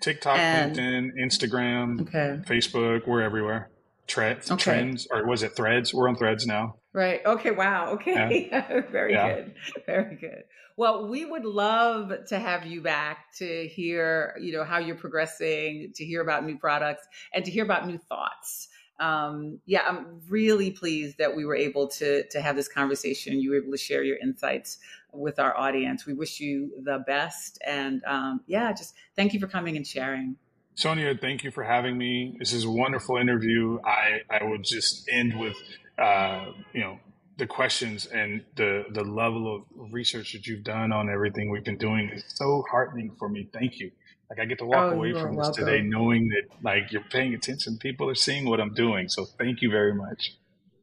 TikTok, 0.00 0.38
and, 0.38 0.76
LinkedIn, 0.76 1.10
Instagram, 1.20 2.02
okay. 2.02 2.40
Facebook, 2.46 3.08
we're 3.08 3.22
everywhere. 3.22 3.68
Tre- 4.08 4.38
okay. 4.50 4.56
Trends, 4.56 5.06
or 5.10 5.26
was 5.26 5.42
it 5.42 5.54
Threads? 5.54 5.94
We're 5.94 6.08
on 6.08 6.16
Threads 6.16 6.46
now. 6.46 6.76
Right. 6.92 7.20
Okay. 7.24 7.52
Wow. 7.52 7.92
Okay. 7.92 8.48
Yeah. 8.50 8.80
Very 8.90 9.12
yeah. 9.12 9.34
good. 9.34 9.54
Very 9.86 10.16
good. 10.16 10.44
Well, 10.76 11.08
we 11.08 11.24
would 11.24 11.44
love 11.44 12.12
to 12.28 12.38
have 12.38 12.66
you 12.66 12.80
back 12.80 13.34
to 13.38 13.68
hear, 13.68 14.36
you 14.40 14.52
know, 14.52 14.64
how 14.64 14.78
you're 14.78 14.96
progressing, 14.96 15.92
to 15.94 16.04
hear 16.04 16.22
about 16.22 16.44
new 16.44 16.56
products, 16.56 17.06
and 17.32 17.44
to 17.44 17.50
hear 17.50 17.64
about 17.64 17.86
new 17.86 17.98
thoughts 17.98 18.68
um, 19.00 19.60
yeah, 19.64 19.82
I'm 19.86 20.20
really 20.28 20.70
pleased 20.70 21.18
that 21.18 21.36
we 21.36 21.44
were 21.44 21.54
able 21.54 21.88
to 21.88 22.26
to 22.28 22.40
have 22.40 22.56
this 22.56 22.68
conversation. 22.68 23.40
You 23.40 23.50
were 23.50 23.56
able 23.56 23.72
to 23.72 23.78
share 23.78 24.02
your 24.02 24.16
insights 24.18 24.78
with 25.12 25.38
our 25.38 25.56
audience. 25.56 26.04
We 26.04 26.14
wish 26.14 26.40
you 26.40 26.72
the 26.82 27.02
best, 27.06 27.60
and 27.64 28.02
um, 28.04 28.40
yeah, 28.46 28.72
just 28.72 28.94
thank 29.14 29.34
you 29.34 29.40
for 29.40 29.46
coming 29.46 29.76
and 29.76 29.86
sharing. 29.86 30.36
Sonia, 30.78 31.12
thank 31.20 31.42
you 31.42 31.50
for 31.50 31.64
having 31.64 31.98
me. 31.98 32.36
This 32.38 32.52
is 32.52 32.62
a 32.62 32.70
wonderful 32.70 33.16
interview. 33.16 33.80
I 33.84 34.20
I 34.30 34.44
would 34.44 34.62
just 34.62 35.08
end 35.10 35.36
with 35.36 35.56
uh, 35.98 36.52
you 36.72 36.78
know 36.78 37.00
the 37.36 37.48
questions 37.48 38.06
and 38.06 38.44
the 38.54 38.84
the 38.92 39.02
level 39.02 39.56
of 39.56 39.62
research 39.92 40.34
that 40.34 40.46
you've 40.46 40.62
done 40.62 40.92
on 40.92 41.10
everything 41.10 41.50
we've 41.50 41.64
been 41.64 41.78
doing 41.78 42.10
is 42.10 42.22
so 42.28 42.64
heartening 42.70 43.10
for 43.18 43.28
me. 43.28 43.48
Thank 43.52 43.80
you. 43.80 43.90
Like 44.30 44.38
I 44.38 44.44
get 44.44 44.58
to 44.60 44.66
walk 44.66 44.92
oh, 44.92 44.96
away 44.96 45.14
from 45.14 45.34
this 45.34 45.46
welcome. 45.48 45.66
today 45.66 45.82
knowing 45.82 46.28
that 46.28 46.44
like 46.62 46.92
you're 46.92 47.02
paying 47.10 47.34
attention. 47.34 47.76
People 47.78 48.08
are 48.08 48.14
seeing 48.14 48.48
what 48.48 48.60
I'm 48.60 48.72
doing. 48.72 49.08
So 49.08 49.24
thank 49.24 49.62
you 49.62 49.72
very 49.72 49.94
much. 49.94 50.36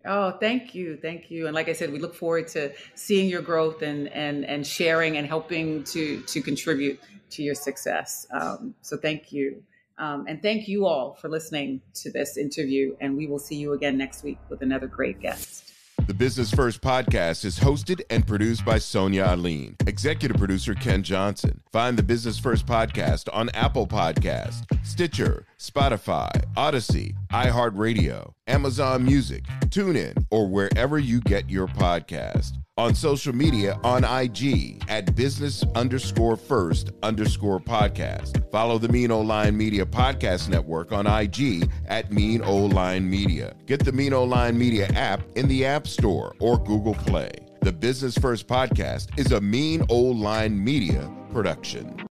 Oh, 0.06 0.32
thank 0.32 0.76
you, 0.76 0.98
thank 0.98 1.32
you. 1.32 1.46
And 1.46 1.56
like 1.56 1.70
I 1.70 1.74
said, 1.74 1.94
we 1.94 2.00
look 2.00 2.16
forward 2.16 2.50
to 2.50 2.74
seeing 2.96 3.30
your 3.30 3.42
growth 3.42 3.82
and 3.82 4.10
and 4.10 4.44
and 4.44 4.68
sharing 4.68 5.16
and 5.16 5.26
helping 5.26 5.86
to 5.86 6.20
to 6.20 6.42
contribute 6.42 7.00
to 7.30 7.44
your 7.44 7.56
success. 7.56 8.28
Um, 8.32 8.76
so 8.82 8.98
thank 8.98 9.32
you, 9.32 9.64
um, 9.98 10.26
and 10.28 10.42
thank 10.42 10.68
you 10.68 10.86
all 10.86 11.14
for 11.14 11.30
listening 11.30 11.82
to 11.96 12.12
this 12.12 12.38
interview. 12.38 12.96
And 13.00 13.16
we 13.16 13.28
will 13.28 13.40
see 13.40 13.56
you 13.56 13.74
again 13.74 13.98
next 13.98 14.24
week 14.24 14.38
with 14.50 14.62
another 14.62 14.88
great 14.88 15.22
guest. 15.22 15.72
The 16.08 16.14
Business 16.14 16.52
First 16.52 16.82
podcast 16.82 17.46
is 17.46 17.58
hosted 17.58 18.02
and 18.10 18.28
produced 18.28 18.64
by 18.64 18.78
Sonia 18.78 19.26
Aline, 19.30 19.76
executive 19.88 20.38
producer 20.38 20.76
Ken 20.76 21.02
Johnson. 21.02 21.62
Find 21.72 21.98
the 21.98 22.04
Business 22.04 22.38
First 22.38 22.68
podcast 22.68 23.28
on 23.34 23.50
Apple 23.52 23.88
Podcast, 23.88 24.66
Stitcher, 24.86 25.48
Spotify, 25.58 26.30
Audacy, 26.56 27.16
iHeartRadio, 27.32 28.34
Amazon 28.46 29.04
Music, 29.04 29.46
TuneIn, 29.68 30.26
or 30.30 30.48
wherever 30.48 31.00
you 31.00 31.22
get 31.22 31.50
your 31.50 31.68
podcast 31.68 32.52
on 32.78 32.94
social 32.94 33.34
media 33.34 33.80
on 33.86 34.04
IG 34.04 34.84
at 34.90 35.16
business 35.16 35.64
underscore 35.76 36.36
first 36.36 36.92
underscore 37.04 37.60
podcast. 37.60 38.50
Follow 38.52 38.78
the 38.78 38.90
Mean 38.90 39.12
Old 39.12 39.28
Line 39.28 39.56
Media 39.56 39.86
Podcast 39.86 40.50
Network 40.50 40.92
on 40.92 41.08
IG 41.08 41.70
at 41.86 42.12
Mean 42.12 42.42
Old 42.42 42.74
Line 42.74 43.10
Media. 43.10 43.56
Get 43.66 43.86
the 43.86 43.94
Mean 43.94 44.12
Old 44.12 44.30
Line 44.30 44.58
Media 44.58 44.88
app 44.88 45.22
in 45.38 45.48
the 45.48 45.66
App 45.66 45.88
Store 45.88 46.36
or 46.40 46.58
Google 46.58 46.96
Play. 46.96 47.32
The 47.62 47.72
Business 47.72 48.18
First 48.18 48.46
Podcast 48.46 49.18
is 49.18 49.32
a 49.32 49.40
Mean 49.40 49.82
Old 49.88 50.18
Line 50.18 50.62
Media 50.62 51.10
production. 51.32 52.06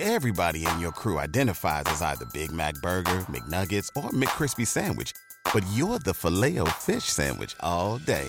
Everybody 0.00 0.66
in 0.66 0.80
your 0.80 0.90
crew 0.90 1.18
identifies 1.18 1.84
as 1.86 2.00
either 2.00 2.24
Big 2.32 2.50
Mac 2.50 2.74
Burger, 2.80 3.20
McNuggets, 3.30 3.90
or 3.94 4.10
McCrispy 4.10 4.66
Sandwich, 4.66 5.12
but 5.52 5.62
you're 5.72 6.00
the 6.00 6.14
Filet-O-Fish 6.14 7.04
Sandwich 7.04 7.54
all 7.60 7.98
day 7.98 8.28